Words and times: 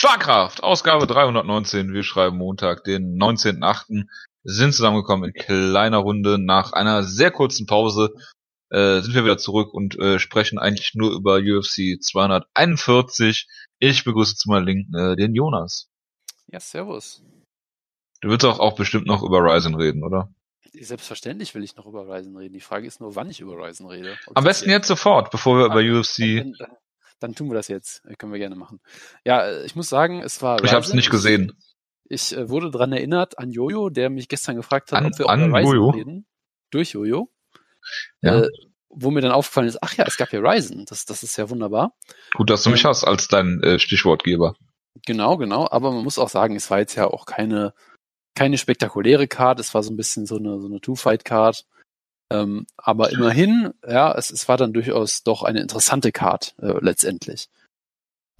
Schlagkraft, 0.00 0.62
Ausgabe 0.62 1.08
319. 1.08 1.92
Wir 1.92 2.04
schreiben 2.04 2.36
Montag, 2.36 2.84
den 2.84 3.18
19.8. 3.18 4.04
Sind 4.44 4.72
zusammengekommen 4.72 5.30
in 5.30 5.34
kleiner 5.34 5.96
Runde. 5.96 6.38
Nach 6.38 6.72
einer 6.72 7.02
sehr 7.02 7.32
kurzen 7.32 7.66
Pause 7.66 8.14
äh, 8.70 9.00
sind 9.00 9.14
wir 9.14 9.24
wieder 9.24 9.38
zurück 9.38 9.74
und 9.74 9.98
äh, 9.98 10.20
sprechen 10.20 10.60
eigentlich 10.60 10.94
nur 10.94 11.10
über 11.10 11.38
UFC 11.38 12.00
241. 12.00 13.48
Ich 13.80 14.04
begrüße 14.04 14.36
zu 14.36 14.48
meiner 14.48 14.66
Linken 14.66 14.94
äh, 14.94 15.16
den 15.16 15.34
Jonas. 15.34 15.88
Ja, 16.46 16.60
servus. 16.60 17.24
Du 18.20 18.28
willst 18.28 18.44
auch, 18.44 18.60
auch 18.60 18.76
bestimmt 18.76 19.08
noch 19.08 19.24
über 19.24 19.40
Ryzen 19.40 19.74
reden, 19.74 20.04
oder? 20.04 20.32
Selbstverständlich 20.80 21.56
will 21.56 21.64
ich 21.64 21.74
noch 21.74 21.86
über 21.86 22.06
Ryzen 22.06 22.36
reden. 22.36 22.54
Die 22.54 22.60
Frage 22.60 22.86
ist 22.86 23.00
nur, 23.00 23.16
wann 23.16 23.30
ich 23.30 23.40
über 23.40 23.54
Ryzen 23.54 23.86
rede. 23.86 24.16
Ob 24.28 24.38
Am 24.38 24.44
besten 24.44 24.70
jetzt 24.70 24.86
sofort, 24.86 25.32
bevor 25.32 25.58
wir 25.58 25.66
über 25.66 25.80
ah, 25.80 25.98
UFC. 25.98 26.36
Dann, 26.36 26.52
dann, 26.56 26.76
tun 27.20 27.48
wir 27.48 27.54
das 27.54 27.68
jetzt. 27.68 28.02
Können 28.18 28.32
wir 28.32 28.38
gerne 28.38 28.56
machen. 28.56 28.80
Ja, 29.24 29.42
äh, 29.46 29.66
ich 29.66 29.76
muss 29.76 29.88
sagen, 29.88 30.22
es 30.22 30.42
war. 30.42 30.62
Ich 30.64 30.72
habe 30.72 30.84
es 30.84 30.92
nicht 30.94 31.10
gesehen. 31.10 31.52
Ich, 32.08 32.36
äh, 32.36 32.48
wurde 32.48 32.70
dran 32.70 32.92
erinnert 32.92 33.38
an 33.38 33.50
Jojo, 33.50 33.90
der 33.90 34.10
mich 34.10 34.28
gestern 34.28 34.56
gefragt 34.56 34.92
hat, 34.92 34.98
an, 34.98 35.06
ob 35.06 35.18
wir 35.18 35.28
an 35.28 35.48
über 35.48 35.58
Ryzen 35.58 35.72
Jojo? 35.74 35.90
reden. 35.90 36.26
Durch 36.70 36.92
Jojo. 36.92 37.30
Ja. 38.22 38.42
Äh, 38.42 38.48
wo 38.90 39.10
mir 39.10 39.20
dann 39.20 39.32
aufgefallen 39.32 39.68
ist, 39.68 39.82
ach 39.82 39.94
ja, 39.94 40.04
es 40.06 40.16
gab 40.16 40.32
ja 40.32 40.40
Ryzen. 40.40 40.84
Das, 40.86 41.04
das 41.04 41.22
ist 41.22 41.36
ja 41.36 41.50
wunderbar. 41.50 41.92
Gut, 42.34 42.48
dass 42.48 42.62
du 42.62 42.70
mich 42.70 42.84
ähm, 42.84 42.90
hast 42.90 43.04
als 43.04 43.28
dein 43.28 43.62
äh, 43.62 43.78
Stichwortgeber. 43.78 44.56
Genau, 45.06 45.36
genau. 45.36 45.68
Aber 45.70 45.92
man 45.92 46.02
muss 46.02 46.18
auch 46.18 46.30
sagen, 46.30 46.56
es 46.56 46.70
war 46.70 46.78
jetzt 46.78 46.94
ja 46.94 47.06
auch 47.06 47.26
keine 47.26 47.74
keine 48.38 48.56
spektakuläre 48.56 49.26
Card, 49.26 49.58
es 49.58 49.74
war 49.74 49.82
so 49.82 49.92
ein 49.92 49.96
bisschen 49.96 50.24
so 50.24 50.36
eine, 50.36 50.60
so 50.60 50.68
eine 50.68 50.80
Two-Fight-Card. 50.80 51.64
Ähm, 52.30 52.66
aber 52.76 53.10
immerhin, 53.10 53.72
ja, 53.86 54.14
es, 54.14 54.30
es 54.30 54.48
war 54.48 54.56
dann 54.56 54.72
durchaus 54.72 55.22
doch 55.22 55.42
eine 55.42 55.60
interessante 55.60 56.12
Card 56.12 56.54
äh, 56.60 56.74
letztendlich. 56.80 57.48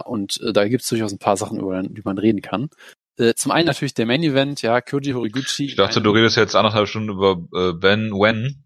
Und 0.03 0.39
äh, 0.41 0.53
da 0.53 0.67
gibt 0.67 0.83
es 0.83 0.89
durchaus 0.89 1.11
ein 1.11 1.19
paar 1.19 1.37
Sachen, 1.37 1.59
über 1.59 1.81
die 1.81 2.01
man 2.03 2.17
reden 2.17 2.41
kann. 2.41 2.69
Äh, 3.17 3.33
zum 3.33 3.51
einen 3.51 3.67
natürlich 3.67 3.95
der 3.95 4.05
Main 4.05 4.23
Event, 4.23 4.61
ja, 4.61 4.79
Koji 4.79 5.11
Horiguchi. 5.11 5.65
Ich 5.65 5.75
dachte, 5.75 6.01
du 6.01 6.11
redest 6.11 6.37
jetzt 6.37 6.55
anderthalb 6.55 6.87
Stunden 6.87 7.09
über 7.09 7.41
äh, 7.53 7.73
Ben 7.73 8.11
Wen. 8.11 8.63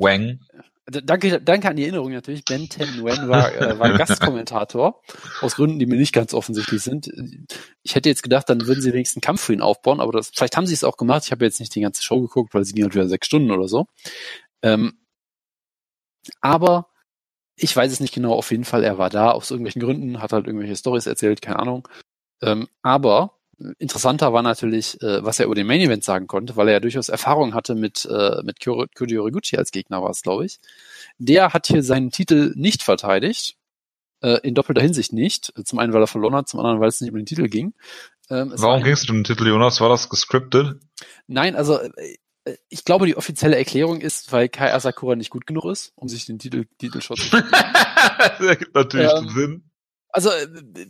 Wang. 0.00 0.40
Danke, 0.90 1.40
danke 1.40 1.68
an 1.68 1.76
die 1.76 1.82
Erinnerung 1.82 2.12
natürlich. 2.12 2.44
Ben 2.44 2.68
Ten 2.68 3.04
Wen 3.04 3.28
war, 3.28 3.54
äh, 3.54 3.78
war 3.78 3.92
Gastkommentator. 3.98 5.00
Aus 5.40 5.56
Gründen, 5.56 5.78
die 5.78 5.86
mir 5.86 5.96
nicht 5.96 6.12
ganz 6.12 6.34
offensichtlich 6.34 6.82
sind. 6.82 7.10
Ich 7.82 7.94
hätte 7.94 8.08
jetzt 8.08 8.22
gedacht, 8.22 8.48
dann 8.48 8.66
würden 8.66 8.82
sie 8.82 8.92
wenigstens 8.92 9.18
einen 9.18 9.26
Kampf 9.26 9.42
für 9.42 9.52
ihn 9.52 9.60
aufbauen, 9.60 10.00
aber 10.00 10.12
das, 10.12 10.30
vielleicht 10.34 10.56
haben 10.56 10.66
sie 10.66 10.74
es 10.74 10.84
auch 10.84 10.96
gemacht. 10.96 11.24
Ich 11.26 11.32
habe 11.32 11.44
jetzt 11.44 11.60
nicht 11.60 11.74
die 11.74 11.80
ganze 11.80 12.02
Show 12.02 12.20
geguckt, 12.20 12.54
weil 12.54 12.64
sie 12.64 12.72
ging 12.72 12.84
halt 12.84 12.94
wieder 12.94 13.08
sechs 13.08 13.26
Stunden 13.26 13.50
oder 13.50 13.68
so. 13.68 13.86
Ähm, 14.62 14.98
aber 16.40 16.88
ich 17.56 17.74
weiß 17.74 17.92
es 17.92 18.00
nicht 18.00 18.14
genau. 18.14 18.34
Auf 18.34 18.50
jeden 18.50 18.64
Fall, 18.64 18.84
er 18.84 18.98
war 18.98 19.10
da 19.10 19.30
aus 19.30 19.50
irgendwelchen 19.50 19.82
Gründen, 19.82 20.20
hat 20.20 20.32
halt 20.32 20.46
irgendwelche 20.46 20.76
Stories 20.76 21.06
erzählt, 21.06 21.42
keine 21.42 21.58
Ahnung. 21.58 21.88
Ähm, 22.42 22.68
aber 22.82 23.39
interessanter 23.78 24.32
war 24.32 24.42
natürlich, 24.42 25.00
äh, 25.02 25.24
was 25.24 25.38
er 25.38 25.46
über 25.46 25.54
den 25.54 25.66
Main 25.66 25.80
Event 25.80 26.04
sagen 26.04 26.26
konnte, 26.26 26.56
weil 26.56 26.68
er 26.68 26.74
ja 26.74 26.80
durchaus 26.80 27.08
Erfahrung 27.08 27.54
hatte 27.54 27.74
mit, 27.74 28.06
äh, 28.06 28.42
mit 28.42 28.60
Koji 28.60 29.18
Origuchi 29.18 29.56
als 29.56 29.70
Gegner 29.70 30.02
war 30.02 30.10
es, 30.10 30.22
glaube 30.22 30.46
ich. 30.46 30.58
Der 31.18 31.52
hat 31.52 31.66
hier 31.66 31.82
seinen 31.82 32.10
Titel 32.10 32.52
nicht 32.56 32.82
verteidigt. 32.82 33.56
Äh, 34.22 34.40
in 34.42 34.54
doppelter 34.54 34.82
Hinsicht 34.82 35.12
nicht. 35.12 35.52
Zum 35.64 35.78
einen, 35.78 35.94
weil 35.94 36.02
er 36.02 36.06
verloren 36.06 36.34
hat, 36.34 36.48
zum 36.48 36.60
anderen, 36.60 36.80
weil 36.80 36.88
es 36.88 37.00
nicht 37.00 37.10
um 37.10 37.16
den 37.16 37.26
Titel 37.26 37.48
ging. 37.48 37.72
Ähm, 38.28 38.52
Warum 38.56 38.82
ging 38.82 38.92
es 38.92 39.08
um 39.08 39.16
den 39.16 39.24
Titel, 39.24 39.48
Jonas? 39.48 39.80
War 39.80 39.88
das 39.88 40.10
gescriptet? 40.10 40.78
Nein, 41.26 41.56
also 41.56 41.80
äh, 41.80 42.16
ich 42.68 42.84
glaube, 42.84 43.06
die 43.06 43.16
offizielle 43.16 43.56
Erklärung 43.56 44.00
ist, 44.00 44.32
weil 44.32 44.48
Kai 44.48 44.72
Asakura 44.74 45.16
nicht 45.16 45.30
gut 45.30 45.46
genug 45.46 45.64
ist, 45.66 45.92
um 45.96 46.08
sich 46.08 46.26
den 46.26 46.38
Titel, 46.38 46.66
Titelshot 46.78 47.18
zu 47.18 47.22
spielen. 47.26 47.50
das 47.50 48.40
ergibt 48.40 48.74
natürlich 48.74 49.10
ähm, 49.10 49.28
Sinn. 49.30 49.69
Also, 50.12 50.30
äh, 50.30 50.48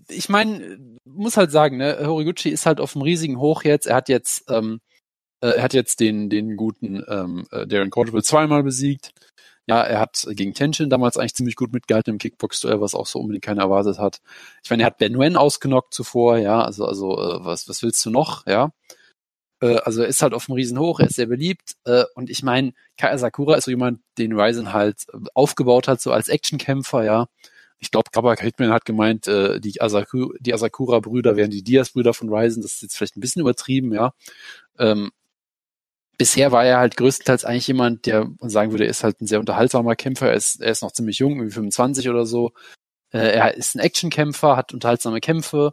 ich 0.08 0.28
meine, 0.28 0.78
muss 1.04 1.36
halt 1.36 1.50
sagen, 1.50 1.76
ne, 1.78 1.98
Horiguchi 2.06 2.50
ist 2.50 2.66
halt 2.66 2.80
auf 2.80 2.94
einem 2.94 3.02
riesigen 3.02 3.38
Hoch 3.38 3.64
jetzt. 3.64 3.86
Er 3.86 3.96
hat 3.96 4.08
jetzt, 4.08 4.44
ähm, 4.50 4.80
äh, 5.42 5.48
er 5.48 5.62
hat 5.62 5.74
jetzt 5.74 6.00
den, 6.00 6.30
den 6.30 6.56
guten 6.56 7.04
ähm, 7.08 7.46
äh, 7.52 7.66
Darren 7.66 7.90
Cordable 7.90 8.22
zweimal 8.22 8.62
besiegt. 8.62 9.12
Ja, 9.66 9.82
er 9.82 10.00
hat 10.00 10.26
gegen 10.32 10.54
Tenshin 10.54 10.90
damals 10.90 11.16
eigentlich 11.16 11.34
ziemlich 11.34 11.56
gut 11.56 11.72
mitgehalten 11.72 12.14
im 12.14 12.18
Kickbox-Duell, 12.18 12.80
was 12.80 12.94
auch 12.94 13.06
so 13.06 13.20
unbedingt 13.20 13.44
keiner 13.44 13.62
erwartet 13.62 13.98
hat. 13.98 14.20
Ich 14.64 14.70
meine, 14.70 14.82
er 14.84 14.86
hat 14.86 14.98
Ben 14.98 15.18
Wen 15.18 15.36
ausgenockt 15.36 15.94
zuvor, 15.94 16.38
ja, 16.38 16.62
also, 16.62 16.86
also, 16.86 17.12
äh, 17.18 17.44
was, 17.44 17.68
was 17.68 17.82
willst 17.82 18.04
du 18.04 18.10
noch, 18.10 18.46
ja? 18.46 18.72
Äh, 19.62 19.76
also 19.84 20.02
er 20.02 20.08
ist 20.08 20.22
halt 20.22 20.34
auf 20.34 20.48
einem 20.48 20.56
riesen 20.56 20.78
Hoch, 20.78 21.00
er 21.00 21.08
ist 21.08 21.16
sehr 21.16 21.26
beliebt. 21.26 21.76
Äh, 21.84 22.04
und 22.14 22.30
ich 22.30 22.42
meine, 22.42 22.72
Kai 22.98 23.16
Sakura 23.18 23.56
ist 23.56 23.64
so 23.64 23.70
jemand, 23.70 24.00
den 24.18 24.32
Ryzen 24.38 24.72
halt 24.72 25.06
aufgebaut 25.34 25.88
hat, 25.88 26.00
so 26.00 26.12
als 26.12 26.28
Actionkämpfer, 26.28 27.04
ja 27.04 27.28
ich 27.80 27.90
glaube, 27.90 28.10
Gabba 28.12 28.36
Hitman 28.36 28.72
hat 28.72 28.84
gemeint, 28.84 29.26
äh, 29.26 29.60
die, 29.60 29.80
Asaku, 29.80 30.34
die 30.38 30.52
Asakura-Brüder 30.54 31.36
wären 31.36 31.50
die 31.50 31.64
Diaz-Brüder 31.64 32.14
von 32.14 32.28
Ryzen. 32.28 32.62
Das 32.62 32.74
ist 32.74 32.82
jetzt 32.82 32.96
vielleicht 32.96 33.16
ein 33.16 33.20
bisschen 33.20 33.40
übertrieben, 33.40 33.92
ja. 33.92 34.12
Ähm, 34.78 35.10
bisher 36.18 36.52
war 36.52 36.64
er 36.64 36.78
halt 36.78 36.98
größtenteils 36.98 37.46
eigentlich 37.46 37.66
jemand, 37.66 38.04
der 38.04 38.26
man 38.40 38.50
sagen 38.50 38.72
würde, 38.72 38.84
er 38.84 38.90
ist 38.90 39.04
halt 39.04 39.20
ein 39.22 39.26
sehr 39.26 39.40
unterhaltsamer 39.40 39.96
Kämpfer. 39.96 40.28
Er 40.28 40.34
ist, 40.34 40.60
er 40.60 40.70
ist 40.70 40.82
noch 40.82 40.92
ziemlich 40.92 41.18
jung, 41.18 41.36
irgendwie 41.36 41.54
25 41.54 42.10
oder 42.10 42.26
so. 42.26 42.52
Äh, 43.12 43.32
er 43.32 43.54
ist 43.56 43.74
ein 43.74 43.80
Actionkämpfer, 43.80 44.56
hat 44.56 44.74
unterhaltsame 44.74 45.20
Kämpfe, 45.20 45.72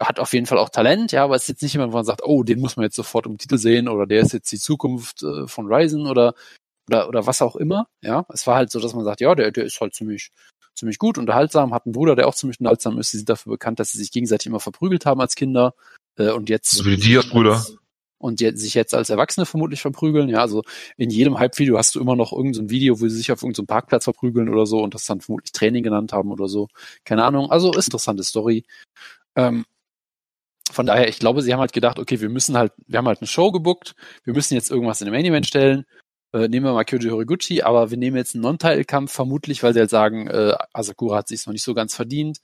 hat 0.00 0.18
auf 0.20 0.32
jeden 0.32 0.46
Fall 0.46 0.58
auch 0.58 0.70
Talent, 0.70 1.12
ja, 1.12 1.24
aber 1.24 1.36
es 1.36 1.42
ist 1.42 1.48
jetzt 1.48 1.62
nicht 1.62 1.74
jemand, 1.74 1.92
wo 1.92 1.98
man 1.98 2.04
sagt, 2.06 2.22
oh, 2.24 2.42
den 2.42 2.60
muss 2.60 2.76
man 2.76 2.84
jetzt 2.84 2.96
sofort 2.96 3.26
im 3.26 3.38
Titel 3.38 3.58
sehen 3.58 3.88
oder 3.88 4.06
der 4.06 4.20
ist 4.22 4.32
jetzt 4.32 4.50
die 4.52 4.58
Zukunft 4.58 5.22
äh, 5.22 5.46
von 5.46 5.66
Ryzen 5.72 6.06
oder 6.06 6.34
oder 6.88 7.08
oder 7.08 7.26
was 7.26 7.42
auch 7.42 7.56
immer, 7.56 7.86
ja. 8.02 8.26
Es 8.32 8.46
war 8.46 8.56
halt 8.56 8.70
so, 8.70 8.80
dass 8.80 8.94
man 8.94 9.04
sagt, 9.04 9.20
ja, 9.20 9.34
der 9.34 9.52
der 9.52 9.64
ist 9.64 9.80
halt 9.80 9.94
ziemlich 9.94 10.30
ziemlich 10.74 10.98
gut, 10.98 11.18
unterhaltsam, 11.18 11.72
hat 11.74 11.86
einen 11.86 11.92
Bruder, 11.92 12.16
der 12.16 12.28
auch 12.28 12.34
ziemlich 12.34 12.60
unterhaltsam 12.60 12.98
ist. 12.98 13.10
Sie 13.10 13.18
sind 13.18 13.28
dafür 13.28 13.52
bekannt, 13.52 13.80
dass 13.80 13.92
sie 13.92 13.98
sich 13.98 14.10
gegenseitig 14.10 14.46
immer 14.46 14.60
verprügelt 14.60 15.06
haben 15.06 15.20
als 15.20 15.34
Kinder. 15.34 15.74
Äh, 16.16 16.30
und 16.30 16.48
jetzt. 16.48 16.70
So 16.72 16.84
wie 16.84 16.96
die 16.96 17.02
Diaz-Brüder. 17.02 17.64
Und 18.18 18.40
jetzt, 18.40 18.60
sich 18.60 18.74
jetzt 18.74 18.94
als 18.94 19.10
Erwachsene 19.10 19.44
vermutlich 19.44 19.82
verprügeln. 19.82 20.28
Ja, 20.28 20.38
also 20.38 20.62
in 20.96 21.10
jedem 21.10 21.38
Hype-Video 21.38 21.76
hast 21.76 21.94
du 21.94 22.00
immer 22.00 22.16
noch 22.16 22.32
irgendein 22.32 22.68
so 22.68 22.70
Video, 22.70 23.00
wo 23.00 23.08
sie 23.08 23.16
sich 23.16 23.30
auf 23.30 23.42
irgendeinem 23.42 23.64
so 23.64 23.66
Parkplatz 23.66 24.04
verprügeln 24.04 24.48
oder 24.48 24.64
so 24.64 24.82
und 24.82 24.94
das 24.94 25.04
dann 25.04 25.20
vermutlich 25.20 25.52
Training 25.52 25.82
genannt 25.82 26.12
haben 26.12 26.32
oder 26.32 26.48
so. 26.48 26.68
Keine 27.04 27.24
Ahnung. 27.24 27.50
Also 27.50 27.72
ist 27.72 27.88
interessante 27.88 28.22
Story. 28.22 28.64
Ähm, 29.36 29.66
von 30.70 30.86
daher, 30.86 31.08
ich 31.08 31.18
glaube, 31.18 31.42
sie 31.42 31.52
haben 31.52 31.60
halt 31.60 31.74
gedacht, 31.74 31.98
okay, 31.98 32.20
wir 32.20 32.30
müssen 32.30 32.56
halt, 32.56 32.72
wir 32.86 32.98
haben 32.98 33.06
halt 33.06 33.20
eine 33.20 33.28
Show 33.28 33.52
gebuckt, 33.52 33.94
wir 34.24 34.32
müssen 34.32 34.54
jetzt 34.54 34.70
irgendwas 34.70 35.02
in 35.02 35.06
dem 35.06 35.12
Main 35.12 35.26
Event 35.26 35.46
stellen 35.46 35.84
äh, 36.34 36.48
nehmen 36.48 36.66
wir 36.66 36.72
mal 36.72 36.84
Kyoji 36.84 37.10
Horiguchi, 37.10 37.62
aber 37.62 37.90
wir 37.90 37.96
nehmen 37.96 38.16
jetzt 38.16 38.34
einen 38.34 38.42
Non-Title-Kampf, 38.42 39.12
vermutlich, 39.12 39.62
weil 39.62 39.72
sie 39.72 39.78
halt 39.80 39.90
sagen, 39.90 40.26
äh, 40.26 40.54
Asakura 40.72 41.18
hat 41.18 41.28
sich 41.28 41.46
noch 41.46 41.52
nicht 41.52 41.62
so 41.62 41.74
ganz 41.74 41.94
verdient. 41.94 42.40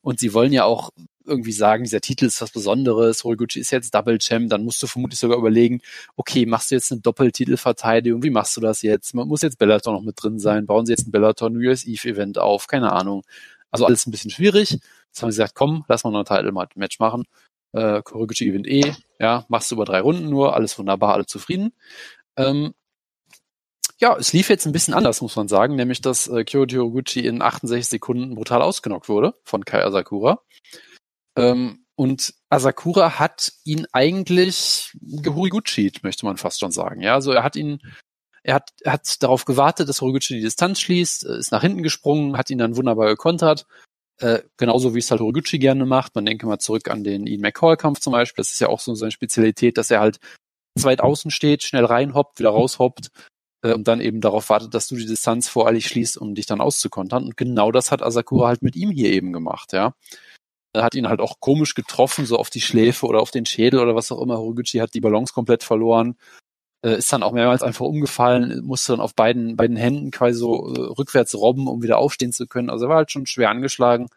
Und 0.00 0.18
sie 0.18 0.32
wollen 0.32 0.52
ja 0.52 0.64
auch 0.64 0.90
irgendwie 1.26 1.52
sagen, 1.52 1.84
dieser 1.84 2.00
Titel 2.00 2.26
ist 2.26 2.40
was 2.40 2.52
Besonderes, 2.52 3.22
Horiguchi 3.24 3.60
ist 3.60 3.70
jetzt 3.70 3.94
Double 3.94 4.18
Champ, 4.18 4.48
dann 4.50 4.64
musst 4.64 4.82
du 4.82 4.86
vermutlich 4.86 5.20
sogar 5.20 5.38
überlegen, 5.38 5.80
okay, 6.16 6.46
machst 6.46 6.70
du 6.70 6.74
jetzt 6.74 6.90
eine 6.92 7.00
Doppeltitelverteidigung, 7.02 8.22
wie 8.22 8.30
machst 8.30 8.56
du 8.56 8.60
das 8.62 8.82
jetzt? 8.82 9.14
Man 9.14 9.28
muss 9.28 9.42
jetzt 9.42 9.58
Bellator 9.58 9.92
noch 9.92 10.02
mit 10.02 10.22
drin 10.22 10.38
sein, 10.38 10.66
bauen 10.66 10.86
sie 10.86 10.92
jetzt 10.92 11.06
ein 11.06 11.10
Bellator 11.10 11.50
New 11.50 11.60
Year's 11.60 11.84
Eve 11.84 12.08
Event 12.08 12.38
auf, 12.38 12.66
keine 12.66 12.92
Ahnung. 12.92 13.24
Also 13.70 13.86
alles 13.86 14.06
ein 14.06 14.10
bisschen 14.10 14.30
schwierig. 14.30 14.72
Jetzt 14.72 15.22
haben 15.22 15.30
sie 15.30 15.36
gesagt, 15.38 15.54
komm, 15.54 15.84
lass 15.88 16.04
mal 16.04 16.10
noch 16.10 16.20
ein 16.20 16.24
Title-Match 16.24 16.98
machen. 16.98 17.24
Äh, 17.72 18.02
Horiguchi 18.10 18.46
gewinnt 18.46 18.66
eh, 18.66 18.94
ja, 19.18 19.44
machst 19.48 19.70
du 19.70 19.74
über 19.76 19.84
drei 19.84 20.00
Runden 20.00 20.28
nur, 20.30 20.54
alles 20.54 20.78
wunderbar, 20.78 21.14
alle 21.14 21.26
zufrieden. 21.26 21.72
Ähm, 22.36 22.74
ja, 24.00 24.16
es 24.16 24.32
lief 24.32 24.48
jetzt 24.48 24.66
ein 24.66 24.72
bisschen 24.72 24.94
anders, 24.94 25.20
muss 25.20 25.36
man 25.36 25.48
sagen, 25.48 25.76
nämlich 25.76 26.00
dass 26.00 26.26
äh, 26.26 26.44
Kyoji 26.44 26.78
Oguchi 26.78 27.26
in 27.26 27.42
68 27.42 27.88
Sekunden 27.88 28.34
brutal 28.34 28.62
ausgenockt 28.62 29.08
wurde 29.08 29.34
von 29.44 29.64
Kai 29.64 29.84
Asakura. 29.84 30.40
Ähm, 31.36 31.84
und 31.96 32.34
Asakura 32.48 33.18
hat 33.18 33.52
ihn 33.64 33.86
eigentlich 33.92 34.92
gehuriguchi, 35.00 35.92
möchte 36.02 36.26
man 36.26 36.36
fast 36.36 36.58
schon 36.58 36.72
sagen. 36.72 37.00
Ja, 37.02 37.14
also 37.14 37.30
er 37.32 37.44
hat 37.44 37.54
ihn, 37.54 37.80
er 38.42 38.54
hat, 38.54 38.70
er 38.82 38.94
hat 38.94 39.22
darauf 39.22 39.44
gewartet, 39.44 39.88
dass 39.88 40.00
Horiguchi 40.00 40.34
die 40.34 40.40
Distanz 40.40 40.80
schließt, 40.80 41.26
äh, 41.26 41.38
ist 41.38 41.52
nach 41.52 41.62
hinten 41.62 41.84
gesprungen, 41.84 42.36
hat 42.36 42.50
ihn 42.50 42.58
dann 42.58 42.76
wunderbar 42.76 43.06
gekontert. 43.06 43.66
Äh, 44.18 44.42
genauso 44.56 44.94
wie 44.94 45.00
es 45.00 45.10
halt 45.10 45.20
Horiguchi 45.20 45.58
gerne 45.58 45.86
macht. 45.86 46.14
Man 46.16 46.26
denke 46.26 46.46
mal 46.46 46.58
zurück 46.58 46.88
an 46.88 47.04
den 47.04 47.26
Ian 47.26 47.40
McCall-Kampf 47.42 48.00
zum 48.00 48.12
Beispiel. 48.12 48.42
Das 48.42 48.52
ist 48.52 48.60
ja 48.60 48.68
auch 48.68 48.80
so 48.80 48.94
seine 48.94 49.12
Spezialität, 49.12 49.78
dass 49.78 49.90
er 49.90 50.00
halt 50.00 50.18
zweit 50.76 51.00
außen 51.00 51.30
steht, 51.30 51.62
schnell 51.62 51.84
reinhoppt, 51.84 52.40
wieder 52.40 52.50
raushoppt 52.50 53.10
äh, 53.64 53.72
und 53.72 53.88
dann 53.88 54.00
eben 54.00 54.20
darauf 54.20 54.50
wartet, 54.50 54.74
dass 54.74 54.86
du 54.86 54.96
die 54.96 55.06
Distanz 55.06 55.48
voreilig 55.48 55.88
schließt, 55.88 56.18
um 56.18 56.34
dich 56.34 56.46
dann 56.46 56.60
auszukontern. 56.60 57.24
Und 57.24 57.36
genau 57.36 57.72
das 57.72 57.90
hat 57.90 58.02
Asakura 58.02 58.48
halt 58.48 58.62
mit 58.62 58.76
ihm 58.76 58.90
hier 58.90 59.10
eben 59.10 59.32
gemacht, 59.32 59.72
ja. 59.72 59.94
Er 60.72 60.82
hat 60.82 60.96
ihn 60.96 61.08
halt 61.08 61.20
auch 61.20 61.38
komisch 61.40 61.74
getroffen, 61.74 62.26
so 62.26 62.36
auf 62.36 62.50
die 62.50 62.60
Schläfe 62.60 63.06
oder 63.06 63.20
auf 63.20 63.30
den 63.30 63.46
Schädel 63.46 63.80
oder 63.80 63.94
was 63.94 64.10
auch 64.10 64.20
immer. 64.20 64.38
Horiguchi 64.38 64.78
hat 64.78 64.92
die 64.94 65.00
Balance 65.00 65.32
komplett 65.32 65.62
verloren, 65.62 66.16
äh, 66.84 66.98
ist 66.98 67.12
dann 67.12 67.22
auch 67.22 67.32
mehrmals 67.32 67.62
einfach 67.62 67.86
umgefallen, 67.86 68.64
musste 68.64 68.92
dann 68.92 69.00
auf 69.00 69.14
beiden, 69.14 69.56
beiden 69.56 69.76
Händen 69.76 70.10
quasi 70.10 70.36
so 70.38 70.74
äh, 70.74 70.80
rückwärts 70.80 71.34
robben, 71.36 71.68
um 71.68 71.82
wieder 71.82 71.98
aufstehen 71.98 72.32
zu 72.32 72.46
können. 72.48 72.70
Also 72.70 72.86
er 72.86 72.88
war 72.88 72.96
halt 72.98 73.12
schon 73.12 73.26
schwer 73.26 73.50
angeschlagen. 73.50 74.08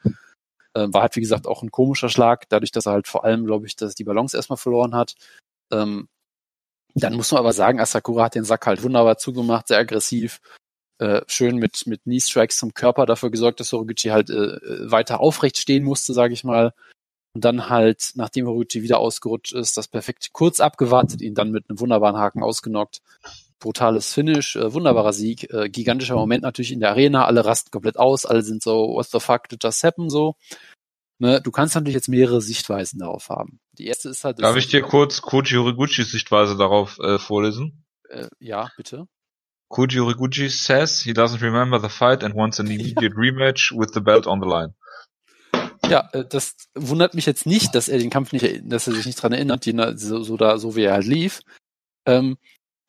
Äh, 0.74 0.88
war 0.90 1.04
halt, 1.04 1.16
wie 1.16 1.22
gesagt, 1.22 1.48
auch 1.48 1.62
ein 1.62 1.72
komischer 1.72 2.10
Schlag, 2.10 2.50
dadurch, 2.50 2.72
dass 2.72 2.88
er 2.88 2.94
halt 2.94 3.08
vor 3.08 3.24
allem, 3.24 3.46
glaube 3.46 3.68
ich, 3.68 3.76
dass 3.76 3.96
die 3.96 4.04
Balance 4.04 4.36
erstmal 4.36 4.58
verloren 4.58 4.96
hat. 4.96 5.16
Ähm, 5.72 6.08
dann 6.95 7.16
muss 7.16 7.31
man 7.31 7.39
aber 7.39 7.54
sagen, 7.54 7.80
Asakura 7.80 8.25
hat 8.25 8.36
den 8.36 8.44
Sack 8.44 8.66
halt 8.66 8.84
wunderbar 8.84 9.18
zugemacht, 9.18 9.68
sehr 9.68 9.80
aggressiv, 9.80 10.39
äh, 11.00 11.22
schön 11.28 11.57
mit, 11.57 11.86
mit 11.86 12.04
Knee-Strikes 12.04 12.57
zum 12.57 12.74
Körper 12.74 13.06
dafür 13.06 13.30
gesorgt, 13.30 13.60
dass 13.60 13.72
Horiguchi 13.72 14.10
halt 14.10 14.30
äh, 14.30 14.92
weiter 14.92 15.19
aufrecht 15.19 15.57
stehen 15.57 15.84
musste, 15.84 16.13
sage 16.13 16.34
ich 16.34 16.44
mal. 16.44 16.74
Und 17.36 17.45
dann 17.45 17.69
halt, 17.69 18.13
nachdem 18.16 18.48
Horiguchi 18.48 18.81
wieder 18.81 18.98
ausgerutscht 18.98 19.54
ist, 19.54 19.78
das 19.78 19.88
perfekt 19.88 20.30
kurz 20.34 20.60
abgewartet, 20.60 21.22
ihn 21.22 21.36
dann 21.36 21.51
mit 21.51 21.69
einem 21.69 21.80
wunderbaren 21.80 22.18
Haken 22.18 22.42
ausgenockt. 22.42 23.01
Brutales 23.60 24.12
Finish, 24.12 24.56
äh, 24.56 24.74
wunderbarer 24.74 25.13
Sieg, 25.13 25.51
äh, 25.54 25.69
gigantischer 25.69 26.16
Moment 26.16 26.44
natürlich 26.44 26.72
in 26.72 26.80
der 26.80 26.90
Arena, 26.90 27.25
alle 27.25 27.45
rasten 27.45 27.69
komplett 27.69 27.98
aus, 27.98 28.25
alle 28.25 28.42
sind 28.42 28.63
so, 28.63 28.95
what 28.95 29.07
the 29.12 29.19
fuck 29.19 29.50
did 29.50 29.63
just 29.63 29.83
happen, 29.83 30.10
so. 30.10 30.36
Ne, 31.19 31.42
du 31.42 31.51
kannst 31.51 31.75
natürlich 31.75 31.95
jetzt 31.95 32.10
mehrere 32.10 32.42
Sichtweisen 32.42 33.00
darauf 33.00 33.30
haben. 33.30 33.60
Die 33.78 33.86
erste 33.86 34.10
ist 34.10 34.24
halt. 34.24 34.42
Darf 34.42 34.56
ich 34.56 34.68
dir 34.68 34.82
kurz 34.82 35.22
Koji 35.22 35.56
Horiguchis 35.56 36.12
Sichtweise 36.12 36.58
darauf 36.58 37.00
äh, 37.00 37.18
vorlesen? 37.20 37.86
Äh, 38.10 38.28
ja, 38.40 38.70
bitte. 38.76 39.08
Koji 39.70 40.00
Horiguchi 40.00 40.50
says 40.50 41.02
he 41.02 41.12
doesn't 41.12 41.42
remember 41.42 41.80
the 41.80 41.90
fight 41.90 42.24
and 42.24 42.36
wants 42.36 42.60
an 42.60 42.68
immediate 42.72 43.16
rematch 43.16 43.72
with 43.72 43.92
the 43.94 44.02
belt 44.02 44.28
on 44.28 44.42
the 44.42 44.48
line. 44.48 44.74
Ja, 45.90 46.10
äh, 46.14 46.26
das 46.26 46.56
wundert 46.76 47.14
mich 47.14 47.26
jetzt 47.26 47.46
nicht, 47.46 47.76
dass 47.76 47.88
er 47.88 48.00
den 48.00 48.10
Kampf 48.10 48.32
nicht, 48.32 48.62
dass 48.64 48.88
er 48.88 48.94
sich 48.94 49.06
nicht 49.06 49.22
dran 49.22 49.34
erinnert, 49.34 49.64
so, 50.00 50.24
so 50.24 50.38
da, 50.38 50.58
so 50.58 50.76
wie 50.76 50.84
er 50.84 50.94
halt 50.94 51.06
lief. 51.06 51.42
Ähm, 52.06 52.38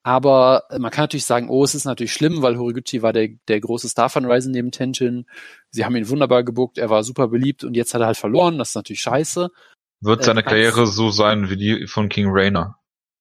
aber 0.04 0.64
man 0.78 0.90
kann 0.90 1.02
natürlich 1.02 1.26
sagen, 1.26 1.50
oh, 1.50 1.64
es 1.64 1.74
ist 1.74 1.84
natürlich 1.84 2.12
schlimm, 2.12 2.40
weil 2.40 2.56
Horiguchi 2.56 3.02
war 3.02 3.12
der, 3.12 3.28
der 3.48 3.60
große 3.60 3.88
Star 3.88 4.08
von 4.08 4.24
Ryzen 4.24 4.52
neben 4.52 4.70
Tenshin. 4.70 5.26
Sie 5.70 5.84
haben 5.84 5.96
ihn 5.96 6.08
wunderbar 6.08 6.44
gebuckt, 6.44 6.78
er 6.78 6.88
war 6.88 7.02
super 7.02 7.28
beliebt 7.28 7.64
und 7.64 7.74
jetzt 7.74 7.92
hat 7.92 8.00
er 8.00 8.06
halt 8.06 8.16
verloren, 8.16 8.58
das 8.58 8.70
ist 8.70 8.74
natürlich 8.76 9.02
scheiße. 9.02 9.50
Wird 10.00 10.24
seine 10.24 10.40
äh, 10.40 10.44
Karriere 10.44 10.86
so 10.86 11.10
sein 11.10 11.50
wie 11.50 11.56
die 11.56 11.86
von 11.86 12.08
King 12.08 12.26
Rainer? 12.28 12.76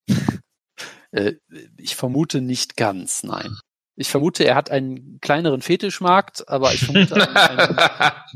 äh, 1.11 1.33
ich 1.77 1.95
vermute 1.95 2.41
nicht 2.41 2.77
ganz, 2.77 3.23
nein. 3.23 3.57
Ich 3.99 4.09
vermute, 4.09 4.43
er 4.45 4.53
hat 4.53 4.69
einen 4.69 5.19
kleineren 5.21 5.61
Fetischmarkt, 5.63 6.47
aber 6.47 6.71
ich 6.71 6.85
vermute 6.85 7.15
einen, 7.15 7.79
einen, 7.79 7.79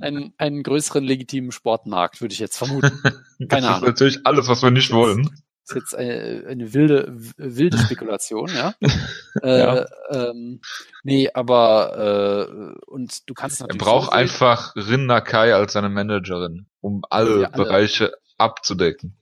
einen, 0.01 0.33
einen 0.39 0.63
größeren 0.63 1.03
legitimen 1.03 1.51
Sportmarkt, 1.51 2.19
würde 2.19 2.33
ich 2.33 2.39
jetzt 2.39 2.57
vermuten. 2.57 2.99
Keine 3.47 3.61
das 3.61 3.65
Ahnung. 3.65 3.83
ist 3.83 3.87
natürlich 3.87 4.19
alles, 4.25 4.47
was 4.47 4.63
wir 4.63 4.71
nicht 4.71 4.91
wollen. 4.91 5.29
Das 5.67 5.75
ist 5.75 5.75
jetzt 5.75 5.95
eine, 5.95 6.45
eine 6.49 6.73
wilde, 6.73 7.13
wilde 7.37 7.77
Spekulation, 7.77 8.49
ja. 8.49 8.73
ja. 9.43 9.77
Äh, 9.77 9.85
ähm, 10.09 10.61
nee, 11.03 11.29
aber 11.31 12.49
äh, 12.49 12.89
und 12.89 13.29
du 13.29 13.35
kannst 13.35 13.61
natürlich. 13.61 13.79
Er 13.79 13.85
braucht 13.85 14.05
so 14.07 14.11
einfach 14.13 14.75
Rin 14.75 15.05
Nakai 15.05 15.53
als 15.53 15.73
seine 15.73 15.89
Managerin, 15.89 16.65
um 16.81 17.03
alle, 17.11 17.45
alle 17.45 17.49
Bereiche 17.49 18.13
abzudecken. 18.41 19.17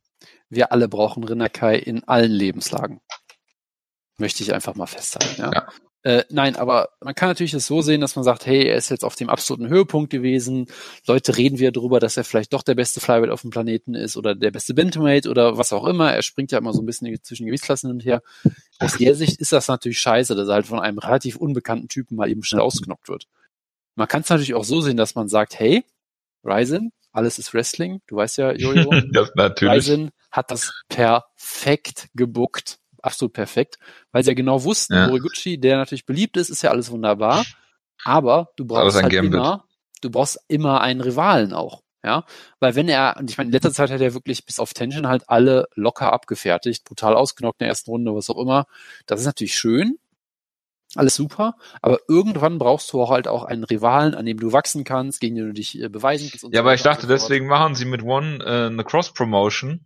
Wir 0.50 0.72
alle 0.72 0.88
brauchen 0.88 1.24
Rin 1.24 1.38
Nakai 1.38 1.78
in 1.78 2.04
allen 2.06 2.32
Lebenslagen. 2.32 3.02
Möchte 4.18 4.44
ich 4.44 4.54
einfach 4.54 4.76
mal 4.76 4.88
festhalten, 4.88 5.42
ja. 5.42 5.52
ja. 5.54 5.68
Äh, 6.02 6.24
nein, 6.30 6.56
aber 6.56 6.90
man 7.02 7.14
kann 7.14 7.28
natürlich 7.28 7.54
es 7.54 7.68
so 7.68 7.82
sehen, 7.82 8.00
dass 8.00 8.16
man 8.16 8.24
sagt, 8.24 8.46
hey, 8.46 8.66
er 8.66 8.78
ist 8.78 8.90
jetzt 8.90 9.04
auf 9.04 9.16
dem 9.16 9.30
absoluten 9.30 9.68
Höhepunkt 9.68 10.10
gewesen. 10.10 10.68
Leute 11.06 11.36
reden 11.36 11.60
wieder 11.60 11.74
darüber, 11.74 12.00
dass 12.00 12.16
er 12.16 12.24
vielleicht 12.24 12.54
doch 12.54 12.64
der 12.64 12.76
beste 12.76 13.02
Flyweight 13.02 13.30
auf 13.30 13.42
dem 13.42 13.50
Planeten 13.50 13.96
ist 13.96 14.16
oder 14.16 14.34
der 14.34 14.52
beste 14.52 14.74
Bantamweight 14.74 15.28
oder 15.28 15.58
was 15.58 15.74
auch 15.74 15.86
immer. 15.86 16.14
Er 16.14 16.22
springt 16.22 16.54
ja 16.54 16.58
immer 16.58 16.72
so 16.72 16.82
ein 16.82 16.86
bisschen 16.86 17.22
zwischen 17.22 17.48
Gewichtsklassen 17.48 17.90
hin 17.90 17.98
und 17.98 18.06
her. 18.06 18.22
Aus 18.80 18.98
der 18.98 19.14
Sicht 19.14 19.42
ist 19.42 19.52
das 19.52 19.68
natürlich 19.68 20.00
scheiße, 20.00 20.36
dass 20.36 20.48
er 20.48 20.54
halt 20.56 20.68
von 20.68 20.80
einem 20.80 21.00
relativ 21.00 21.36
unbekannten 21.36 21.90
Typen 21.90 22.16
mal 22.16 22.30
eben 22.30 22.44
schnell 22.44 22.62
ausgenockt 22.62 23.10
wird. 23.10 23.28
Man 23.96 24.08
kann 24.08 24.22
es 24.22 24.30
natürlich 24.30 24.54
auch 24.54 24.64
so 24.64 24.80
sehen, 24.80 24.96
dass 24.96 25.16
man 25.16 25.28
sagt, 25.28 25.60
hey, 25.60 25.84
Ryzen, 26.46 26.94
alles 27.12 27.40
ist 27.40 27.54
Wrestling. 27.54 28.02
Du 28.08 28.18
weißt 28.18 28.38
ja, 28.38 28.52
Jojo. 28.56 28.90
das 29.12 29.32
natürlich. 29.36 29.90
Ryzen 29.90 30.12
hat 30.32 30.52
das 30.52 30.74
perfekt 30.90 32.10
gebuckt 32.14 32.80
absolut 33.02 33.34
perfekt, 33.34 33.78
weil 34.12 34.24
sie 34.24 34.32
ja 34.32 34.36
genau 34.36 34.64
wussten, 34.64 34.94
ja. 34.94 35.08
Moriguchi, 35.08 35.58
der 35.60 35.78
natürlich 35.78 36.06
beliebt 36.06 36.38
ist, 36.38 36.50
ist 36.50 36.62
ja 36.62 36.72
alles 36.72 36.92
wunderbar, 36.92 37.46
aber 38.04 38.50
du 38.56 38.66
brauchst 38.66 39.02
halt 39.02 39.14
immer, 39.14 39.66
du 40.02 40.10
brauchst 40.10 40.40
immer 40.48 40.82
einen 40.82 41.02
Rivalen 41.02 41.54
auch. 41.54 41.82
Ja, 42.02 42.24
weil 42.62 42.76
wenn 42.76 42.88
er, 42.88 43.18
und 43.20 43.30
ich 43.30 43.38
meine, 43.38 43.50
in 43.50 43.52
letzter 43.52 43.74
Zeit 43.74 43.92
hat 43.92 44.00
er 44.00 44.14
wirklich 44.14 44.46
bis 44.46 44.60
auf 44.60 44.74
Tension 44.74 45.10
halt 45.10 45.24
alle 45.28 45.68
locker 45.76 46.14
abgefertigt, 46.14 46.86
brutal 46.86 47.14
ausgenockt 47.14 47.60
in 47.60 47.66
der 47.66 47.70
ersten 47.70 47.92
Runde, 47.92 48.16
was 48.16 48.30
auch 48.30 48.42
immer. 48.42 48.68
Das 49.06 49.20
ist 49.20 49.26
natürlich 49.26 49.56
schön, 49.56 49.98
alles 50.96 51.16
super, 51.16 51.56
aber 51.82 52.00
irgendwann 52.08 52.58
brauchst 52.58 52.92
du 52.92 53.02
auch 53.02 53.12
halt 53.12 53.28
auch 53.28 53.44
einen 53.44 53.64
Rivalen, 53.64 54.16
an 54.16 54.26
dem 54.26 54.40
du 54.40 54.54
wachsen 54.54 54.84
kannst, 54.84 55.22
gegen 55.22 55.36
den 55.36 55.48
du 55.48 55.54
dich 55.54 55.80
äh, 55.80 55.90
beweisen 55.90 56.30
kannst. 56.30 56.44
ja, 56.46 56.50
so 56.52 56.60
aber 56.60 56.74
ich 56.74 56.82
dachte, 56.82 57.06
deswegen 57.06 57.48
machen 57.48 57.76
sie 57.76 57.86
mit 57.86 58.04
One 58.04 58.44
äh, 58.44 58.68
eine 58.68 58.84
Cross-Promotion, 58.84 59.86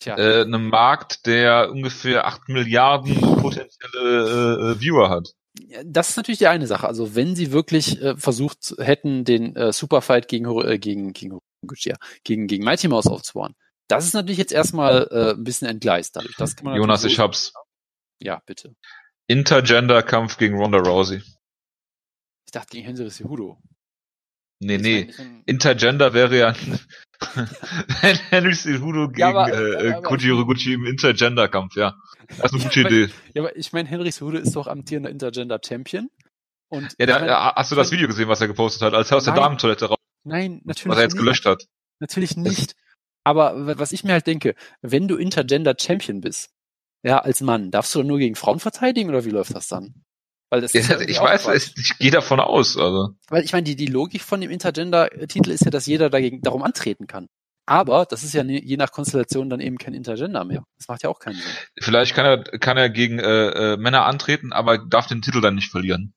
Tja. 0.00 0.18
Äh, 0.18 0.42
einem 0.42 0.68
Markt, 0.68 1.24
der 1.26 1.70
ungefähr 1.70 2.26
acht 2.26 2.48
Milliarden 2.48 3.14
potenzielle 3.40 4.74
äh, 4.74 4.80
Viewer 4.80 5.08
hat. 5.08 5.34
Das 5.84 6.10
ist 6.10 6.16
natürlich 6.16 6.38
die 6.38 6.48
eine 6.48 6.66
Sache. 6.66 6.86
Also 6.86 7.14
wenn 7.14 7.36
sie 7.36 7.52
wirklich 7.52 8.02
äh, 8.02 8.16
versucht 8.16 8.74
hätten, 8.78 9.24
den 9.24 9.54
äh, 9.54 9.72
Superfight 9.72 10.28
gegen 10.28 10.46
äh, 10.60 10.78
gegen 10.78 11.12
gegen 11.12 11.38
gegen 12.24 12.46
gegen 12.48 12.64
Mighty 12.64 12.88
Mouse 12.88 13.06
aufzubauen, 13.06 13.54
das 13.88 14.04
ist 14.04 14.14
natürlich 14.14 14.38
jetzt 14.38 14.52
erstmal 14.52 15.08
äh, 15.10 15.30
ein 15.30 15.44
bisschen 15.44 15.68
entgleist 15.68 16.16
dadurch. 16.16 16.34
Das 16.36 16.56
kann 16.56 16.66
man 16.66 16.76
Jonas, 16.76 17.04
ich 17.04 17.18
hab's. 17.18 17.52
Ja, 18.20 18.42
bitte. 18.46 18.74
Intergender-Kampf 19.26 20.36
gegen 20.38 20.56
Ronda 20.56 20.78
Rousey. 20.78 21.22
Ich 22.46 22.52
dachte 22.52 22.76
gegen 22.76 22.86
Henry 22.86 23.10
Cejudo. 23.10 23.58
Nee, 24.60 24.78
nee. 24.78 25.12
Intergender 25.46 26.14
wäre 26.14 26.38
ja 26.38 26.54
wenn 28.00 28.16
Henry 28.30 28.54
Cejudo 28.54 29.08
gegen 29.08 29.20
ja, 29.20 29.28
aber, 29.28 29.52
äh, 29.52 29.92
aber, 29.92 30.02
Koji 30.02 30.30
Horiguchi 30.30 30.74
im 30.74 30.84
Intergender-Kampf, 30.84 31.76
ja. 31.76 31.96
Das 32.28 32.52
ist 32.52 32.54
eine 32.54 32.62
gute 32.62 32.80
ja, 32.80 32.86
Idee. 32.86 33.12
Ja, 33.34 33.42
aber 33.42 33.56
ich 33.56 33.72
meine, 33.72 33.88
Henry 33.88 34.10
Cejudo 34.10 34.38
ist 34.38 34.54
doch 34.56 34.66
amtierender 34.66 35.10
Intergender-Champion. 35.10 36.10
Und 36.68 36.94
ja, 36.98 37.06
der, 37.06 37.54
hast 37.54 37.70
du 37.70 37.76
das 37.76 37.92
Video 37.92 38.08
gesehen, 38.08 38.28
was 38.28 38.40
er 38.40 38.48
gepostet 38.48 38.82
hat, 38.82 38.94
als 38.94 39.10
er 39.10 39.18
aus 39.18 39.26
nein, 39.26 39.34
der 39.34 39.44
Damentoilette 39.44 39.86
raus 39.86 39.98
Nein, 40.24 40.62
natürlich 40.64 40.86
nicht. 40.86 40.86
Was 40.86 40.96
er 40.96 41.02
jetzt 41.02 41.16
gelöscht 41.16 41.46
hat. 41.46 41.66
Natürlich 42.00 42.36
nicht. 42.36 42.74
Aber 43.22 43.78
was 43.78 43.92
ich 43.92 44.04
mir 44.04 44.12
halt 44.12 44.26
denke, 44.26 44.54
wenn 44.82 45.08
du 45.08 45.16
Intergender-Champion 45.16 46.20
bist, 46.20 46.50
ja, 47.04 47.18
als 47.18 47.40
Mann, 47.42 47.70
darfst 47.70 47.94
du 47.94 48.02
nur 48.02 48.18
gegen 48.18 48.34
Frauen 48.34 48.58
verteidigen 48.58 49.10
oder 49.10 49.24
wie 49.24 49.30
läuft 49.30 49.54
das 49.54 49.68
dann? 49.68 49.94
Weil 50.50 50.62
das 50.62 50.72
ja, 50.72 50.80
ist 50.80 51.08
ich 51.08 51.20
weiß, 51.20 51.48
ich, 51.54 51.74
ich 51.76 51.98
gehe 51.98 52.10
davon 52.10 52.40
aus. 52.40 52.76
Also. 52.76 53.14
Weil 53.28 53.44
ich 53.44 53.52
meine, 53.52 53.64
die, 53.64 53.76
die 53.76 53.86
Logik 53.86 54.22
von 54.22 54.40
dem 54.40 54.50
Intergender-Titel 54.50 55.50
ist 55.50 55.64
ja, 55.64 55.70
dass 55.70 55.86
jeder 55.86 56.10
dagegen 56.10 56.40
darum 56.40 56.62
antreten 56.62 57.06
kann. 57.06 57.28
Aber 57.66 58.04
das 58.04 58.22
ist 58.22 58.34
ja 58.34 58.44
ne, 58.44 58.62
je 58.62 58.76
nach 58.76 58.92
Konstellation 58.92 59.48
dann 59.48 59.60
eben 59.60 59.78
kein 59.78 59.94
Intergender 59.94 60.44
mehr. 60.44 60.64
Das 60.76 60.88
macht 60.88 61.02
ja 61.02 61.08
auch 61.08 61.18
keinen 61.18 61.36
Sinn. 61.36 61.44
Vielleicht 61.80 62.14
kann 62.14 62.26
er, 62.26 62.42
kann 62.58 62.76
er 62.76 62.90
gegen 62.90 63.18
äh, 63.18 63.72
äh, 63.72 63.76
Männer 63.76 64.04
antreten, 64.04 64.52
aber 64.52 64.78
darf 64.78 65.06
den 65.06 65.22
Titel 65.22 65.40
dann 65.40 65.54
nicht 65.54 65.70
verlieren. 65.70 66.14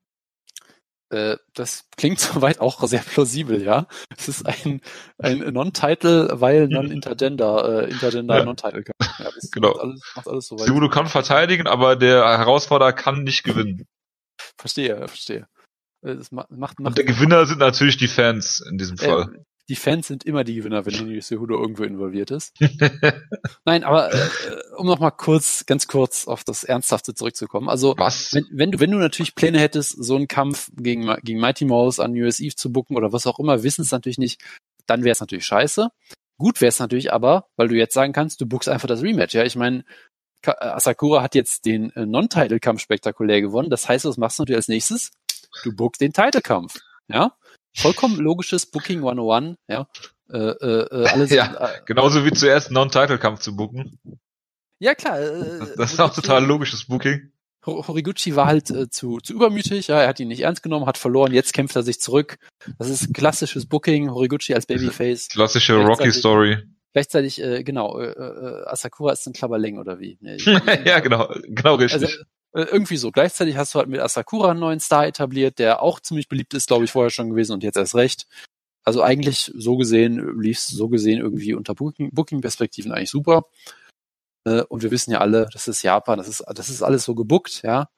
Äh, 1.09 1.37
das 1.53 1.85
klingt 1.95 2.19
soweit 2.19 2.59
auch 2.59 2.85
sehr 2.87 2.99
plausibel, 3.01 3.61
ja. 3.61 3.87
Es 4.17 4.27
ist 4.27 4.45
ein, 4.45 4.81
ein 5.17 5.39
Non-Title, 5.53 6.29
weil 6.33 6.67
Non-Intergender, 6.69 7.83
äh, 7.83 7.91
Intergender 7.91 8.39
ja. 8.39 8.45
Non-Title. 8.45 8.83
Ja, 9.19 9.29
das 9.33 9.51
genau. 9.51 9.69
macht 9.69 9.79
alles, 9.81 10.01
macht 10.15 10.27
alles 10.27 10.47
soweit. 10.47 10.65
Simudo 10.67 10.89
kann 10.89 11.07
verteidigen, 11.07 11.67
aber 11.67 11.95
der 11.95 12.23
Herausforderer 12.37 12.93
kann 12.93 13.23
nicht 13.23 13.43
gewinnen. 13.43 13.87
Verstehe, 14.57 15.07
verstehe. 15.07 15.47
Äh, 16.01 16.15
das 16.15 16.31
macht, 16.31 16.51
macht, 16.51 16.79
Und 16.79 16.97
der 16.97 17.05
Gewinner 17.05 17.45
sind 17.45 17.59
natürlich 17.59 17.97
die 17.97 18.07
Fans 18.07 18.59
in 18.59 18.77
diesem 18.77 18.97
Fall. 18.97 19.45
Die 19.69 19.75
Fans 19.75 20.07
sind 20.07 20.23
immer 20.23 20.43
die 20.43 20.55
Gewinner, 20.55 20.85
wenn 20.85 20.93
Henry 20.93 21.21
Cejudo 21.21 21.59
irgendwo 21.59 21.83
involviert 21.83 22.31
ist. 22.31 22.55
Nein, 23.65 23.83
aber 23.83 24.13
äh, 24.13 24.29
um 24.77 24.87
noch 24.87 24.99
mal 24.99 25.11
kurz, 25.11 25.65
ganz 25.65 25.87
kurz 25.87 26.27
auf 26.27 26.43
das 26.43 26.63
Ernsthafte 26.63 27.13
zurückzukommen. 27.13 27.67
Also 27.67 27.93
was? 27.97 28.33
Wenn, 28.33 28.45
wenn 28.51 28.71
du 28.71 28.79
wenn 28.79 28.91
du 28.91 28.97
natürlich 28.97 29.35
Pläne 29.35 29.59
hättest, 29.59 29.91
so 30.01 30.15
einen 30.15 30.27
Kampf 30.27 30.71
gegen 30.75 31.13
gegen 31.23 31.39
Mighty 31.39 31.65
Mouse 31.65 31.99
an 31.99 32.15
US 32.15 32.39
Eve 32.39 32.55
zu 32.55 32.71
bucken 32.71 32.95
oder 32.95 33.11
was 33.11 33.27
auch 33.27 33.39
immer, 33.39 33.63
wissen 33.63 33.81
es 33.81 33.91
natürlich 33.91 34.17
nicht, 34.17 34.41
dann 34.85 35.03
wäre 35.03 35.11
es 35.11 35.19
natürlich 35.19 35.45
scheiße. 35.45 35.89
Gut 36.37 36.61
wäre 36.61 36.69
es 36.69 36.79
natürlich 36.79 37.11
aber, 37.11 37.47
weil 37.55 37.67
du 37.67 37.75
jetzt 37.75 37.93
sagen 37.93 38.13
kannst, 38.13 38.39
du 38.39 38.45
buchst 38.45 38.69
einfach 38.69 38.87
das 38.87 39.01
Rematch. 39.01 39.33
Ja, 39.33 39.43
ich 39.43 39.55
meine, 39.55 39.83
äh, 40.43 40.51
Asakura 40.59 41.21
hat 41.21 41.35
jetzt 41.35 41.65
den 41.65 41.91
äh, 41.91 42.05
Non-Title-Kampf 42.05 42.81
spektakulär 42.81 43.41
gewonnen. 43.41 43.69
Das 43.69 43.89
heißt, 43.89 44.05
was 44.05 44.17
machst 44.17 44.39
du 44.39 44.43
natürlich 44.43 44.57
als 44.57 44.67
nächstes? 44.67 45.11
Du 45.63 45.75
bookst 45.75 46.01
den 46.01 46.13
Title-Kampf. 46.13 46.75
Ja? 47.07 47.33
Vollkommen 47.77 48.17
logisches 48.17 48.65
Booking 48.65 48.99
101. 48.99 49.57
Ja? 49.67 49.87
Äh, 50.31 50.37
äh, 50.37 51.03
äh, 51.03 51.07
alles, 51.07 51.29
ja, 51.31 51.53
äh, 51.59 51.81
genauso 51.85 52.25
wie 52.25 52.31
zuerst 52.31 52.71
Non-Title-Kampf 52.71 53.39
zu 53.39 53.55
booken. 53.55 53.99
Ja, 54.79 54.95
klar. 54.95 55.19
Äh, 55.19 55.59
das, 55.59 55.75
das 55.75 55.93
ist 55.93 55.99
auch 55.99 56.13
total 56.13 56.45
logisches 56.45 56.85
Booking. 56.85 57.31
Horiguchi 57.65 58.35
war 58.35 58.47
halt 58.47 58.69
äh, 58.71 58.89
zu, 58.89 59.17
zu 59.17 59.33
übermütig, 59.33 59.87
ja, 59.87 60.01
er 60.01 60.07
hat 60.07 60.19
ihn 60.19 60.29
nicht 60.29 60.41
ernst 60.41 60.63
genommen, 60.63 60.85
hat 60.85 60.97
verloren, 60.97 61.33
jetzt 61.33 61.53
kämpft 61.53 61.75
er 61.75 61.83
sich 61.83 61.99
zurück. 61.99 62.37
Das 62.79 62.89
ist 62.89 63.13
klassisches 63.13 63.65
Booking, 63.65 64.09
Horiguchi 64.09 64.53
als 64.53 64.65
Babyface. 64.65 65.27
Klassische 65.27 65.75
Rocky-Story. 65.75 66.57
Gleichzeitig, 66.93 67.43
äh, 67.43 67.63
genau, 67.63 67.99
äh, 67.99 68.07
äh, 68.07 68.65
Asakura 68.65 69.11
ist 69.11 69.27
ein 69.27 69.33
Klapperling 69.33 69.77
oder 69.77 69.99
wie? 69.99 70.17
Nee, 70.21 70.37
ja, 70.85 70.99
genau, 70.99 71.31
genau 71.43 71.75
richtig. 71.75 72.03
Also, 72.03 72.07
äh, 72.07 72.23
irgendwie 72.53 72.97
so. 72.97 73.11
Gleichzeitig 73.11 73.57
hast 73.57 73.75
du 73.75 73.79
halt 73.79 73.89
mit 73.89 73.99
Asakura 73.99 74.51
einen 74.51 74.59
neuen 74.59 74.79
Star 74.79 75.05
etabliert, 75.05 75.59
der 75.59 75.81
auch 75.81 75.99
ziemlich 75.99 76.27
beliebt 76.27 76.53
ist, 76.53 76.67
glaube 76.67 76.85
ich, 76.85 76.91
vorher 76.91 77.09
schon 77.09 77.29
gewesen 77.29 77.53
und 77.53 77.63
jetzt 77.63 77.77
erst 77.77 77.95
recht. 77.95 78.27
Also 78.83 79.01
eigentlich 79.03 79.51
so 79.53 79.75
gesehen, 79.75 80.39
lief 80.39 80.59
es 80.59 80.67
so 80.67 80.87
gesehen 80.87 81.19
irgendwie 81.19 81.53
unter 81.53 81.75
Booking-Perspektiven 81.75 82.91
eigentlich 82.93 83.09
super. 83.09 83.43
Äh, 84.45 84.61
und 84.63 84.81
wir 84.81 84.91
wissen 84.91 85.11
ja 85.11 85.19
alle, 85.19 85.49
das 85.51 85.67
ist 85.67 85.83
Japan, 85.83 86.17
das 86.17 86.29
ist, 86.29 86.43
das 86.47 86.69
ist 86.69 86.81
alles 86.81 87.03
so 87.03 87.13
gebuckt, 87.13 87.63
ja. 87.63 87.89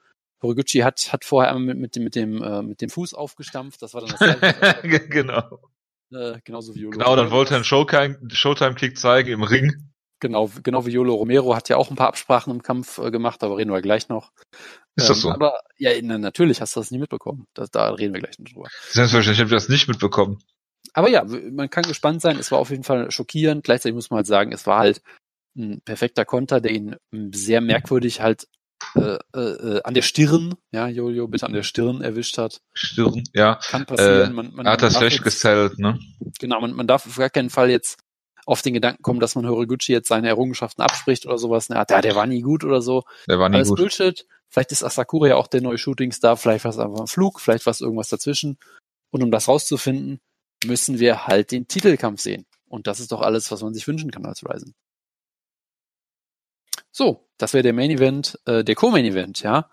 Horiguchi 0.41 0.79
hat, 0.79 1.13
hat 1.13 1.25
vorher 1.25 1.53
einmal 1.53 1.75
mit, 1.75 1.77
mit 1.77 1.95
dem, 1.95 2.03
mit 2.05 2.15
dem, 2.15 2.41
äh, 2.41 2.61
mit 2.63 2.81
dem 2.81 2.89
Fuß 2.89 3.13
aufgestampft, 3.13 3.81
das 3.81 3.93
war 3.93 4.01
dann 4.01 4.15
das 4.17 4.81
genau. 5.09 5.59
Äh, 6.11 6.39
genauso 6.43 6.73
wie 6.73 6.79
Yolo 6.79 6.97
Genau, 6.97 7.15
dann 7.15 7.29
wollte 7.29 7.53
er 7.53 7.57
einen 7.57 7.65
Showtime-Kick 8.31 8.97
zeigen 8.97 9.29
im 9.29 9.43
Ring. 9.43 9.88
Genau, 10.19 10.49
genau 10.63 10.85
wie 10.85 10.91
Yolo 10.91 11.15
Romero 11.15 11.55
hat 11.55 11.69
ja 11.69 11.77
auch 11.77 11.89
ein 11.89 11.95
paar 11.95 12.09
Absprachen 12.09 12.51
im 12.51 12.61
Kampf 12.61 12.97
äh, 12.97 13.11
gemacht, 13.11 13.43
aber 13.43 13.57
reden 13.57 13.71
wir 13.71 13.81
gleich 13.81 14.09
noch. 14.09 14.31
Ist 14.95 15.03
ähm, 15.03 15.07
das 15.07 15.21
so? 15.21 15.31
Aber 15.31 15.59
ja, 15.77 15.91
na, 16.01 16.17
natürlich 16.17 16.61
hast 16.61 16.75
du 16.75 16.81
das 16.81 16.91
nie 16.91 16.97
mitbekommen. 16.97 17.45
Das, 17.53 17.71
da 17.71 17.89
reden 17.91 18.13
wir 18.13 18.19
gleich 18.19 18.37
noch 18.37 18.49
drüber. 18.51 18.67
Selbstverständlich 18.89 19.39
habe 19.39 19.47
ich 19.47 19.55
das 19.55 19.69
nicht 19.69 19.87
mitbekommen. 19.87 20.39
Aber 20.93 21.09
ja, 21.09 21.23
man 21.23 21.69
kann 21.69 21.83
gespannt 21.83 22.21
sein. 22.21 22.37
Es 22.37 22.51
war 22.51 22.59
auf 22.59 22.71
jeden 22.71 22.83
Fall 22.83 23.11
schockierend. 23.11 23.63
Gleichzeitig 23.63 23.95
muss 23.95 24.09
man 24.09 24.17
halt 24.17 24.27
sagen, 24.27 24.51
es 24.51 24.65
war 24.65 24.79
halt 24.79 25.01
ein 25.55 25.81
perfekter 25.85 26.25
Konter, 26.25 26.61
der 26.61 26.71
ihn 26.71 26.95
sehr 27.31 27.61
merkwürdig 27.61 28.21
halt 28.21 28.47
äh, 28.95 29.17
äh, 29.35 29.39
äh, 29.39 29.81
an 29.83 29.93
der 29.93 30.01
Stirn, 30.01 30.55
ja, 30.71 30.87
Jojo, 30.87 31.27
bitte 31.27 31.45
an 31.45 31.53
der 31.53 31.63
Stirn 31.63 32.01
erwischt 32.01 32.37
hat. 32.37 32.61
Stirn, 32.73 33.23
ja. 33.33 33.59
Kann 33.69 33.85
passieren. 33.85 34.31
Äh, 34.31 34.33
man, 34.33 34.53
man, 34.53 34.65
er 34.65 34.73
hat 34.73 34.81
das 34.81 34.95
schlecht 34.95 35.21
gesellt, 35.21 35.77
ne? 35.79 35.99
Genau, 36.39 36.61
man, 36.61 36.73
man 36.73 36.87
darf 36.87 37.05
auf 37.05 37.17
gar 37.17 37.29
keinen 37.29 37.49
Fall 37.49 37.69
jetzt 37.69 37.99
auf 38.49 38.63
den 38.63 38.73
Gedanken 38.73 39.03
kommen, 39.03 39.19
dass 39.19 39.35
man 39.35 39.47
Horiguchi 39.47 39.91
jetzt 39.91 40.07
seine 40.07 40.27
Errungenschaften 40.27 40.81
abspricht 40.81 41.27
oder 41.27 41.37
sowas. 41.37 41.67
Ja, 41.67 41.85
der, 41.85 42.01
der 42.01 42.15
war 42.15 42.25
nie 42.25 42.41
gut 42.41 42.63
oder 42.63 42.81
so. 42.81 43.03
Der 43.27 43.37
war 43.37 43.47
nie 43.47 43.57
Alles 43.57 43.69
gut. 43.69 43.77
Bullshit. 43.77 44.25
Vielleicht 44.49 44.71
ist 44.71 44.83
Asakura 44.83 45.27
ja 45.27 45.35
auch 45.35 45.45
der 45.45 45.61
neue 45.61 45.77
Shootingstar, 45.77 46.35
vielleicht 46.35 46.65
war 46.65 46.71
es 46.71 46.79
einfach 46.79 47.01
ein 47.01 47.07
Flug, 47.07 47.39
vielleicht 47.39 47.67
war 47.67 47.71
es 47.71 47.81
irgendwas 47.81 48.09
dazwischen. 48.09 48.57
Und 49.11 49.21
um 49.21 49.29
das 49.29 49.47
rauszufinden, 49.47 50.19
müssen 50.65 50.97
wir 50.97 51.27
halt 51.27 51.51
den 51.51 51.67
Titelkampf 51.67 52.21
sehen. 52.21 52.47
Und 52.67 52.87
das 52.87 52.99
ist 52.99 53.11
doch 53.11 53.21
alles, 53.21 53.51
was 53.51 53.61
man 53.61 53.75
sich 53.75 53.87
wünschen 53.87 54.09
kann 54.09 54.25
als 54.25 54.43
Ryzen. 54.43 54.73
So, 56.91 57.27
das 57.37 57.53
wäre 57.53 57.61
der 57.61 57.73
Main 57.73 57.91
Event, 57.91 58.39
äh, 58.45 58.63
der 58.63 58.73
Co-Main 58.73 59.05
Event, 59.05 59.43
ja. 59.43 59.69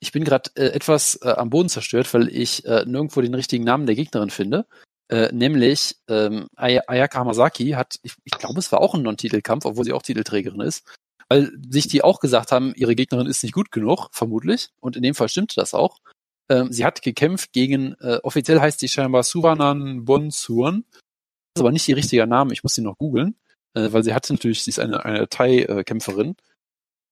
Ich 0.00 0.12
bin 0.12 0.24
gerade 0.24 0.50
äh, 0.54 0.68
etwas 0.68 1.16
äh, 1.22 1.28
am 1.28 1.50
Boden 1.50 1.68
zerstört, 1.68 2.12
weil 2.14 2.28
ich 2.28 2.64
äh, 2.64 2.86
nirgendwo 2.86 3.20
den 3.20 3.34
richtigen 3.34 3.64
Namen 3.64 3.84
der 3.84 3.96
Gegnerin 3.96 4.30
finde. 4.30 4.66
Äh, 5.08 5.30
nämlich 5.32 5.96
ähm, 6.08 6.46
Ay 6.56 6.80
Ayaka 6.86 7.18
Hamasaki 7.18 7.70
hat, 7.70 7.98
ich, 8.02 8.14
ich 8.24 8.32
glaube, 8.32 8.58
es 8.58 8.72
war 8.72 8.80
auch 8.80 8.94
ein 8.94 9.02
Non-Titelkampf, 9.02 9.66
obwohl 9.66 9.84
sie 9.84 9.92
auch 9.92 10.02
Titelträgerin 10.02 10.60
ist, 10.60 10.84
weil 11.28 11.52
sich 11.68 11.88
die 11.88 12.02
auch 12.02 12.20
gesagt 12.20 12.52
haben, 12.52 12.72
ihre 12.74 12.94
Gegnerin 12.94 13.26
ist 13.26 13.42
nicht 13.42 13.52
gut 13.52 13.70
genug, 13.70 14.08
vermutlich. 14.12 14.70
Und 14.80 14.96
in 14.96 15.02
dem 15.02 15.14
Fall 15.14 15.28
stimmte 15.28 15.56
das 15.56 15.74
auch. 15.74 15.98
Ähm, 16.48 16.72
sie 16.72 16.84
hat 16.84 17.02
gekämpft 17.02 17.52
gegen, 17.52 17.94
äh, 18.00 18.18
offiziell 18.22 18.60
heißt 18.60 18.80
sie 18.80 18.88
scheinbar 18.88 19.22
Suvanan 19.22 20.04
Bonsuan. 20.04 20.84
Das 20.90 21.60
ist 21.60 21.60
aber 21.60 21.72
nicht 21.72 21.88
ihr 21.88 21.96
richtiger 21.96 22.26
Name, 22.26 22.52
ich 22.52 22.62
muss 22.62 22.74
sie 22.74 22.82
noch 22.82 22.98
googeln, 22.98 23.36
äh, 23.74 23.92
weil 23.92 24.04
sie 24.04 24.14
hatte 24.14 24.32
natürlich, 24.32 24.62
sie 24.64 24.70
ist 24.70 24.78
eine, 24.78 25.04
eine 25.04 25.28
Thai-Kämpferin. 25.28 26.36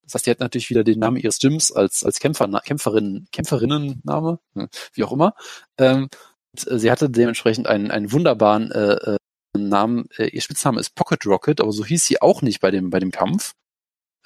Das 0.02 0.14
heißt, 0.14 0.26
die 0.26 0.30
hat 0.30 0.40
natürlich 0.40 0.68
wieder 0.68 0.84
den 0.84 0.98
Namen 0.98 1.16
ihres 1.16 1.38
Gyms 1.38 1.72
als, 1.72 2.04
als 2.04 2.18
Kämpfer, 2.18 2.48
Kämpferin, 2.64 3.26
Kämpferinnenname, 3.32 4.40
hm, 4.54 4.68
wie 4.94 5.04
auch 5.04 5.12
immer. 5.12 5.34
Ähm, 5.78 6.04
äh, 6.04 6.16
sie 6.56 6.90
hatte 6.90 7.10
dementsprechend 7.10 7.66
einen, 7.66 7.90
einen 7.90 8.12
wunderbaren 8.12 8.70
äh, 8.70 8.94
äh, 8.94 9.16
Namen. 9.56 10.08
Äh, 10.16 10.28
ihr 10.28 10.40
Spitzname 10.40 10.80
ist 10.80 10.94
Pocket 10.94 11.24
Rocket, 11.26 11.60
aber 11.60 11.72
so 11.72 11.84
hieß 11.84 12.04
sie 12.04 12.20
auch 12.20 12.42
nicht 12.42 12.60
bei 12.60 12.70
dem, 12.70 12.90
bei 12.90 13.00
dem 13.00 13.10
Kampf. 13.10 13.54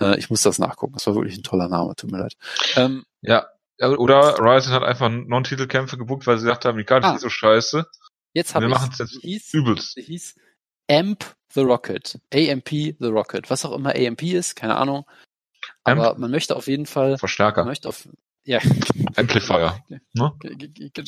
Äh, 0.00 0.18
ich 0.18 0.30
muss 0.30 0.42
das 0.42 0.58
nachgucken. 0.58 0.94
Das 0.94 1.06
war 1.06 1.14
wirklich 1.14 1.36
ein 1.36 1.42
toller 1.42 1.68
Name, 1.68 1.94
tut 1.96 2.10
mir 2.10 2.18
leid. 2.18 2.34
Ähm, 2.76 3.04
ja, 3.22 3.46
oder 3.80 4.38
Ryzen 4.38 4.72
hat 4.72 4.82
einfach 4.82 5.10
Non-Titelkämpfe 5.10 5.98
gebucht, 5.98 6.26
weil 6.26 6.38
sie 6.38 6.44
gesagt 6.44 6.64
haben, 6.64 6.78
die 6.78 6.84
Karte 6.84 7.08
ah, 7.08 7.14
ist 7.14 7.22
so 7.22 7.28
scheiße. 7.28 7.86
Jetzt 8.32 8.54
haben 8.54 8.62
wir 8.62 8.68
machen 8.68 8.90
es 8.92 8.98
jetzt 8.98 9.20
hieß, 9.20 9.54
übelst. 9.54 9.94
Sie 9.94 10.02
hieß 10.02 10.34
Amp 10.90 11.36
the 11.52 11.60
Rocket. 11.60 12.18
AMP 12.32 12.68
the 12.68 13.06
Rocket. 13.06 13.50
Was 13.50 13.64
auch 13.64 13.72
immer 13.72 13.94
AMP 13.94 14.22
ist, 14.22 14.56
keine 14.56 14.76
Ahnung. 14.76 15.06
Aber 15.84 16.10
Amp? 16.10 16.18
man 16.18 16.30
möchte 16.30 16.56
auf 16.56 16.68
jeden 16.68 16.86
Fall. 16.86 17.18
Verstärker. 17.18 17.62
Man 17.62 17.68
möchte 17.68 17.88
auf, 17.88 18.08
ja. 18.46 18.60
Amplifier. 19.16 19.84
Ne? 20.14 20.32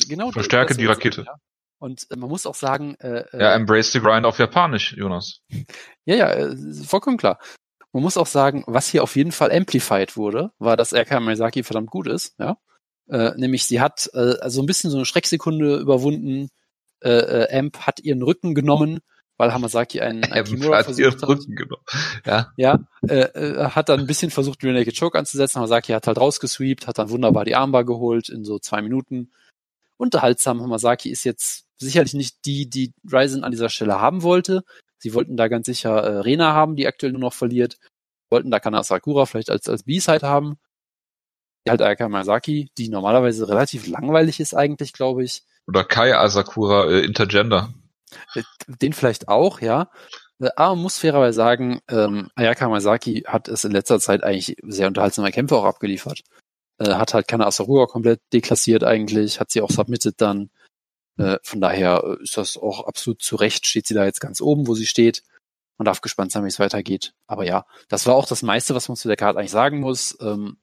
Genau. 0.07 0.31
Verstärke 0.31 0.75
die 0.75 0.85
Rakete. 0.85 1.23
Ja. 1.25 1.35
Und 1.79 2.07
äh, 2.11 2.15
man 2.15 2.29
muss 2.29 2.45
auch 2.45 2.55
sagen, 2.55 2.95
äh, 2.95 3.21
äh, 3.31 3.41
ja, 3.41 3.53
embrace 3.55 3.91
the 3.91 3.99
grind 3.99 4.25
auf 4.25 4.37
Japanisch, 4.37 4.93
Jonas. 4.95 5.41
Ja, 6.05 6.15
ja, 6.15 6.31
äh, 6.31 6.55
vollkommen 6.85 7.17
klar. 7.17 7.39
Man 7.91 8.03
muss 8.03 8.17
auch 8.17 8.27
sagen, 8.27 8.63
was 8.67 8.87
hier 8.87 9.01
auf 9.01 9.15
jeden 9.15 9.31
Fall 9.31 9.51
amplified 9.51 10.15
wurde, 10.15 10.51
war, 10.59 10.77
dass 10.77 10.93
RK 10.93 11.19
Miyazaki 11.21 11.63
verdammt 11.63 11.89
gut 11.89 12.07
ist, 12.07 12.35
ja. 12.37 12.57
Äh, 13.09 13.31
nämlich 13.37 13.65
sie 13.65 13.81
hat 13.81 14.09
äh, 14.13 14.35
also 14.41 14.61
ein 14.61 14.67
bisschen 14.67 14.91
so 14.91 14.97
eine 14.97 15.05
Schrecksekunde 15.05 15.77
überwunden. 15.77 16.49
Äh, 17.01 17.09
äh, 17.09 17.57
Amp 17.57 17.79
hat 17.79 18.01
ihren 18.01 18.21
Rücken 18.21 18.53
genommen 18.53 18.99
weil 19.39 19.53
Hamasaki 19.53 20.01
einen, 20.01 20.25
einen 20.25 20.43
Kimura 20.43 20.83
versucht 20.83 21.21
hat. 21.21 21.39
Genommen. 21.47 21.81
Ja, 22.25 22.51
ja 22.57 22.79
äh, 23.07 23.21
äh, 23.21 23.69
hat 23.69 23.87
dann 23.87 24.01
ein 24.01 24.05
bisschen 24.05 24.31
versucht, 24.31 24.61
Rear 24.63 24.73
Naked 24.73 24.99
Choke 24.99 25.17
anzusetzen. 25.17 25.59
Hamasaki 25.59 25.93
hat 25.93 26.07
halt 26.07 26.17
rausgesweept, 26.17 26.87
hat 26.87 26.97
dann 26.97 27.09
wunderbar 27.09 27.45
die 27.45 27.55
Armbar 27.55 27.85
geholt 27.85 28.27
in 28.27 28.43
so 28.43 28.59
zwei 28.59 28.81
Minuten. 28.81 29.31
Unterhaltsam. 29.95 30.61
Hamasaki 30.61 31.09
ist 31.09 31.23
jetzt 31.23 31.65
sicherlich 31.77 32.13
nicht 32.13 32.45
die, 32.45 32.69
die 32.69 32.93
Ryzen 33.09 33.45
an 33.45 33.51
dieser 33.51 33.69
Stelle 33.69 34.01
haben 34.01 34.23
wollte. 34.23 34.65
Sie 34.97 35.13
wollten 35.13 35.37
da 35.37 35.47
ganz 35.47 35.67
sicher 35.67 35.95
äh, 35.95 36.17
Rena 36.19 36.53
haben, 36.53 36.75
die 36.75 36.85
aktuell 36.85 37.13
nur 37.13 37.21
noch 37.21 37.33
verliert. 37.33 37.77
Wollten 38.29 38.51
da 38.51 38.59
Kana 38.59 38.83
Sakura 38.83 39.25
vielleicht 39.25 39.49
als, 39.49 39.69
als 39.69 39.83
B-Side 39.83 40.27
haben. 40.27 40.57
Die 41.65 41.71
halt 41.71 41.81
Ayaka 41.81 42.03
Hamasaki, 42.03 42.71
die 42.77 42.89
normalerweise 42.89 43.47
relativ 43.47 43.87
langweilig 43.87 44.41
ist 44.41 44.53
eigentlich, 44.53 44.91
glaube 44.91 45.23
ich. 45.23 45.43
Oder 45.65 45.85
Kai 45.85 46.17
Asakura 46.17 46.89
äh, 46.89 47.05
Intergender. 47.05 47.73
Äh, 48.35 48.43
den 48.67 48.93
vielleicht 48.93 49.27
auch, 49.27 49.61
ja. 49.61 49.89
Äh, 50.39 50.49
aber 50.55 50.75
man 50.75 50.83
muss 50.83 50.99
fairerweise 50.99 51.35
sagen, 51.35 51.81
ähm, 51.89 52.29
Ayaka 52.35 52.69
Masaki 52.69 53.23
hat 53.27 53.47
es 53.47 53.65
in 53.65 53.71
letzter 53.71 53.99
Zeit 53.99 54.23
eigentlich 54.23 54.57
sehr 54.63 54.87
unterhaltsame 54.87 55.31
Kämpfe 55.31 55.55
auch 55.55 55.65
abgeliefert. 55.65 56.21
Äh, 56.79 56.93
hat 56.93 57.13
halt 57.13 57.27
keine 57.27 57.45
Asarua 57.45 57.87
komplett 57.87 58.21
deklassiert 58.33 58.83
eigentlich, 58.83 59.39
hat 59.39 59.51
sie 59.51 59.61
auch 59.61 59.71
submitted 59.71 60.15
dann. 60.21 60.49
Äh, 61.17 61.37
von 61.43 61.59
daher 61.61 62.03
äh, 62.05 62.23
ist 62.23 62.37
das 62.37 62.57
auch 62.57 62.85
absolut 62.87 63.21
zu 63.21 63.35
Recht, 63.35 63.67
steht 63.67 63.87
sie 63.87 63.93
da 63.93 64.05
jetzt 64.05 64.21
ganz 64.21 64.41
oben, 64.41 64.67
wo 64.67 64.75
sie 64.75 64.85
steht. 64.85 65.23
Man 65.77 65.85
darf 65.85 66.01
gespannt 66.01 66.31
sein, 66.31 66.43
wie 66.43 66.49
es 66.49 66.59
weitergeht. 66.59 67.13
Aber 67.27 67.45
ja, 67.45 67.65
das 67.89 68.05
war 68.05 68.15
auch 68.15 68.25
das 68.25 68.41
meiste, 68.41 68.75
was 68.75 68.87
man 68.89 68.97
zu 68.97 69.07
der 69.07 69.17
Karte 69.17 69.39
eigentlich 69.39 69.51
sagen 69.51 69.79
muss. 69.79 70.17
Ähm, 70.21 70.57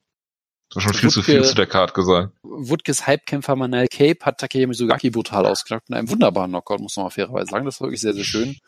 Du 0.71 0.77
hast 0.77 0.85
schon 0.85 0.95
viel 0.95 1.09
Wutke, 1.09 1.15
zu 1.15 1.23
viel 1.23 1.45
zu 1.45 1.55
der 1.55 1.67
Card 1.67 1.95
gesagt. 1.95 2.33
Woodkes 2.43 3.07
Hype-Kämpfer 3.07 3.57
Manel 3.57 3.87
Cape 3.89 4.25
hat 4.25 4.39
Takeyami 4.39 4.75
Sugaki 4.75 5.11
brutal 5.11 5.47
ausgenockt 5.47 5.89
mit 5.89 5.99
einem 5.99 6.11
wunderbaren 6.11 6.51
Knockout, 6.51 6.81
muss 6.81 6.97
man 6.97 7.07
mal 7.07 7.11
fairerweise 7.11 7.51
sagen. 7.51 7.65
Das 7.65 7.81
war 7.81 7.87
wirklich 7.87 8.01
sehr, 8.01 8.15
sehr 8.15 8.25
schön. 8.25 8.59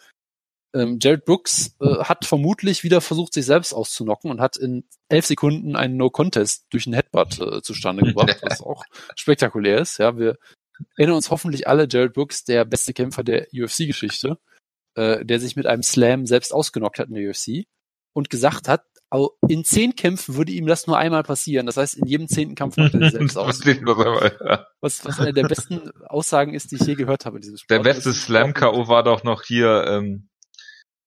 Ähm, 0.74 0.98
Jared 1.00 1.24
Brooks 1.24 1.74
äh, 1.80 2.04
hat 2.04 2.24
vermutlich 2.24 2.84
wieder 2.84 3.00
versucht, 3.00 3.32
sich 3.32 3.46
selbst 3.46 3.72
auszunocken 3.72 4.30
und 4.30 4.40
hat 4.40 4.56
in 4.56 4.84
elf 5.08 5.26
Sekunden 5.26 5.76
einen 5.76 5.96
No-Contest 5.96 6.66
durch 6.70 6.86
einen 6.86 6.94
Headbutt 6.94 7.40
äh, 7.40 7.62
zustande 7.62 8.04
gebracht, 8.04 8.38
was 8.42 8.60
auch 8.60 8.84
spektakulär 9.16 9.78
ist. 9.78 9.98
Ja, 9.98 10.16
wir 10.18 10.38
erinnern 10.96 11.16
uns 11.16 11.30
hoffentlich 11.30 11.66
alle, 11.66 11.88
Jared 11.90 12.12
Brooks, 12.12 12.44
der 12.44 12.64
beste 12.64 12.92
Kämpfer 12.92 13.24
der 13.24 13.48
UFC-Geschichte, 13.52 14.38
äh, 14.94 15.24
der 15.24 15.40
sich 15.40 15.56
mit 15.56 15.66
einem 15.66 15.82
Slam 15.82 16.26
selbst 16.26 16.52
ausgenockt 16.52 16.98
hat 16.98 17.08
in 17.08 17.14
der 17.14 17.30
UFC 17.30 17.66
und 18.12 18.30
gesagt 18.30 18.68
hat, 18.68 18.84
in 19.48 19.64
zehn 19.64 19.96
Kämpfen 19.96 20.36
würde 20.36 20.52
ihm 20.52 20.66
das 20.66 20.86
nur 20.86 20.98
einmal 20.98 21.22
passieren. 21.22 21.66
Das 21.66 21.76
heißt, 21.76 21.96
in 21.96 22.06
jedem 22.06 22.28
zehnten 22.28 22.54
Kampf 22.54 22.76
macht 22.76 22.94
er 22.94 23.00
sich 23.00 23.12
selbst 23.12 23.38
aus. 23.38 23.64
was, 24.80 25.04
was 25.04 25.20
eine 25.20 25.32
der 25.32 25.48
besten 25.48 25.90
Aussagen 26.06 26.54
ist, 26.54 26.70
die 26.70 26.76
ich 26.76 26.82
je 26.82 26.94
gehört 26.94 27.24
habe 27.24 27.36
in 27.36 27.42
diesem 27.42 27.56
Sport. 27.56 27.70
Der 27.70 27.82
beste 27.82 28.12
Slam-K.O. 28.12 28.88
war 28.88 29.02
doch 29.02 29.24
noch 29.24 29.42
hier, 29.44 29.84
ähm, 29.88 30.28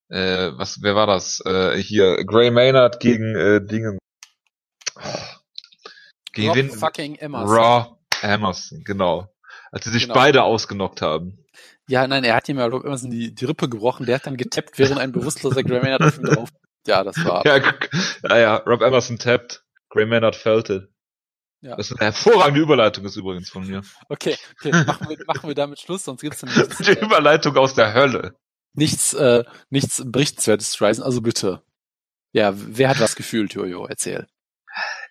äh, 0.08 0.50
was, 0.56 0.82
wer 0.82 0.96
war 0.96 1.06
das? 1.06 1.42
Äh, 1.46 1.76
hier, 1.76 2.24
Gray 2.24 2.50
Maynard 2.50 2.98
gegen 2.98 3.36
äh, 3.36 3.64
Dingen. 3.64 3.98
Gegen 6.32 6.70
Rob 6.70 6.78
fucking 6.78 7.14
Emerson. 7.16 7.56
Raw 7.56 7.96
Emerson, 8.22 8.82
genau. 8.84 9.28
Als 9.70 9.84
sie 9.84 9.90
sich 9.90 10.04
genau. 10.04 10.14
beide 10.14 10.42
ausgenockt 10.42 11.02
haben. 11.02 11.38
Ja, 11.88 12.06
nein, 12.06 12.24
er 12.24 12.34
hat 12.34 12.48
ihm 12.48 12.58
ja 12.58 12.66
Rob 12.66 12.84
Emerson 12.84 13.10
die, 13.10 13.34
die 13.34 13.44
Rippe 13.44 13.68
gebrochen, 13.68 14.06
der 14.06 14.16
hat 14.16 14.26
dann 14.26 14.36
getappt, 14.36 14.78
während 14.78 14.98
ein 14.98 15.12
bewusstloser 15.12 15.62
Gray 15.62 15.80
Maynard 15.80 16.02
auf 16.02 16.18
ihm 16.18 16.24
drauf 16.24 16.48
ja, 16.86 17.04
das 17.04 17.24
war. 17.24 17.44
ja, 17.46 17.60
ja, 18.28 18.38
ja, 18.38 18.56
Rob 18.56 18.82
Emerson 18.82 19.18
tappt, 19.18 19.64
Gray 19.88 20.06
Maynard 20.06 20.36
fällt 20.36 20.70
it. 20.70 20.88
Ja. 21.62 21.76
Das 21.76 21.90
ist 21.90 22.00
eine 22.00 22.06
hervorragende 22.06 22.60
Überleitung 22.60 23.04
ist 23.04 23.16
übrigens 23.16 23.48
von 23.48 23.66
mir. 23.66 23.82
Okay, 24.08 24.36
okay 24.58 24.72
machen, 24.84 25.08
wir, 25.08 25.16
machen 25.26 25.48
wir 25.48 25.54
damit 25.54 25.80
Schluss, 25.80 26.04
sonst 26.04 26.20
gibt's 26.20 26.42
nichts. 26.42 26.78
Die 26.78 26.98
Überleitung 26.98 27.56
aus 27.56 27.74
der 27.74 27.94
Hölle. 27.94 28.34
Nichts, 28.74 29.14
äh, 29.14 29.44
nichts 29.70 30.02
berichtenswertes 30.04 30.72
zu 30.72 30.84
Ryzen, 30.84 31.04
also 31.04 31.20
bitte. 31.20 31.62
Ja, 32.32 32.52
wer 32.54 32.88
hat 32.88 33.00
was 33.00 33.14
gefühlt, 33.14 33.54
Jojo? 33.54 33.86
Erzähl. 33.86 34.26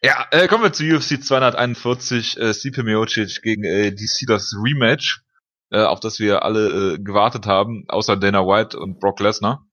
Ja, 0.04 0.28
äh, 0.32 0.48
kommen 0.48 0.64
wir 0.64 0.74
zu 0.74 0.84
UFC 0.84 1.24
241, 1.24 2.38
äh, 2.38 2.54
Stipe 2.54 2.84
Miocic 2.84 3.42
gegen 3.44 3.64
äh, 3.64 3.92
DC, 3.92 4.26
das 4.28 4.54
Rematch, 4.62 5.22
äh, 5.70 5.84
auf 5.84 6.00
das 6.00 6.20
wir 6.20 6.44
alle 6.44 6.96
äh, 6.96 6.98
gewartet 6.98 7.46
haben, 7.46 7.86
außer 7.88 8.18
Dana 8.18 8.40
White 8.40 8.78
und 8.80 9.00
Brock 9.00 9.20
Lesnar. 9.20 9.66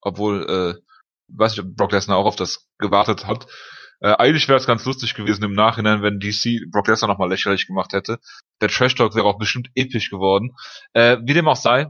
Obwohl, 0.00 0.76
äh, 0.76 0.85
weiß 1.28 1.52
nicht, 1.52 1.64
ob 1.64 1.76
Brock 1.76 1.92
Lesnar 1.92 2.16
auch 2.16 2.26
auf 2.26 2.36
das 2.36 2.68
gewartet 2.78 3.26
hat. 3.26 3.46
Äh, 4.00 4.12
eigentlich 4.12 4.48
wäre 4.48 4.58
es 4.58 4.66
ganz 4.66 4.84
lustig 4.84 5.14
gewesen 5.14 5.44
im 5.44 5.54
Nachhinein, 5.54 6.02
wenn 6.02 6.20
DC 6.20 6.70
Brock 6.70 6.88
Lesnar 6.88 7.08
nochmal 7.08 7.30
lächerlich 7.30 7.66
gemacht 7.66 7.92
hätte. 7.92 8.18
Der 8.60 8.68
Trash 8.68 8.94
Talk 8.94 9.14
wäre 9.14 9.26
auch 9.26 9.38
bestimmt 9.38 9.70
episch 9.74 10.10
geworden. 10.10 10.56
Äh, 10.92 11.18
wie 11.22 11.34
dem 11.34 11.48
auch 11.48 11.56
sei, 11.56 11.86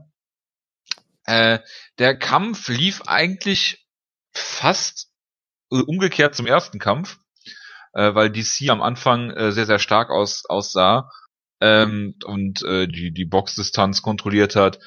äh, 1.25 1.59
der 1.99 2.19
Kampf 2.19 2.69
lief 2.69 3.03
eigentlich 3.07 3.87
fast 4.33 5.11
umgekehrt 5.69 6.35
zum 6.35 6.47
ersten 6.47 6.79
Kampf, 6.79 7.19
äh, 7.93 8.15
weil 8.15 8.31
DC 8.31 8.71
am 8.71 8.83
Anfang 8.83 9.31
äh, 9.31 9.51
sehr, 9.51 9.67
sehr 9.67 9.81
stark 9.81 10.11
aus, 10.11 10.45
aussah 10.49 11.11
ähm, 11.61 12.15
und 12.25 12.63
äh, 12.63 12.87
die, 12.87 13.13
die 13.13 13.25
Boxdistanz 13.25 14.03
kontrolliert 14.03 14.55
hat 14.55 14.79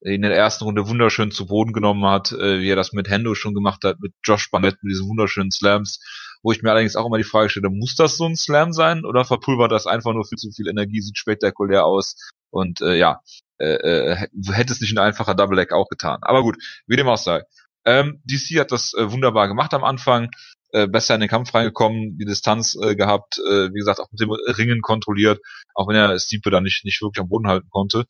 in 0.00 0.22
der 0.22 0.34
ersten 0.34 0.64
Runde 0.64 0.88
wunderschön 0.88 1.30
zu 1.30 1.46
Boden 1.46 1.72
genommen 1.72 2.04
hat, 2.04 2.32
äh, 2.32 2.60
wie 2.60 2.70
er 2.70 2.76
das 2.76 2.92
mit 2.92 3.08
Hendo 3.08 3.34
schon 3.34 3.54
gemacht 3.54 3.84
hat, 3.84 4.00
mit 4.00 4.12
Josh 4.24 4.50
Barnett, 4.50 4.76
mit 4.82 4.92
diesen 4.92 5.08
wunderschönen 5.08 5.50
Slams, 5.50 6.00
wo 6.42 6.52
ich 6.52 6.62
mir 6.62 6.70
allerdings 6.70 6.96
auch 6.96 7.06
immer 7.06 7.18
die 7.18 7.24
Frage 7.24 7.48
stelle, 7.48 7.70
muss 7.70 7.96
das 7.96 8.16
so 8.16 8.26
ein 8.26 8.36
Slam 8.36 8.72
sein 8.72 9.04
oder 9.04 9.24
verpulvert 9.24 9.72
das 9.72 9.86
einfach 9.86 10.12
nur 10.12 10.24
viel 10.24 10.38
zu 10.38 10.50
viel 10.52 10.68
Energie, 10.68 11.00
sieht 11.00 11.18
spektakulär 11.18 11.84
aus 11.84 12.16
und 12.50 12.80
äh, 12.80 12.96
ja, 12.96 13.20
äh, 13.58 13.74
äh, 13.74 14.26
hätte 14.52 14.72
es 14.72 14.80
nicht 14.80 14.92
ein 14.92 15.04
einfacher 15.04 15.34
Double 15.34 15.56
Leg 15.56 15.72
auch 15.72 15.88
getan. 15.88 16.18
Aber 16.22 16.42
gut, 16.42 16.56
wie 16.86 16.96
dem 16.96 17.08
auch 17.08 17.18
sei. 17.18 17.42
Ähm, 17.84 18.20
DC 18.24 18.60
hat 18.60 18.70
das 18.70 18.94
äh, 18.94 19.10
wunderbar 19.10 19.48
gemacht 19.48 19.74
am 19.74 19.82
Anfang, 19.82 20.30
äh, 20.72 20.86
besser 20.86 21.14
in 21.14 21.20
den 21.20 21.30
Kampf 21.30 21.54
reingekommen, 21.54 22.18
die 22.18 22.24
Distanz 22.24 22.76
äh, 22.80 22.94
gehabt, 22.94 23.38
äh, 23.38 23.72
wie 23.72 23.78
gesagt, 23.78 24.00
auch 24.00 24.10
mit 24.12 24.20
dem 24.20 24.30
Ringen 24.30 24.82
kontrolliert, 24.82 25.40
auch 25.74 25.88
wenn 25.88 25.96
er 25.96 26.18
Stipe 26.18 26.50
dann 26.50 26.64
nicht, 26.64 26.84
nicht 26.84 27.00
wirklich 27.00 27.20
am 27.20 27.28
Boden 27.28 27.48
halten 27.48 27.68
konnte, 27.70 28.04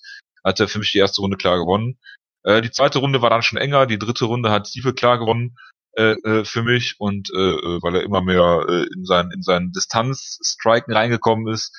hat 0.48 0.60
er 0.60 0.68
für 0.68 0.78
mich 0.78 0.92
die 0.92 0.98
erste 0.98 1.20
Runde 1.20 1.36
klar 1.36 1.58
gewonnen. 1.58 1.98
Äh, 2.44 2.62
die 2.62 2.70
zweite 2.70 2.98
Runde 2.98 3.22
war 3.22 3.30
dann 3.30 3.42
schon 3.42 3.58
enger, 3.58 3.86
die 3.86 3.98
dritte 3.98 4.24
Runde 4.24 4.50
hat 4.50 4.68
Stipe 4.68 4.94
klar 4.94 5.18
gewonnen 5.18 5.56
äh, 5.96 6.12
äh, 6.12 6.44
für 6.44 6.62
mich 6.62 6.96
und 6.98 7.30
äh, 7.34 7.38
äh, 7.38 7.82
weil 7.82 7.96
er 7.96 8.02
immer 8.02 8.22
mehr 8.22 8.64
äh, 8.68 8.86
in 8.94 9.04
seinen 9.04 9.30
in 9.32 9.42
seinen 9.42 9.72
Distanz-Striken 9.72 10.92
reingekommen 10.92 11.52
ist. 11.52 11.76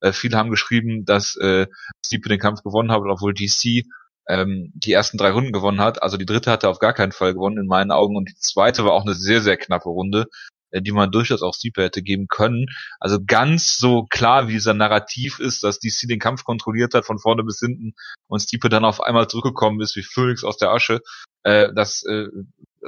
Äh, 0.00 0.12
viele 0.12 0.36
haben 0.36 0.50
geschrieben, 0.50 1.04
dass 1.04 1.36
äh, 1.36 1.66
Stipe 2.04 2.28
den 2.28 2.38
Kampf 2.38 2.62
gewonnen 2.62 2.90
hat, 2.90 3.02
obwohl 3.04 3.34
DC 3.34 3.84
ähm, 4.28 4.72
die 4.74 4.92
ersten 4.92 5.18
drei 5.18 5.30
Runden 5.30 5.52
gewonnen 5.52 5.80
hat. 5.80 6.02
Also 6.02 6.16
die 6.16 6.26
dritte 6.26 6.50
hat 6.50 6.62
er 6.62 6.70
auf 6.70 6.78
gar 6.78 6.92
keinen 6.92 7.12
Fall 7.12 7.34
gewonnen 7.34 7.58
in 7.58 7.66
meinen 7.66 7.90
Augen 7.90 8.16
und 8.16 8.28
die 8.28 8.36
zweite 8.36 8.84
war 8.84 8.92
auch 8.92 9.04
eine 9.04 9.14
sehr, 9.14 9.40
sehr 9.40 9.56
knappe 9.56 9.88
Runde, 9.88 10.26
die 10.72 10.92
man 10.92 11.10
durchaus 11.10 11.42
auch 11.42 11.54
Stipe 11.54 11.82
hätte 11.82 12.02
geben 12.02 12.26
können. 12.28 12.66
Also 13.00 13.18
ganz 13.24 13.78
so 13.78 14.04
klar, 14.04 14.48
wie 14.48 14.52
dieser 14.52 14.74
Narrativ 14.74 15.38
ist, 15.38 15.62
dass 15.62 15.78
DC 15.78 16.08
den 16.08 16.18
Kampf 16.18 16.44
kontrolliert 16.44 16.94
hat 16.94 17.04
von 17.04 17.18
vorne 17.18 17.44
bis 17.44 17.60
hinten 17.60 17.94
und 18.26 18.40
Stipe 18.40 18.68
dann 18.68 18.84
auf 18.84 19.00
einmal 19.00 19.28
zurückgekommen 19.28 19.80
ist 19.80 19.96
wie 19.96 20.02
Phoenix 20.02 20.44
aus 20.44 20.58
der 20.58 20.70
Asche, 20.70 21.00
äh, 21.44 21.72
das 21.74 22.04
äh, 22.04 22.26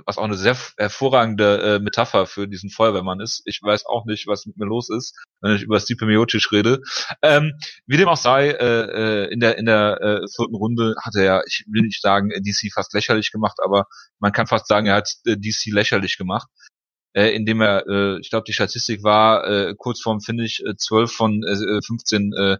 was 0.07 0.19
auch 0.19 0.25
eine 0.25 0.37
sehr 0.37 0.57
hervorragende 0.77 1.77
äh, 1.77 1.79
Metapher 1.79 2.27
für 2.27 2.47
diesen 2.47 2.71
Feuerwehrmann 2.71 3.21
ist. 3.21 3.43
Ich 3.45 3.61
weiß 3.63 3.87
auch 3.87 4.05
nicht, 4.05 4.27
was 4.27 4.47
mit 4.47 4.57
mir 4.57 4.67
los 4.67 4.89
ist, 4.89 5.17
wenn 5.41 5.57
ich 5.57 5.63
über 5.63 5.81
Stipe 5.81 6.07
Miocic 6.07 6.53
rede. 6.53 6.81
Ähm, 7.23 7.59
wie 7.87 7.97
dem 7.97 8.09
auch 8.09 8.17
sei, 8.17 8.51
äh, 8.51 9.25
äh, 9.25 9.33
in 9.33 9.41
der 9.41 9.59
in 9.59 9.67
der 9.67 10.01
äh, 10.01 10.27
vierten 10.35 10.55
Runde 10.55 10.95
hat 11.03 11.15
er 11.17 11.25
ja, 11.25 11.43
ich 11.47 11.65
will 11.69 11.83
nicht 11.83 12.01
sagen, 12.01 12.31
DC 12.31 12.73
fast 12.73 12.95
lächerlich 12.95 13.33
gemacht, 13.33 13.59
aber 13.63 13.87
man 14.19 14.33
kann 14.33 14.47
fast 14.47 14.67
sagen, 14.67 14.87
er 14.87 14.97
hat 14.97 15.13
äh, 15.27 15.37
DC 15.37 15.67
lächerlich 15.73 16.17
gemacht. 16.17 16.49
Äh, 17.12 17.35
indem 17.35 17.61
er, 17.61 17.87
äh, 17.88 18.21
ich 18.21 18.31
glaube, 18.31 18.45
die 18.47 18.52
Statistik 18.52 19.02
war 19.02 19.45
äh, 19.47 19.75
kurz 19.76 20.00
vorm 20.00 20.21
Finish 20.21 20.61
äh, 20.61 20.76
12 20.76 21.12
von 21.12 21.43
äh, 21.43 21.81
15 21.85 22.33
äh, 22.33 22.57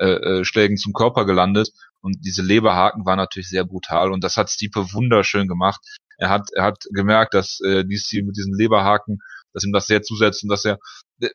äh, 0.00 0.06
äh, 0.40 0.44
Schlägen 0.44 0.78
zum 0.78 0.94
Körper 0.94 1.26
gelandet. 1.26 1.70
Und 2.00 2.24
diese 2.24 2.42
Leberhaken 2.42 3.04
waren 3.04 3.18
natürlich 3.18 3.50
sehr 3.50 3.64
brutal. 3.64 4.10
Und 4.10 4.24
das 4.24 4.38
hat 4.38 4.48
Stipe 4.48 4.92
wunderschön 4.94 5.46
gemacht. 5.46 5.80
Er 6.16 6.30
hat, 6.30 6.48
er 6.54 6.64
hat 6.64 6.84
gemerkt, 6.90 7.34
dass 7.34 7.60
äh, 7.60 7.84
DC 7.84 8.24
mit 8.24 8.36
diesen 8.36 8.54
Leberhaken, 8.54 9.18
dass 9.52 9.64
ihm 9.64 9.72
das 9.72 9.86
sehr 9.86 10.02
zusetzt 10.02 10.42
und 10.42 10.48
dass 10.48 10.64
er 10.64 10.78
äh, 11.20 11.28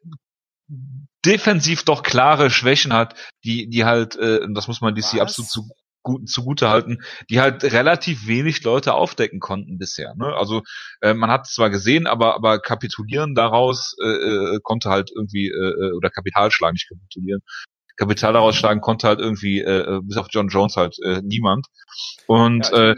defensiv 1.23 1.83
doch 1.83 2.01
klare 2.01 2.49
Schwächen 2.49 2.93
hat, 2.93 3.15
die, 3.43 3.69
die 3.69 3.85
halt, 3.85 4.15
äh, 4.15 4.47
das 4.53 4.67
muss 4.67 4.81
man 4.81 4.95
DC 4.95 5.21
absolut 5.21 5.51
zu, 5.51 5.69
gut, 6.05 6.29
zugute 6.29 6.69
halten, 6.69 6.99
die 7.29 7.41
halt 7.41 7.63
relativ 7.63 8.27
wenig 8.27 8.63
Leute 8.63 8.93
aufdecken 8.93 9.39
konnten 9.39 9.77
bisher. 9.77 10.13
Ne? 10.15 10.33
Also 10.33 10.61
äh, 11.01 11.13
man 11.13 11.31
hat 11.31 11.47
es 11.47 11.53
zwar 11.53 11.69
gesehen, 11.69 12.07
aber 12.07 12.35
aber 12.35 12.59
kapitulieren 12.59 13.35
daraus 13.35 13.95
äh, 14.01 14.07
äh 14.07 14.59
konnte 14.63 14.89
halt 14.89 15.11
irgendwie 15.13 15.47
äh, 15.47 15.51
äh, 15.51 15.91
oder 15.93 16.09
Kapital 16.09 16.51
schlagen, 16.51 16.75
nicht 16.75 16.87
kapitulieren. 16.87 17.41
Kapital 17.97 18.33
daraus 18.33 18.55
schlagen 18.55 18.81
konnte 18.81 19.07
halt 19.07 19.19
irgendwie 19.19 19.61
äh, 19.61 19.99
bis 20.03 20.17
auf 20.17 20.27
John 20.29 20.49
Jones 20.49 20.75
halt 20.75 20.97
äh, 21.03 21.21
niemand. 21.23 21.67
Und 22.27 22.69
ja, 22.69 22.91
äh, 22.91 22.95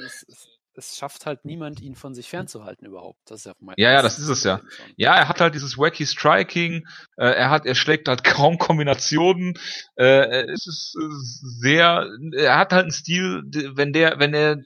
es 0.78 0.96
schafft 0.96 1.26
halt 1.26 1.44
niemand, 1.44 1.82
ihn 1.82 1.96
von 1.96 2.14
sich 2.14 2.30
fernzuhalten 2.30 2.86
überhaupt. 2.86 3.20
Das 3.26 3.40
ist 3.40 3.46
ja 3.46 3.54
mein 3.60 3.76
Ja, 3.78 3.92
ja, 3.92 4.02
das 4.02 4.20
ist 4.20 4.30
es 4.30 4.44
ja. 4.44 4.62
Ja, 4.96 5.16
er 5.16 5.28
hat 5.28 5.42
halt 5.42 5.56
dieses 5.56 5.78
wacky 5.78 6.06
Striking, 6.06 6.88
äh, 7.18 7.26
er 7.26 7.50
hat, 7.50 7.66
er 7.66 7.76
schlägt 7.76 8.08
halt 8.08 8.24
kaum 8.24 8.58
Kombinationen, 8.58 9.56
äh, 9.96 10.44
es 10.52 10.68
ist 10.68 10.96
sehr, 11.42 12.08
er 12.34 12.58
hat 12.58 12.74
halt 12.74 12.84
einen 12.84 12.92
Stil, 12.92 13.44
wenn 13.76 13.92
der, 13.92 14.20
wenn 14.20 14.34
er, 14.34 14.58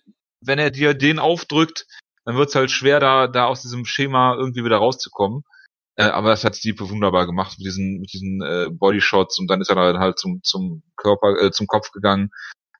wenn 0.42 0.60
er 0.60 0.72
dir 0.72 0.94
den 0.94 1.18
aufdrückt, 1.18 1.88
dann 2.26 2.36
wird 2.36 2.50
es 2.50 2.56
halt 2.56 2.72
schwer, 2.72 3.00
da, 3.00 3.28
da 3.28 3.46
aus 3.46 3.62
diesem 3.62 3.86
Schema 3.86 4.36
irgendwie 4.36 4.66
wieder 4.66 4.78
rauszukommen. 4.78 5.44
Äh, 5.96 6.04
aber 6.04 6.30
das 6.30 6.44
hat 6.44 6.56
Steve 6.56 6.90
wunderbar 6.90 7.26
gemacht 7.26 7.58
mit 7.58 7.66
diesen, 7.66 8.00
mit 8.00 8.14
diesen 8.14 8.42
äh, 8.42 8.68
Bodyshots 8.70 9.40
und 9.40 9.48
dann 9.48 9.62
ist 9.62 9.70
er 9.70 9.76
dann 9.76 10.00
halt 10.00 10.20
zum, 10.20 10.42
zum 10.44 10.84
Körper, 10.98 11.42
äh, 11.42 11.52
zum 11.52 11.68
Kopf 11.68 11.92
gegangen, 11.92 12.32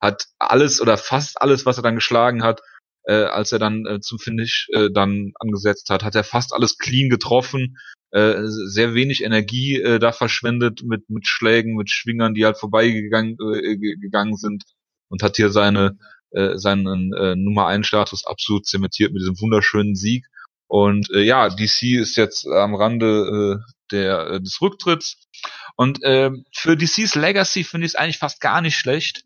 hat 0.02 0.26
alles 0.40 0.82
oder 0.82 0.98
fast 0.98 1.42
alles, 1.42 1.66
was 1.66 1.78
er 1.78 1.84
dann 1.84 1.96
geschlagen 1.96 2.44
hat, 2.44 2.62
äh, 3.04 3.24
als 3.24 3.52
er 3.52 3.60
dann 3.60 3.86
äh, 3.86 4.00
zum 4.00 4.20
Finish 4.20 4.68
äh, 4.74 4.90
dann 4.92 5.32
angesetzt 5.40 5.90
hat, 5.90 6.04
hat 6.04 6.16
er 6.16 6.24
fast 6.24 6.54
alles 6.54 6.78
clean 6.78 7.10
getroffen, 7.10 7.78
äh, 8.12 8.42
sehr 8.46 8.94
wenig 8.94 9.24
Energie 9.24 9.80
äh, 9.82 10.00
da 10.00 10.12
verschwendet 10.12 10.84
mit 10.84 11.10
mit 11.10 11.28
Schlägen, 11.28 11.76
mit 11.76 11.90
Schwingern, 11.90 12.34
die 12.34 12.46
halt 12.46 12.58
vorbeigegangen 12.58 13.38
äh, 13.54 13.78
gegangen 13.78 14.36
sind 14.36 14.64
und 15.10 15.24
hat 15.24 15.38
hier 15.38 15.50
seine 15.50 15.98
äh, 16.32 16.58
seinen 16.58 17.14
äh, 17.14 17.36
Nummer 17.36 17.68
1 17.68 17.88
Status 17.88 18.26
absolut 18.26 18.66
zementiert 18.66 19.14
mit 19.14 19.22
diesem 19.22 19.40
wunderschönen 19.40 19.96
Sieg. 19.96 20.26
Und 20.68 21.10
äh, 21.12 21.22
ja, 21.22 21.50
DC 21.50 22.00
ist 22.00 22.16
jetzt 22.16 22.48
am 22.48 22.76
Rande 22.76 23.60
äh, 23.60 23.74
der 23.92 24.28
äh, 24.28 24.42
des 24.42 24.62
Rücktritts. 24.62 25.18
Und 25.76 26.04
äh, 26.04 26.32
für 26.54 26.78
DCs 26.78 27.16
Legacy 27.16 27.64
finde 27.64 27.86
ich 27.86 27.94
es 27.94 27.96
eigentlich 27.96 28.20
fast 28.20 28.40
gar 28.40 28.62
nicht 28.62 28.76
schlecht, 28.78 29.24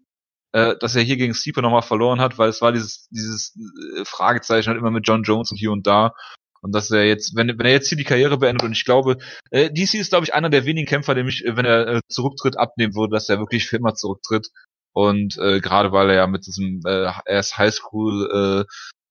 äh, 0.55 0.77
dass 0.79 0.95
er 0.95 1.03
hier 1.03 1.17
gegen 1.17 1.33
Stipe 1.33 1.61
nochmal 1.61 1.81
verloren 1.81 2.21
hat, 2.21 2.37
weil 2.37 2.47
es 2.47 2.61
war 2.61 2.71
dieses, 2.71 3.09
dieses 3.09 3.57
äh, 3.97 4.05
Fragezeichen 4.05 4.69
halt 4.69 4.79
immer 4.79 4.89
mit 4.89 5.05
John 5.05 5.23
Jones 5.23 5.51
und 5.51 5.57
hier 5.57 5.73
und 5.73 5.85
da. 5.85 6.13
Und 6.61 6.73
dass 6.73 6.89
er 6.91 7.05
jetzt, 7.05 7.35
wenn, 7.35 7.49
wenn 7.49 7.65
er 7.65 7.73
jetzt 7.73 7.89
hier 7.89 7.97
die 7.97 8.05
Karriere 8.05 8.37
beendet 8.37 8.63
und 8.63 8.71
ich 8.71 8.85
glaube, 8.85 9.17
äh, 9.51 9.69
DC 9.69 9.95
ist, 9.95 10.11
glaube 10.11 10.23
ich, 10.23 10.33
einer 10.33 10.49
der 10.49 10.65
wenigen 10.65 10.87
Kämpfer, 10.87 11.13
der 11.13 11.25
mich, 11.25 11.43
wenn 11.45 11.65
er 11.65 11.87
äh, 11.87 11.99
zurücktritt, 12.07 12.57
abnehmen 12.57 12.95
würde, 12.95 13.13
dass 13.13 13.27
er 13.27 13.37
wirklich 13.37 13.67
für 13.67 13.75
immer 13.75 13.95
zurücktritt. 13.95 14.47
Und 14.93 15.37
äh, 15.39 15.59
gerade 15.59 15.91
weil 15.91 16.09
er 16.09 16.15
ja 16.15 16.27
mit 16.27 16.47
diesem, 16.47 16.79
äh, 16.85 17.11
er 17.25 17.39
ist 17.39 17.57
Highschool 17.57 18.65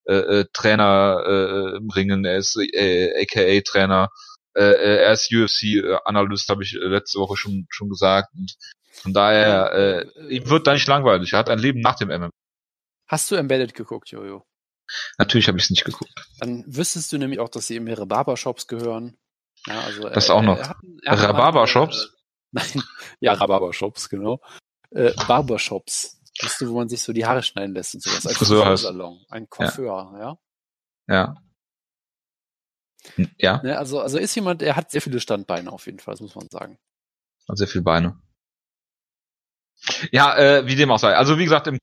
äh, 0.08 0.12
äh, 0.12 0.40
äh, 0.40 0.44
Trainer 0.54 1.22
äh, 1.26 1.76
im 1.76 1.90
Ringen, 1.90 2.24
er 2.24 2.38
ist 2.38 2.56
äh, 2.56 3.10
AKA 3.22 3.60
Trainer, 3.60 4.08
äh, 4.56 4.62
äh, 4.62 4.96
er 5.04 5.12
ist 5.12 5.30
UFC-Analyst, 5.30 6.48
habe 6.48 6.62
ich 6.62 6.72
letzte 6.72 7.18
Woche 7.18 7.36
schon 7.36 7.66
schon 7.68 7.90
gesagt. 7.90 8.30
Und 8.34 8.56
von 9.02 9.12
daher, 9.12 9.72
äh, 9.72 10.34
ihm 10.34 10.48
wird 10.48 10.66
da 10.66 10.72
nicht 10.72 10.86
langweilig. 10.86 11.32
Er 11.32 11.40
hat 11.40 11.50
ein 11.50 11.58
Leben 11.58 11.80
nach 11.80 11.96
dem 11.96 12.08
MMA. 12.08 12.30
Hast 13.06 13.30
du 13.30 13.34
Embedded 13.34 13.74
geguckt, 13.74 14.10
Jojo? 14.10 14.44
Natürlich 15.18 15.48
habe 15.48 15.58
ich 15.58 15.64
es 15.64 15.70
nicht 15.70 15.84
geguckt. 15.84 16.12
Dann 16.40 16.64
wüsstest 16.66 17.12
du 17.12 17.18
nämlich 17.18 17.40
auch, 17.40 17.48
dass 17.48 17.66
sie 17.66 17.76
in 17.76 17.84
mehrere 17.84 18.06
Barbershops 18.06 18.66
gehören. 18.66 19.16
Ja, 19.66 19.80
also 19.80 20.08
das 20.08 20.28
er, 20.28 20.34
auch 20.34 20.42
noch. 20.42 20.58
Rhabarbershops? 21.06 22.04
Äh, 22.04 22.08
nein, 22.52 22.82
ja, 23.20 23.32
Rhabarbershops, 23.32 24.08
genau. 24.08 24.40
Äh, 24.90 25.12
Barbershops. 25.26 26.20
Weißt 26.42 26.60
du, 26.60 26.68
wo 26.68 26.76
man 26.76 26.88
sich 26.88 27.02
so 27.02 27.12
die 27.12 27.24
Haare 27.24 27.42
schneiden 27.42 27.74
lässt 27.74 27.94
und 27.94 28.02
sowas. 28.02 28.26
Ein 28.26 28.34
Friseursalon. 28.34 29.24
Ein 29.28 29.48
Coiffeur, 29.48 30.14
ja. 30.18 30.38
Ja. 31.06 31.34
Ja. 33.16 33.26
ja. 33.38 33.62
Ne, 33.62 33.78
also, 33.78 34.00
also 34.00 34.18
ist 34.18 34.34
jemand, 34.34 34.62
er 34.62 34.76
hat 34.76 34.90
sehr 34.90 35.02
viele 35.02 35.20
Standbeine 35.20 35.70
auf 35.70 35.86
jeden 35.86 35.98
Fall, 35.98 36.14
das 36.14 36.20
muss 36.20 36.34
man 36.34 36.48
sagen. 36.50 36.78
Hat 37.48 37.58
sehr 37.58 37.68
viele 37.68 37.84
Beine. 37.84 38.20
Ja, 40.12 40.36
äh, 40.36 40.66
wie 40.66 40.76
dem 40.76 40.90
auch 40.90 40.98
sei. 40.98 41.14
Also 41.14 41.38
wie 41.38 41.44
gesagt, 41.44 41.66
im 41.66 41.78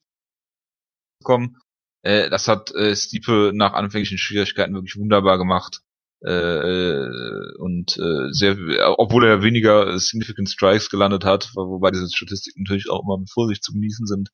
kommen, 1.23 1.57
äh, 2.03 2.29
das 2.29 2.47
hat 2.47 2.73
äh, 2.73 2.95
Stiepe 2.95 3.51
nach 3.53 3.73
anfänglichen 3.73 4.17
Schwierigkeiten 4.17 4.73
wirklich 4.73 4.97
wunderbar 4.97 5.37
gemacht. 5.37 5.81
Äh, 6.23 6.31
äh, 6.31 7.55
und 7.57 7.97
äh, 7.97 8.31
sehr, 8.31 8.55
obwohl 8.99 9.25
er 9.25 9.41
weniger 9.41 9.97
significant 9.97 10.49
Strikes 10.49 10.89
gelandet 10.89 11.25
hat, 11.25 11.51
wobei 11.55 11.89
diese 11.89 12.09
Statistiken 12.11 12.63
natürlich 12.63 12.91
auch 12.91 13.03
immer 13.03 13.17
mit 13.17 13.31
Vorsicht 13.31 13.63
zu 13.63 13.73
genießen 13.73 14.05
sind, 14.05 14.29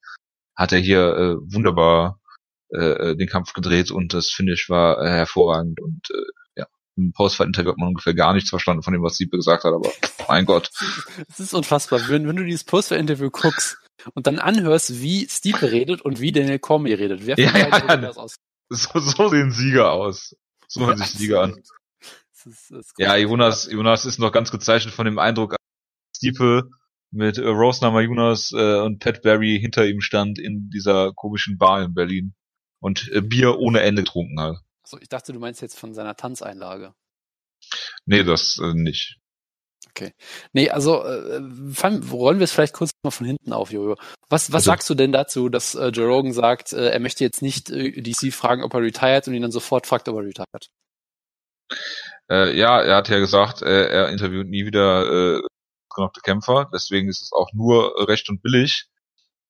hat 0.55 0.73
er 0.73 0.79
hier 0.79 1.15
äh, 1.15 1.35
wunderbar 1.53 2.19
äh, 2.69 3.15
den 3.15 3.29
Kampf 3.29 3.53
gedreht 3.53 3.91
und 3.91 4.13
das 4.13 4.29
Finish 4.29 4.69
war 4.69 5.01
äh, 5.01 5.09
hervorragend 5.09 5.79
und 5.79 6.01
äh, 6.11 6.21
im 6.97 7.13
Postfight-Interview 7.13 7.71
hat 7.71 7.77
man 7.77 7.89
ungefähr 7.89 8.13
gar 8.13 8.33
nichts 8.33 8.49
verstanden 8.49 8.83
von 8.83 8.93
dem, 8.93 9.03
was 9.03 9.15
Siepe 9.15 9.37
gesagt 9.37 9.63
hat, 9.63 9.73
aber 9.73 9.89
mein 10.27 10.45
Gott. 10.45 10.71
Es 11.29 11.39
ist 11.39 11.53
unfassbar. 11.53 12.01
Wenn, 12.07 12.27
wenn 12.27 12.35
du 12.35 12.43
dieses 12.43 12.63
Postfight-Interview 12.63 13.29
guckst 13.29 13.77
und 14.13 14.27
dann 14.27 14.39
anhörst, 14.39 15.01
wie 15.01 15.27
Stiepe 15.29 15.71
redet 15.71 16.01
und 16.01 16.19
wie 16.19 16.31
Daniel 16.31 16.59
Cormier 16.59 16.99
redet, 16.99 17.25
wer 17.25 17.37
ja, 17.37 17.55
ja, 17.55 17.97
das 17.97 18.17
aus? 18.17 18.35
So, 18.69 18.99
so 18.99 19.29
sehen 19.29 19.51
Sieger 19.51 19.91
aus. 19.91 20.35
So 20.67 20.85
hören 20.85 20.97
sich 20.97 21.11
Sieger 21.11 21.43
an. 21.43 21.55
Das 22.33 22.45
ist, 22.45 22.71
das 22.71 22.79
ist 22.87 22.93
ja, 22.97 23.15
Jonas, 23.15 23.71
Jonas 23.71 24.05
ist 24.05 24.19
noch 24.19 24.31
ganz 24.31 24.51
gezeichnet 24.51 24.93
von 24.93 25.05
dem 25.05 25.19
Eindruck, 25.19 25.55
Stiepe 26.15 26.69
mit 27.11 27.37
äh, 27.37 27.47
Rose 27.47 27.85
Jonas 27.85 28.51
äh, 28.51 28.79
und 28.81 28.99
Pat 28.99 29.21
Barry 29.21 29.57
hinter 29.61 29.85
ihm 29.85 30.01
stand 30.01 30.39
in 30.39 30.69
dieser 30.69 31.13
komischen 31.13 31.57
Bar 31.57 31.83
in 31.83 31.93
Berlin 31.93 32.33
und 32.79 33.09
äh, 33.11 33.21
Bier 33.21 33.57
ohne 33.57 33.81
Ende 33.81 34.03
getrunken 34.03 34.39
hat. 34.39 34.57
So, 34.87 34.97
ich 35.01 35.09
dachte, 35.09 35.33
du 35.33 35.39
meinst 35.39 35.61
jetzt 35.61 35.77
von 35.77 35.93
seiner 35.93 36.15
Tanzeinlage. 36.15 36.93
Nee, 38.05 38.23
das 38.23 38.57
äh, 38.63 38.73
nicht. 38.73 39.17
Okay. 39.89 40.13
Nee, 40.53 40.69
also 40.69 41.03
äh, 41.03 41.41
fang, 41.73 42.07
rollen 42.09 42.39
wir 42.39 42.45
es 42.45 42.53
vielleicht 42.53 42.73
kurz 42.73 42.91
mal 43.03 43.11
von 43.11 43.25
hinten 43.25 43.51
auf, 43.51 43.71
Jojo. 43.71 43.95
Was, 44.29 44.49
was 44.51 44.55
Also- 44.55 44.65
sagst 44.71 44.89
du 44.89 44.95
denn 44.95 45.11
dazu, 45.11 45.49
dass 45.49 45.75
äh, 45.75 45.87
Joe 45.87 46.07
Rogan 46.07 46.31
sagt, 46.31 46.71
äh, 46.71 46.89
er 46.89 46.99
möchte 47.01 47.25
jetzt 47.25 47.41
nicht 47.41 47.69
äh, 47.69 48.01
DC 48.01 48.31
fragen, 48.33 48.63
ob 48.63 48.73
er 48.75 48.81
retired 48.81 49.27
und 49.27 49.33
ihn 49.33 49.41
dann 49.41 49.51
sofort 49.51 49.87
fragt, 49.87 50.07
ob 50.07 50.15
er 50.15 50.23
retired? 50.25 50.69
Äh, 52.29 52.57
ja, 52.57 52.81
er 52.81 52.95
hat 52.95 53.09
ja 53.09 53.19
gesagt, 53.19 53.63
äh, 53.63 53.87
er 53.89 54.07
interviewt 54.09 54.47
nie 54.47 54.65
wieder 54.65 55.37
äh, 55.37 55.41
genochte 55.93 56.21
Kämpfer. 56.21 56.69
Deswegen 56.73 57.09
ist 57.09 57.21
es 57.21 57.33
auch 57.33 57.49
nur 57.51 58.07
recht 58.07 58.29
und 58.29 58.41
billig, 58.41 58.87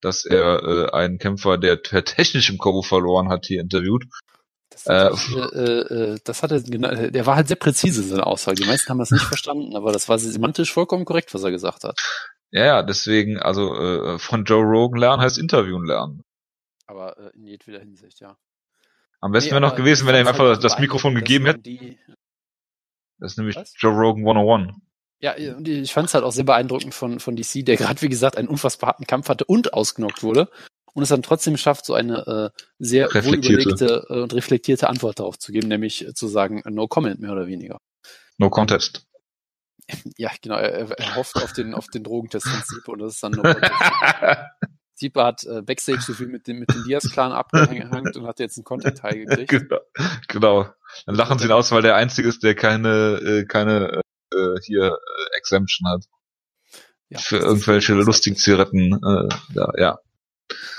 dass 0.01 0.25
er 0.25 0.63
äh, 0.63 0.91
einen 0.93 1.19
Kämpfer, 1.19 1.59
der 1.59 1.83
technisch 1.83 2.49
im 2.49 2.57
Kobo 2.57 2.81
verloren 2.81 3.29
hat, 3.29 3.45
hier 3.45 3.61
interviewt. 3.61 4.05
Das, 4.85 5.29
Äh, 5.33 5.59
äh, 5.59 6.13
äh, 6.13 6.19
das 6.23 6.43
hatte, 6.43 6.61
genau, 6.63 6.93
der 6.93 7.25
war 7.25 7.35
halt 7.35 7.47
sehr 7.47 7.57
präzise 7.57 8.01
in 8.01 8.09
seiner 8.09 8.27
Aussage. 8.27 8.61
Die 8.61 8.67
meisten 8.67 8.89
haben 8.89 8.99
das 8.99 9.11
nicht 9.11 9.25
verstanden, 9.25 9.75
aber 9.75 9.91
das 9.91 10.09
war 10.09 10.19
semantisch 10.19 10.73
vollkommen 10.73 11.05
korrekt, 11.05 11.33
was 11.33 11.43
er 11.43 11.51
gesagt 11.51 11.83
hat. 11.83 11.99
Ja, 12.51 12.65
ja, 12.65 12.83
deswegen, 12.83 13.39
also 13.39 13.75
äh, 13.75 14.19
von 14.19 14.45
Joe 14.45 14.63
Rogan 14.63 14.99
lernen 14.99 15.21
heißt 15.21 15.37
interviewen 15.37 15.85
lernen. 15.85 16.23
Aber 16.85 17.17
äh, 17.17 17.35
in 17.35 17.45
jedweder 17.45 17.79
Hinsicht, 17.79 18.19
ja. 18.21 18.37
Am 19.19 19.31
besten 19.31 19.49
Nee, 19.49 19.51
wäre 19.53 19.61
noch 19.61 19.75
gewesen, 19.75 20.07
wenn 20.07 20.15
er 20.15 20.21
ihm 20.21 20.27
einfach 20.27 20.59
das, 20.59 20.79
Mikrofon 20.79 21.15
gegeben 21.15 21.45
hätte. 21.45 21.59
Die, 21.59 21.97
Das 23.19 23.33
ist 23.33 23.37
nämlich 23.37 23.55
Was? 23.55 23.73
Joe 23.77 23.91
Rogan 23.93 24.21
101. 24.27 24.75
ja, 25.19 25.33
und 25.55 25.67
ich 25.67 25.91
fand 25.91 26.07
es 26.07 26.13
halt 26.13 26.23
auch 26.23 26.31
sehr 26.31 26.45
beeindruckend 26.45 26.93
von, 26.93 27.19
von 27.19 27.35
DC, 27.35 27.65
der 27.65 27.75
gerade, 27.77 28.01
wie 28.01 28.09
gesagt, 28.09 28.37
einen 28.37 28.47
unfassbar 28.47 28.89
harten 28.89 29.07
Kampf 29.07 29.27
hatte 29.27 29.45
und 29.45 29.73
ausgenockt 29.73 30.23
wurde 30.23 30.49
und 30.97 31.03
es 31.03 31.09
dann 31.09 31.21
trotzdem 31.21 31.57
schafft, 31.57 31.85
so 31.85 31.93
eine 31.93 32.51
äh, 32.55 32.61
sehr 32.79 33.07
wohlüberlegte 33.13 34.07
äh, 34.09 34.13
und 34.19 34.33
reflektierte 34.33 34.89
Antwort 34.89 35.19
darauf 35.19 35.37
zu 35.37 35.51
geben, 35.51 35.67
nämlich 35.67 36.03
äh, 36.03 36.15
zu 36.15 36.27
sagen, 36.27 36.63
äh, 36.65 36.71
no 36.71 36.87
comment, 36.87 37.19
mehr 37.19 37.33
oder 37.33 37.45
weniger. 37.45 37.77
No 38.39 38.49
contest. 38.49 39.05
Ja, 40.17 40.31
genau, 40.41 40.55
er, 40.55 40.89
er 40.89 41.15
hofft 41.15 41.35
auf 41.35 41.53
den, 41.53 41.73
auf 41.73 41.87
den 41.87 42.03
Drogentest 42.03 42.47
von 42.47 42.61
Stipe 42.61 42.91
und 42.91 42.99
das 42.99 43.13
ist 43.13 43.23
dann 43.23 43.33
no 43.33 43.43
contest. 43.43 43.71
Stipe 44.97 45.23
hat 45.23 45.43
äh, 45.43 45.61
Backstage 45.61 46.01
so 46.01 46.13
viel 46.15 46.27
mit 46.27 46.47
dem, 46.47 46.59
mit 46.59 46.73
dem 46.73 46.83
Diaz-Clan 46.83 47.31
abgehängt 47.31 48.17
und 48.17 48.25
hat 48.25 48.39
jetzt 48.39 48.57
einen 48.57 48.65
Content-Teil 48.65 49.25
gekriegt. 49.25 49.49
genau. 49.69 49.79
genau. 50.27 50.69
Dann 51.05 51.15
lachen 51.15 51.37
sie 51.37 51.45
ihn 51.45 51.51
aus, 51.51 51.71
weil 51.71 51.83
der 51.83 51.95
Einzige 51.95 52.27
ist, 52.27 52.41
der 52.41 52.55
keine, 52.55 53.19
äh, 53.23 53.45
keine 53.45 54.01
äh, 54.33 54.59
hier 54.65 54.87
äh, 54.87 55.37
Exemption 55.37 55.91
hat. 55.91 56.05
Ja, 57.09 57.19
Für 57.19 57.37
irgendwelche 57.37 57.93
lustigen 57.93 58.35
Zigaretten. 58.35 58.93
Äh, 58.93 59.29
ja, 59.53 59.71
ja. 59.77 59.99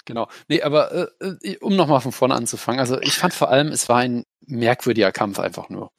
Genau. 0.04 0.28
Nee, 0.48 0.62
aber 0.62 1.10
äh, 1.20 1.26
äh, 1.42 1.58
um 1.58 1.76
nochmal 1.76 2.00
von 2.00 2.12
vorne 2.12 2.34
anzufangen, 2.34 2.80
also 2.80 3.00
ich 3.00 3.14
fand 3.14 3.34
vor 3.34 3.50
allem, 3.50 3.68
es 3.68 3.88
war 3.88 3.98
ein 3.98 4.24
merkwürdiger 4.46 5.12
Kampf 5.12 5.38
einfach 5.38 5.68
nur. 5.68 5.90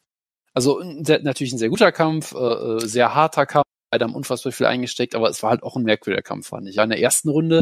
Also 0.54 0.82
sehr, 1.04 1.22
natürlich 1.22 1.54
ein 1.54 1.58
sehr 1.58 1.70
guter 1.70 1.92
Kampf, 1.92 2.34
äh, 2.34 2.38
äh, 2.38 2.80
sehr 2.80 3.14
harter 3.16 3.46
Kampf, 3.46 3.68
beide 3.92 4.06
haben 4.06 4.16
unfassbar 4.16 4.52
viel 4.52 4.66
eingesteckt, 4.66 5.16
aber 5.16 5.30
es 5.30 5.44
war 5.44 5.52
halt 5.52 5.64
auch 5.64 5.76
ein 5.76 5.84
merkwürdiger 5.84 6.24
Kampf, 6.24 6.48
fand 6.48 6.68
ich. 6.68 6.76
Ja, 6.76 6.84
in 6.84 6.90
der 6.90 7.02
ersten 7.02 7.30
Runde 7.30 7.62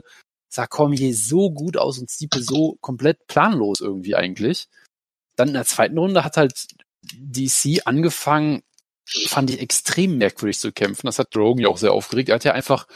sah 0.49 0.67
Cormier 0.67 1.13
so 1.13 1.51
gut 1.51 1.77
aus 1.77 1.99
und 1.99 2.09
Stipe 2.09 2.41
so 2.41 2.77
komplett 2.81 3.27
planlos 3.27 3.81
irgendwie 3.81 4.15
eigentlich. 4.15 4.67
Dann 5.35 5.49
in 5.49 5.53
der 5.53 5.65
zweiten 5.65 5.97
Runde 5.97 6.23
hat 6.23 6.37
halt 6.37 6.67
DC 7.03 7.81
angefangen, 7.85 8.63
fand 9.27 9.49
ich 9.49 9.61
extrem 9.61 10.17
merkwürdig 10.17 10.59
zu 10.59 10.71
kämpfen. 10.71 11.07
Das 11.07 11.19
hat 11.19 11.33
Drogen 11.35 11.61
ja 11.61 11.69
auch 11.69 11.77
sehr 11.77 11.93
aufgeregt. 11.93 12.29
Er 12.29 12.35
hat 12.35 12.43
ja 12.43 12.53
einfach 12.53 12.87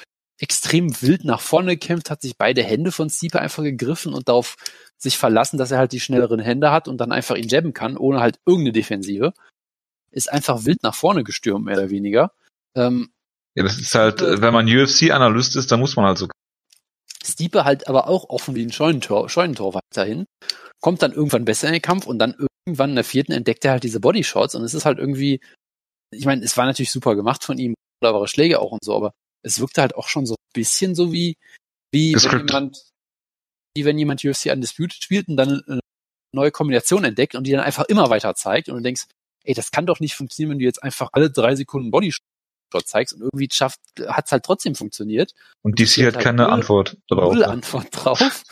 extrem 0.41 1.01
wild 1.01 1.23
nach 1.23 1.39
vorne 1.39 1.77
gekämpft, 1.77 2.09
hat 2.09 2.21
sich 2.21 2.37
beide 2.37 2.63
Hände 2.63 2.91
von 2.91 3.09
Stipe 3.09 3.39
einfach 3.39 3.63
gegriffen 3.63 4.13
und 4.13 4.27
darauf 4.27 4.55
sich 4.97 5.17
verlassen, 5.17 5.57
dass 5.57 5.71
er 5.71 5.77
halt 5.77 5.91
die 5.91 5.99
schnelleren 5.99 6.39
Hände 6.39 6.71
hat 6.71 6.87
und 6.87 6.97
dann 6.97 7.11
einfach 7.11 7.35
ihn 7.35 7.47
jabben 7.47 7.73
kann, 7.73 7.95
ohne 7.95 8.19
halt 8.19 8.39
irgendeine 8.45 8.73
Defensive. 8.73 9.33
Ist 10.11 10.31
einfach 10.31 10.65
wild 10.65 10.83
nach 10.83 10.95
vorne 10.95 11.23
gestürmt, 11.23 11.65
mehr 11.65 11.77
oder 11.77 11.89
weniger. 11.89 12.33
Ähm, 12.75 13.11
Ja, 13.55 13.63
das 13.63 13.77
ist 13.77 13.93
halt, 13.93 14.21
äh, 14.21 14.41
wenn 14.41 14.53
man 14.53 14.67
UFC-Analyst 14.67 15.55
ist, 15.55 15.71
dann 15.71 15.79
muss 15.79 15.95
man 15.95 16.05
halt 16.05 16.17
so. 16.17 16.27
Stipe 17.23 17.63
halt 17.63 17.87
aber 17.87 18.07
auch 18.07 18.29
offen 18.29 18.55
wie 18.55 18.65
ein 18.65 18.71
Scheunentor, 18.71 19.29
Scheunentor 19.29 19.75
weiterhin. 19.75 20.25
Kommt 20.81 21.03
dann 21.03 21.13
irgendwann 21.13 21.45
besser 21.45 21.67
in 21.67 21.73
den 21.73 21.81
Kampf 21.81 22.07
und 22.07 22.17
dann 22.17 22.35
irgendwann 22.65 22.89
in 22.89 22.95
der 22.95 23.05
vierten 23.05 23.31
entdeckt 23.31 23.63
er 23.63 23.71
halt 23.71 23.83
diese 23.83 23.99
Bodyshots 23.99 24.55
und 24.55 24.63
es 24.63 24.73
ist 24.73 24.85
halt 24.85 24.97
irgendwie, 24.97 25.39
ich 26.11 26.25
meine, 26.25 26.43
es 26.43 26.57
war 26.57 26.65
natürlich 26.65 26.91
super 26.91 27.15
gemacht 27.15 27.43
von 27.43 27.59
ihm, 27.59 27.75
clevere 28.01 28.27
Schläge 28.27 28.59
auch 28.59 28.71
und 28.71 28.83
so, 28.83 28.95
aber 28.95 29.13
es 29.43 29.59
wirkte 29.59 29.81
halt 29.81 29.95
auch 29.95 30.07
schon 30.07 30.25
so 30.25 30.33
ein 30.35 30.53
bisschen 30.53 30.95
so 30.95 31.11
wie, 31.11 31.37
wie 31.91 32.09
wenn 32.09 32.13
Gescriptet. 32.13 32.49
jemand, 32.49 32.83
wie 33.75 33.85
wenn 33.85 33.97
jemand 33.97 34.23
UFC 34.23 34.47
Undisputed 34.51 35.03
spielt 35.03 35.27
und 35.27 35.37
dann 35.37 35.63
eine 35.67 35.79
neue 36.33 36.51
Kombination 36.51 37.03
entdeckt 37.03 37.35
und 37.35 37.45
die 37.45 37.51
dann 37.51 37.61
einfach 37.61 37.85
immer 37.85 38.09
weiter 38.09 38.35
zeigt 38.35 38.69
und 38.69 38.75
du 38.75 38.81
denkst, 38.81 39.05
ey, 39.43 39.53
das 39.53 39.71
kann 39.71 39.85
doch 39.85 39.99
nicht 39.99 40.15
funktionieren, 40.15 40.51
wenn 40.51 40.59
du 40.59 40.65
jetzt 40.65 40.83
einfach 40.83 41.09
alle 41.13 41.29
drei 41.31 41.55
Sekunden 41.55 41.91
Bodyshot 41.91 42.21
zeigst 42.85 43.13
und 43.13 43.21
irgendwie 43.21 43.49
schafft, 43.51 43.79
hat's 44.07 44.31
halt 44.31 44.43
trotzdem 44.43 44.75
funktioniert 44.75 45.33
Und 45.61 45.79
DC 45.79 45.95
Die 45.95 46.05
hat 46.07 46.15
hat 46.15 46.23
keine 46.23 46.43
null- 46.43 46.51
Antwort 46.51 46.97
darauf. 47.07 47.33
null 47.33 47.43
Antwort 47.43 47.87
drauf. 47.91 48.43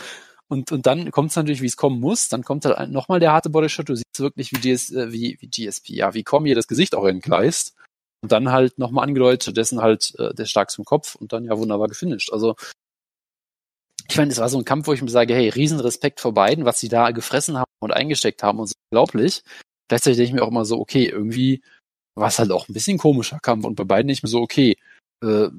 Und, 0.52 0.72
und 0.72 0.88
dann 0.88 1.12
kommt 1.12 1.30
es 1.30 1.36
natürlich, 1.36 1.62
wie 1.62 1.68
es 1.68 1.78
kommen 1.78 2.00
muss. 2.00 2.28
Dann 2.28 2.44
kommt 2.44 2.66
halt 2.66 2.90
nochmal 2.90 3.20
der 3.20 3.32
harte 3.34 3.52
Bodyshot. 3.52 3.88
Du 3.88 3.96
siehst 3.96 4.20
wirklich, 4.20 4.52
wie, 4.52 4.60
GS, 4.60 4.90
äh, 4.92 5.12
wie, 5.14 5.38
wie 5.40 5.48
GSP, 5.48 5.90
ja, 5.92 6.16
wie 6.16 6.24
Cormier 6.24 6.56
das 6.56 6.68
Gesicht 6.68 6.96
auch 6.96 7.06
entgleist. 7.06 7.76
Und 8.22 8.32
dann 8.32 8.52
halt 8.52 8.78
nochmal 8.78 9.06
angedeutet, 9.06 9.44
stattdessen 9.44 9.82
halt 9.82 10.14
äh, 10.20 10.34
der 10.34 10.46
stark 10.46 10.72
zum 10.72 10.84
Kopf 10.84 11.16
und 11.16 11.32
dann 11.32 11.46
ja 11.46 11.58
wunderbar 11.58 11.88
gefinisht. 11.88 12.34
Also, 12.34 12.56
ich 14.10 14.18
meine, 14.18 14.32
es 14.32 14.40
war 14.40 14.50
so 14.50 14.58
ein 14.58 14.66
Kampf, 14.66 14.88
wo 14.88 14.94
ich 14.94 15.02
mir 15.02 15.10
sage, 15.10 15.34
hey, 15.34 15.50
Riesenrespekt 15.50 16.20
vor 16.20 16.34
beiden, 16.34 16.66
was 16.66 16.80
sie 16.80 16.90
da 16.90 17.12
gefressen 17.12 17.58
haben 17.58 17.72
und 17.80 17.94
eingesteckt 17.94 18.44
haben 18.44 18.60
und 18.60 18.68
so 18.68 18.74
unglaublich. 18.92 19.44
Gleichzeitig 19.88 20.18
denke 20.18 20.30
ich 20.30 20.34
mir 20.34 20.44
auch 20.44 20.52
immer 20.52 20.66
so, 20.66 20.80
okay, 20.80 21.06
irgendwie 21.06 21.62
war 22.16 22.28
es 22.28 22.40
halt 22.40 22.52
auch 22.52 22.68
ein 22.68 22.74
bisschen 22.74 22.98
komischer 22.98 23.40
Kampf 23.40 23.66
und 23.66 23.76
bei 23.76 23.84
beiden 23.84 24.08
nicht 24.08 24.24
mehr 24.24 24.30
so, 24.30 24.42
okay, 24.42 24.76
äh, 25.24 25.50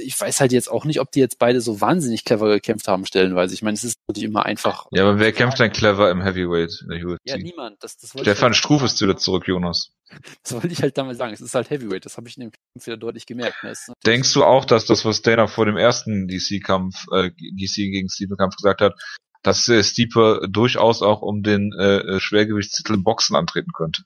ich 0.00 0.20
weiß 0.20 0.40
halt 0.40 0.52
jetzt 0.52 0.70
auch 0.70 0.84
nicht, 0.84 1.00
ob 1.00 1.10
die 1.12 1.20
jetzt 1.20 1.38
beide 1.38 1.60
so 1.60 1.80
wahnsinnig 1.80 2.24
clever 2.24 2.48
gekämpft 2.48 2.88
haben, 2.88 3.06
stellenweise. 3.06 3.54
Ich 3.54 3.62
meine, 3.62 3.74
es 3.74 3.84
ist 3.84 3.96
natürlich 4.08 4.28
immer 4.28 4.46
einfach. 4.46 4.86
Ja, 4.90 5.02
aber 5.02 5.18
wer 5.18 5.32
kämpft 5.32 5.58
denn 5.58 5.72
clever 5.72 6.10
im 6.10 6.22
Heavyweight? 6.22 6.84
Ja, 7.24 7.36
niemand. 7.36 7.82
Das, 7.82 7.96
das 7.98 8.10
Stefan 8.10 8.50
halt, 8.50 8.56
Struve 8.56 8.84
ist 8.86 9.00
wieder 9.00 9.16
zurück, 9.16 9.46
Jonas. 9.46 9.92
Das 10.42 10.54
wollte 10.54 10.68
ich 10.68 10.82
halt 10.82 10.98
damals 10.98 11.18
sagen. 11.18 11.32
Es 11.32 11.40
ist 11.40 11.54
halt 11.54 11.70
Heavyweight. 11.70 12.04
Das 12.04 12.16
habe 12.16 12.28
ich 12.28 12.36
in 12.36 12.42
dem 12.42 12.50
Kampf 12.50 12.84
wieder 12.86 12.96
deutlich 12.96 13.26
gemerkt. 13.26 13.62
Ne? 13.62 13.74
Denkst 14.04 14.32
du 14.32 14.42
auch, 14.42 14.64
dass 14.64 14.84
das, 14.84 15.04
was 15.04 15.22
Dana 15.22 15.46
vor 15.46 15.66
dem 15.66 15.76
ersten 15.76 16.26
DC-Kampf, 16.26 17.06
äh, 17.12 17.30
DC 17.30 17.74
gegen 17.76 18.08
Stiepe-Kampf 18.08 18.56
gesagt 18.56 18.80
hat, 18.80 18.94
dass 19.42 19.68
äh, 19.68 19.82
Stiepe 19.82 20.46
durchaus 20.50 21.02
auch 21.02 21.22
um 21.22 21.42
den 21.42 21.72
äh, 21.78 21.98
äh, 21.98 22.20
Schwergewichtstitel 22.20 22.94
im 22.94 23.04
Boxen 23.04 23.36
antreten 23.36 23.70
könnte? 23.72 24.02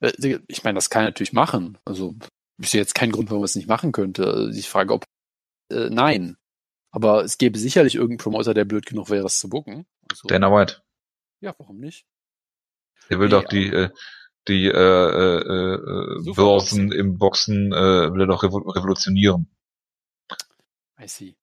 Äh, 0.00 0.38
Ich 0.48 0.64
meine, 0.64 0.76
das 0.76 0.90
kann 0.90 1.04
er 1.04 1.08
natürlich 1.08 1.32
machen. 1.32 1.78
Also 1.84 2.14
ich 2.60 2.70
sehe 2.70 2.80
jetzt 2.80 2.94
keinen 2.94 3.12
Grund, 3.12 3.30
warum 3.30 3.42
er 3.42 3.46
es 3.46 3.56
nicht 3.56 3.68
machen 3.68 3.92
könnte. 3.92 4.50
Ich 4.54 4.68
frage, 4.68 4.92
ob 4.92 5.04
äh, 5.70 5.88
nein. 5.90 6.36
Aber 6.90 7.24
es 7.24 7.38
gäbe 7.38 7.58
sicherlich 7.58 7.94
irgendeinen 7.94 8.18
Promoter, 8.18 8.54
der 8.54 8.64
blöd 8.64 8.86
genug 8.86 9.10
wäre, 9.10 9.26
es 9.26 9.38
zu 9.38 9.48
bucken. 9.48 9.86
Also, 10.10 10.28
Dana 10.28 10.50
White. 10.50 10.82
ja, 11.40 11.54
warum 11.58 11.78
nicht? 11.78 12.06
Der 13.10 13.18
will 13.18 13.26
Nee, 13.26 13.30
doch 13.32 13.44
die, 13.44 13.68
äh, 13.68 13.90
die 14.48 14.66
äh, 14.66 14.70
äh, 14.70 15.74
äh, 15.74 16.34
Börsen 16.34 16.92
im 16.92 17.18
Boxen 17.18 17.72
äh, 17.72 18.12
will 18.12 18.22
er 18.22 18.26
doch 18.26 18.42
revo 18.42 18.58
revolutionieren. 18.58 19.50
I 21.00 21.08
see. 21.08 21.36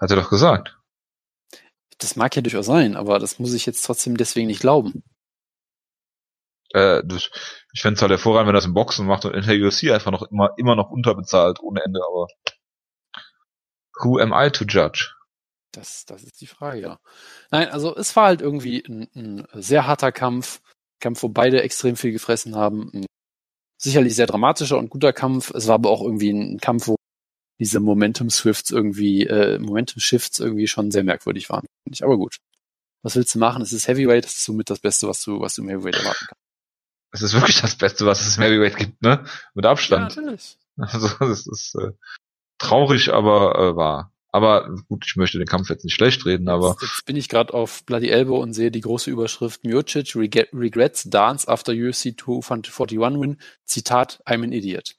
Hat 0.00 0.10
er 0.10 0.16
doch 0.16 0.30
gesagt. 0.30 0.76
Das 1.98 2.14
mag 2.16 2.36
ja 2.36 2.42
durchaus 2.42 2.66
sein, 2.66 2.94
aber 2.94 3.18
das 3.18 3.38
muss 3.38 3.54
ich 3.54 3.66
jetzt 3.66 3.82
trotzdem 3.82 4.16
deswegen 4.16 4.46
nicht 4.46 4.60
glauben. 4.60 5.02
Äh, 6.72 7.02
das, 7.04 7.30
ich 7.72 7.80
fände 7.80 7.96
es 7.96 8.02
halt 8.02 8.10
hervorragend, 8.10 8.48
wenn 8.48 8.54
das 8.54 8.66
im 8.66 8.74
Boxen 8.74 9.06
macht 9.06 9.24
und 9.24 9.34
in 9.34 9.42
der 9.42 9.66
UFC 9.66 9.90
einfach 9.90 10.10
noch 10.10 10.22
immer, 10.30 10.50
immer 10.56 10.76
noch 10.76 10.90
unterbezahlt 10.90 11.60
ohne 11.60 11.82
Ende, 11.82 12.00
aber 12.06 12.26
who 14.00 14.18
am 14.18 14.32
I 14.32 14.50
to 14.50 14.64
judge? 14.64 15.14
Das, 15.72 16.06
das 16.06 16.24
ist 16.24 16.40
die 16.40 16.46
Frage, 16.46 16.80
ja. 16.80 16.98
Nein, 17.50 17.68
also 17.68 17.94
es 17.96 18.14
war 18.16 18.26
halt 18.26 18.40
irgendwie 18.40 18.82
ein, 18.86 19.08
ein 19.14 19.46
sehr 19.52 19.86
harter 19.86 20.12
Kampf. 20.12 20.60
Kampf, 21.00 21.22
wo 21.22 21.28
beide 21.28 21.62
extrem 21.62 21.96
viel 21.96 22.12
gefressen 22.12 22.56
haben. 22.56 22.90
Ein 22.92 23.06
sicherlich 23.80 24.16
sehr 24.16 24.26
dramatischer 24.26 24.78
und 24.78 24.90
guter 24.90 25.12
Kampf. 25.12 25.52
Es 25.54 25.66
war 25.68 25.74
aber 25.76 25.90
auch 25.90 26.02
irgendwie 26.02 26.30
ein 26.30 26.58
Kampf, 26.58 26.88
wo 26.88 26.96
diese 27.60 27.80
Momentum-Swifts 27.80 28.70
irgendwie, 28.70 29.26
äh, 29.26 29.58
Momentum-Shifts 29.58 30.40
irgendwie 30.40 30.68
schon 30.68 30.90
sehr 30.90 31.04
merkwürdig 31.04 31.50
waren. 31.50 31.66
Aber 32.00 32.16
gut. 32.16 32.36
Was 33.02 33.14
willst 33.14 33.34
du 33.34 33.38
machen? 33.38 33.62
Es 33.62 33.72
ist 33.72 33.86
Heavyweight, 33.86 34.24
das 34.24 34.34
ist 34.34 34.44
somit 34.44 34.70
das 34.70 34.80
Beste, 34.80 35.06
was 35.06 35.22
du, 35.22 35.40
was 35.40 35.54
du 35.54 35.62
im 35.62 35.68
Heavyweight 35.68 35.96
erwarten 35.96 36.26
kannst. 36.26 36.47
Das 37.10 37.22
ist 37.22 37.32
wirklich 37.34 37.60
das 37.60 37.76
Beste, 37.76 38.06
was 38.06 38.20
es 38.26 38.36
im 38.36 38.42
Heavyweight 38.42 38.76
gibt, 38.76 39.02
ne? 39.02 39.24
Mit 39.54 39.66
Abstand. 39.66 40.16
natürlich. 40.16 40.58
Also 40.76 41.08
das 41.18 41.46
ist 41.46 41.74
äh, 41.74 41.90
traurig, 42.58 43.12
aber 43.12 43.58
äh, 43.58 43.76
wahr. 43.76 44.12
Aber 44.30 44.68
gut, 44.88 45.04
ich 45.06 45.16
möchte 45.16 45.38
den 45.38 45.46
Kampf 45.46 45.70
jetzt 45.70 45.84
nicht 45.84 45.94
schlecht 45.94 46.24
reden, 46.26 46.48
aber 46.48 46.76
Jetzt, 46.80 46.82
jetzt 46.82 47.06
bin 47.06 47.16
ich 47.16 47.28
gerade 47.28 47.54
auf 47.54 47.84
Bloody 47.84 48.10
Elbow 48.10 48.40
und 48.40 48.52
sehe 48.52 48.70
die 48.70 48.82
große 48.82 49.10
Überschrift 49.10 49.64
Miocic 49.64 50.14
reg 50.14 50.50
regrets 50.52 51.04
dance 51.04 51.48
after 51.48 51.72
UFC 51.72 52.14
241 52.16 52.98
win. 52.98 53.40
Zitat, 53.64 54.22
I'm 54.26 54.44
an 54.44 54.52
idiot. 54.52 54.96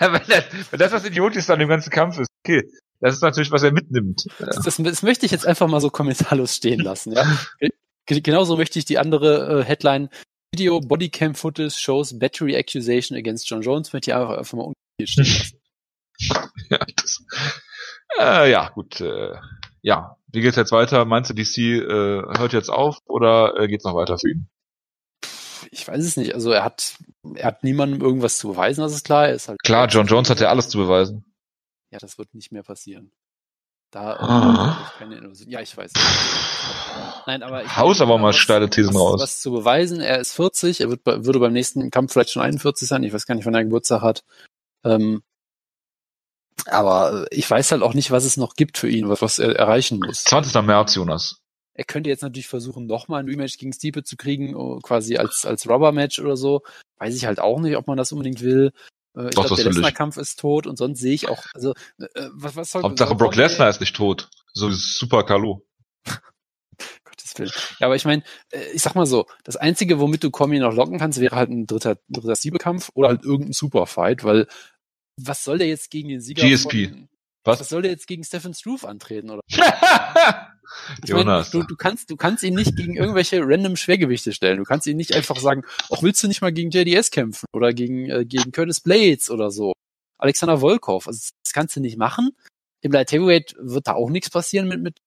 Ja, 0.00 0.12
wenn, 0.12 0.22
das, 0.26 0.44
wenn 0.70 0.78
das 0.78 0.92
was 0.92 1.04
Idiotisches 1.04 1.50
an 1.50 1.58
dem 1.58 1.68
ganzen 1.68 1.90
Kampf 1.90 2.18
ist, 2.18 2.28
okay. 2.42 2.62
Das 3.00 3.14
ist 3.14 3.22
natürlich, 3.22 3.50
was 3.52 3.62
er 3.62 3.70
mitnimmt. 3.70 4.24
Das, 4.38 4.56
das, 4.60 4.76
das 4.76 5.02
möchte 5.02 5.26
ich 5.26 5.32
jetzt 5.32 5.46
einfach 5.46 5.68
mal 5.68 5.80
so 5.80 5.90
kommentarlos 5.90 6.56
stehen 6.56 6.80
lassen. 6.80 7.12
Ja? 7.12 7.24
Ge- 8.08 8.20
Genauso 8.20 8.56
möchte 8.56 8.78
ich 8.78 8.84
die 8.84 8.98
andere 8.98 9.60
äh, 9.60 9.64
Headline 9.64 10.08
Video 10.52 10.80
Bodycam 10.80 11.34
Footage 11.34 11.74
shows 11.78 12.18
battery 12.18 12.56
accusation 12.56 13.16
against 13.16 13.48
John 13.48 13.62
Jones, 13.62 13.92
möchte 13.92 14.10
ich 14.10 14.14
einfach, 14.16 14.38
einfach 14.38 14.56
mal 14.56 14.72
ungespielt 14.98 15.52
ja, 16.70 16.84
das, 16.96 17.24
äh, 18.18 18.50
ja, 18.50 18.70
gut. 18.70 19.00
Äh, 19.00 19.34
ja, 19.82 20.16
wie 20.32 20.40
geht's 20.40 20.56
jetzt 20.56 20.72
weiter? 20.72 21.04
Meinst 21.04 21.30
du, 21.30 21.34
DC 21.34 21.58
äh, 21.58 22.38
hört 22.38 22.52
jetzt 22.52 22.70
auf 22.70 22.98
oder 23.06 23.54
äh, 23.56 23.68
geht's 23.68 23.84
noch 23.84 23.94
weiter 23.94 24.18
für 24.18 24.30
ihn? 24.30 24.48
Ich 25.70 25.86
weiß 25.86 26.04
es 26.04 26.16
nicht. 26.16 26.34
Also 26.34 26.50
er 26.50 26.64
hat, 26.64 26.94
er 27.34 27.44
hat 27.46 27.62
niemandem 27.62 28.00
irgendwas 28.00 28.38
zu 28.38 28.48
beweisen, 28.48 28.80
das 28.80 28.94
ist 28.94 29.04
klar. 29.04 29.28
Er 29.28 29.34
ist 29.34 29.48
halt 29.48 29.60
Klar, 29.62 29.86
John 29.86 30.06
Jones 30.06 30.28
hat 30.30 30.40
ja 30.40 30.48
alles 30.48 30.68
zu 30.68 30.78
beweisen. 30.78 31.24
Ja, 31.92 31.98
das 31.98 32.18
wird 32.18 32.34
nicht 32.34 32.50
mehr 32.50 32.62
passieren. 32.64 33.12
Da 33.90 34.16
Ah. 34.20 34.92
keine 34.98 35.16
Innovation. 35.16 35.50
Ja, 35.50 35.60
ich 35.60 35.74
weiß. 35.76 35.92
Nein, 37.26 37.42
aber 37.42 37.64
ich 37.64 37.76
Haus 37.76 38.00
aber 38.00 38.18
mal 38.18 38.32
steile 38.34 38.68
Thesen 38.68 38.94
was, 38.94 39.00
raus. 39.00 39.20
Was 39.22 39.40
zu 39.40 39.50
beweisen, 39.50 40.00
er 40.00 40.18
ist 40.18 40.32
40, 40.32 40.80
er 40.82 40.90
wird, 40.90 41.06
würde 41.06 41.38
beim 41.38 41.52
nächsten 41.54 41.90
Kampf 41.90 42.12
vielleicht 42.12 42.30
schon 42.30 42.42
41 42.42 42.86
sein, 42.86 43.02
ich 43.02 43.12
weiß 43.12 43.26
gar 43.26 43.34
nicht, 43.34 43.46
wann 43.46 43.54
er 43.54 43.64
Geburtstag 43.64 44.02
hat. 44.02 44.24
Ähm, 44.84 45.22
aber 46.66 47.26
ich 47.30 47.50
weiß 47.50 47.72
halt 47.72 47.82
auch 47.82 47.94
nicht, 47.94 48.10
was 48.10 48.24
es 48.24 48.36
noch 48.36 48.54
gibt 48.54 48.76
für 48.78 48.88
ihn, 48.88 49.08
was, 49.08 49.22
was 49.22 49.38
er 49.38 49.56
erreichen 49.56 50.00
muss. 50.04 50.24
20. 50.24 50.62
März, 50.62 50.94
Jonas. 50.94 51.40
Er 51.74 51.84
könnte 51.84 52.10
jetzt 52.10 52.22
natürlich 52.22 52.48
versuchen, 52.48 52.86
nochmal 52.86 53.22
ein 53.22 53.28
Rematch 53.28 53.56
gegen 53.56 53.72
Stipe 53.72 54.02
zu 54.02 54.16
kriegen, 54.16 54.54
oh, 54.56 54.80
quasi 54.80 55.16
als, 55.16 55.46
als 55.46 55.68
Rubber-Match 55.68 56.18
oder 56.18 56.36
so. 56.36 56.62
Weiß 56.98 57.14
ich 57.14 57.24
halt 57.24 57.38
auch 57.40 57.60
nicht, 57.60 57.76
ob 57.76 57.86
man 57.86 57.96
das 57.96 58.10
unbedingt 58.12 58.42
will. 58.42 58.72
Äh, 59.18 59.24
Ich 59.28 59.30
glaube, 59.32 59.56
der. 59.56 59.64
Lesnar-Kampf 59.66 60.16
ist 60.16 60.38
tot 60.38 60.66
und 60.66 60.76
sonst 60.76 61.00
sehe 61.00 61.12
ich 61.14 61.28
auch, 61.28 61.44
also, 61.54 61.72
äh, 61.98 62.28
was, 62.32 62.56
was 62.56 62.70
soll 62.70 62.82
Hauptsache 62.82 63.14
Brock 63.14 63.34
Lesnar 63.36 63.68
ist 63.68 63.80
nicht 63.80 63.96
tot. 63.96 64.28
So 64.54 64.70
Super 64.70 65.24
Kalo. 65.24 65.66
Gottes 67.04 67.38
Willen. 67.38 67.50
Ja, 67.80 67.86
aber 67.86 67.96
ich 67.96 68.04
meine, 68.04 68.22
äh, 68.50 68.70
ich 68.72 68.82
sag 68.82 68.94
mal 68.94 69.06
so, 69.06 69.26
das 69.44 69.56
Einzige, 69.56 69.98
womit 70.00 70.22
du 70.24 70.30
Cormier 70.30 70.60
noch 70.60 70.74
locken 70.74 70.98
kannst, 70.98 71.20
wäre 71.20 71.36
halt 71.36 71.50
ein 71.50 71.66
dritter, 71.66 71.98
dritter 72.08 72.36
Siebekampf 72.36 72.90
oder 72.94 73.08
halt 73.08 73.24
irgendein 73.24 73.52
Superfight, 73.52 74.24
weil 74.24 74.46
was 75.20 75.42
soll 75.44 75.58
der 75.58 75.66
jetzt 75.66 75.90
gegen 75.90 76.08
den 76.08 76.20
Sieger 76.20 76.42
GSP. 76.46 76.88
von, 76.88 77.08
Was? 77.44 77.60
was 77.60 77.68
soll 77.68 77.82
der 77.82 77.90
jetzt 77.90 78.06
gegen 78.06 78.22
Stephen 78.24 78.54
Struve 78.54 78.86
antreten, 78.86 79.30
oder? 79.30 79.40
Ich 81.02 81.10
meine, 81.12 81.24
Jonas. 81.24 81.50
du, 81.50 81.62
du 81.62 81.76
kannst, 81.76 82.10
du 82.10 82.16
kannst 82.16 82.42
ihn 82.42 82.54
nicht 82.54 82.76
gegen 82.76 82.96
irgendwelche 82.96 83.40
random 83.42 83.76
Schwergewichte 83.76 84.32
stellen. 84.32 84.58
Du 84.58 84.64
kannst 84.64 84.86
ihn 84.86 84.96
nicht 84.96 85.14
einfach 85.14 85.36
sagen, 85.36 85.62
auch 85.90 86.02
willst 86.02 86.22
du 86.22 86.28
nicht 86.28 86.40
mal 86.40 86.52
gegen 86.52 86.70
JDS 86.70 87.10
kämpfen 87.10 87.46
oder 87.52 87.72
gegen, 87.72 88.10
äh, 88.10 88.24
gegen 88.24 88.52
Curtis 88.52 88.80
Blades 88.80 89.30
oder 89.30 89.50
so. 89.50 89.72
Alexander 90.18 90.60
Volkov. 90.60 91.06
Also 91.06 91.30
das 91.44 91.52
kannst 91.52 91.76
du 91.76 91.80
nicht 91.80 91.96
machen. 91.96 92.30
Im 92.80 92.92
Light 92.92 93.12
Heavyweight 93.12 93.56
wird 93.58 93.86
da 93.86 93.94
auch 93.94 94.10
nichts 94.10 94.30
passieren 94.30 94.68
mit, 94.68 94.80
mit 94.82 94.98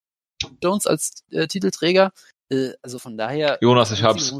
Jones 0.62 0.86
als 0.86 1.22
äh, 1.30 1.46
Titelträger. 1.46 2.12
Äh, 2.50 2.72
also 2.82 2.98
von 2.98 3.16
daher. 3.16 3.58
Jonas, 3.60 3.92
ich 3.92 4.02
hab's. 4.02 4.34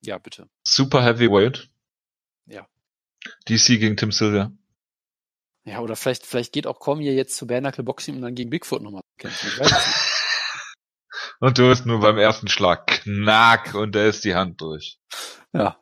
Ja, 0.00 0.18
bitte. 0.18 0.48
Super 0.66 1.02
Heavyweight. 1.02 1.68
Ja. 2.46 2.66
DC 3.48 3.78
gegen 3.78 3.96
Tim 3.96 4.12
Sylvia. 4.12 4.52
Ja, 5.64 5.80
oder 5.80 5.96
vielleicht, 5.96 6.24
vielleicht 6.24 6.52
geht 6.52 6.66
auch 6.66 6.80
Cormier 6.80 7.14
jetzt 7.14 7.36
zu 7.36 7.46
Bare 7.46 7.82
Boxing, 7.82 8.16
um 8.16 8.22
dann 8.22 8.34
gegen 8.34 8.48
Bigfoot 8.48 8.80
nochmal 8.80 9.02
zu 9.02 9.16
kämpfen. 9.18 9.48
Ich 9.48 9.58
weiß 9.58 9.70
nicht. 9.70 9.96
Und 11.40 11.58
du 11.58 11.68
bist 11.68 11.86
nur 11.86 12.00
beim 12.00 12.18
ersten 12.18 12.48
Schlag 12.48 12.86
knack 12.86 13.74
und 13.74 13.94
da 13.94 14.04
ist 14.06 14.24
die 14.24 14.34
Hand 14.34 14.60
durch. 14.60 14.98
Ja. 15.52 15.80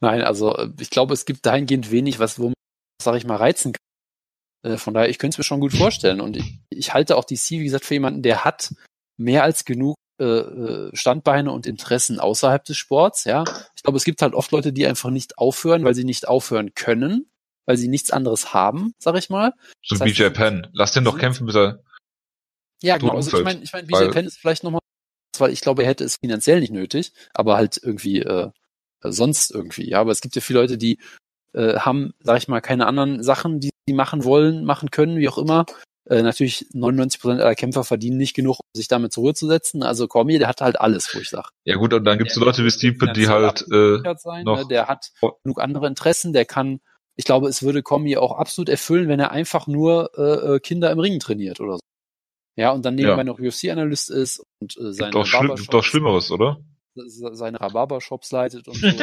Nein, 0.00 0.22
also 0.22 0.56
ich 0.80 0.90
glaube, 0.90 1.14
es 1.14 1.24
gibt 1.24 1.46
dahingehend 1.46 1.90
wenig, 1.90 2.18
was, 2.18 2.38
wo 2.38 2.46
man, 2.46 2.54
sag 3.02 3.16
ich 3.16 3.24
mal, 3.24 3.36
reizen 3.36 3.72
kann. 3.72 4.72
Äh, 4.72 4.76
Von 4.76 4.94
daher, 4.94 5.08
ich 5.08 5.18
könnte 5.18 5.34
es 5.34 5.38
mir 5.38 5.44
schon 5.44 5.60
gut 5.60 5.72
vorstellen. 5.72 6.20
Und 6.20 6.36
ich, 6.36 6.58
ich 6.70 6.92
halte 6.94 7.16
auch 7.16 7.24
DC, 7.24 7.50
wie 7.50 7.64
gesagt, 7.64 7.84
für 7.84 7.94
jemanden, 7.94 8.22
der 8.22 8.44
hat 8.44 8.74
mehr 9.16 9.44
als 9.44 9.64
genug 9.64 9.96
äh, 10.20 10.24
äh, 10.24 10.96
Standbeine 10.96 11.52
und 11.52 11.66
Interessen 11.66 12.20
außerhalb 12.20 12.64
des 12.64 12.76
Sports. 12.76 13.24
Ja, 13.24 13.44
ich 13.76 13.82
glaube, 13.82 13.96
es 13.96 14.04
gibt 14.04 14.22
halt 14.22 14.34
oft 14.34 14.50
Leute, 14.50 14.72
die 14.72 14.86
einfach 14.86 15.10
nicht 15.10 15.38
aufhören, 15.38 15.84
weil 15.84 15.94
sie 15.94 16.04
nicht 16.04 16.26
aufhören 16.26 16.74
können, 16.74 17.30
weil 17.66 17.76
sie 17.76 17.88
nichts 17.88 18.10
anderes 18.10 18.54
haben, 18.54 18.94
sag 18.98 19.16
ich 19.16 19.30
mal. 19.30 19.52
So 19.82 19.94
Das 19.94 20.00
heißt, 20.00 20.16
BJ 20.16 20.28
Penn. 20.30 20.68
Lass 20.72 20.92
den 20.92 21.04
doch 21.04 21.18
kämpfen, 21.18 21.46
bis 21.46 21.56
er. 21.56 21.82
Ja, 22.82 22.98
genau. 22.98 23.14
Also 23.14 23.36
ich 23.36 23.44
meine, 23.44 23.62
ich 23.62 23.72
mein, 23.72 23.86
BJ 23.86 23.96
Penn 24.10 24.26
ist 24.26 24.38
vielleicht 24.38 24.64
nochmal, 24.64 24.80
weil 25.38 25.52
ich 25.52 25.60
glaube, 25.60 25.82
er 25.82 25.88
hätte 25.88 26.04
es 26.04 26.16
finanziell 26.16 26.60
nicht 26.60 26.72
nötig, 26.72 27.12
aber 27.34 27.56
halt 27.56 27.80
irgendwie 27.82 28.20
äh, 28.20 28.50
sonst 29.02 29.50
irgendwie. 29.50 29.88
Ja, 29.90 30.00
aber 30.00 30.12
es 30.12 30.20
gibt 30.20 30.34
ja 30.34 30.40
viele 30.42 30.60
Leute, 30.60 30.78
die 30.78 30.98
äh, 31.54 31.78
haben, 31.78 32.14
sag 32.20 32.38
ich 32.38 32.48
mal, 32.48 32.60
keine 32.60 32.86
anderen 32.86 33.22
Sachen, 33.22 33.60
die 33.60 33.70
sie 33.86 33.94
machen 33.94 34.24
wollen, 34.24 34.64
machen 34.64 34.90
können, 34.90 35.16
wie 35.18 35.28
auch 35.28 35.38
immer. 35.38 35.64
Äh, 36.08 36.22
natürlich 36.22 36.66
99 36.72 37.20
Prozent 37.20 37.40
aller 37.40 37.54
Kämpfer 37.54 37.82
verdienen 37.82 38.16
nicht 38.16 38.34
genug, 38.34 38.58
um 38.60 38.78
sich 38.78 38.88
damit 38.88 39.12
zur 39.12 39.24
Ruhe 39.24 39.34
zu 39.34 39.46
setzen. 39.48 39.82
Also 39.82 40.06
Cormier, 40.06 40.38
der 40.38 40.48
hat 40.48 40.60
halt 40.60 40.80
alles, 40.80 41.12
wo 41.14 41.18
ich 41.18 41.30
sage. 41.30 41.48
Ja 41.64 41.76
gut, 41.76 41.92
und 41.94 42.04
dann 42.04 42.18
gibt's 42.18 42.34
so 42.34 42.40
Der 42.40 42.46
Leute 42.46 42.64
wie 42.64 42.70
Stipe, 42.70 43.12
die 43.12 43.28
halt, 43.28 43.62
äh, 43.72 43.98
sein, 44.18 44.44
noch- 44.44 44.58
ne? 44.58 44.66
Der 44.68 44.86
hat 44.86 45.10
Oh. 45.20 45.32
genug 45.42 45.60
andere 45.60 45.86
Interessen, 45.88 46.32
der 46.32 46.44
kann, 46.44 46.80
ich 47.16 47.24
glaube, 47.24 47.48
es 47.48 47.62
würde 47.62 47.82
Cormier 47.82 48.22
auch 48.22 48.32
absolut 48.38 48.68
erfüllen, 48.68 49.08
wenn 49.08 49.18
er 49.18 49.32
einfach 49.32 49.66
nur 49.66 50.10
äh, 50.16 50.54
äh, 50.56 50.60
Kinder 50.60 50.90
im 50.92 51.00
Ring 51.00 51.18
trainiert 51.18 51.58
oder 51.60 51.74
so. 51.74 51.80
Ja, 52.56 52.72
und 52.72 52.84
dann 52.84 52.94
nebenbei 52.94 53.18
Ja. 53.18 53.24
noch 53.24 53.38
UFC-Analyst 53.38 54.10
ist 54.10 54.42
und 54.60 54.76
äh, 54.78 54.92
seine 54.92 55.10
gibt 55.12 55.14
doch, 55.14 55.26
schlimm, 55.26 55.66
doch 55.70 55.84
Schlimmeres, 55.84 56.30
oder? 56.30 56.58
seine 56.94 57.60
Rhabarber-Shops 57.60 58.32
leitet 58.32 58.66
und 58.68 58.76
so. 58.76 58.86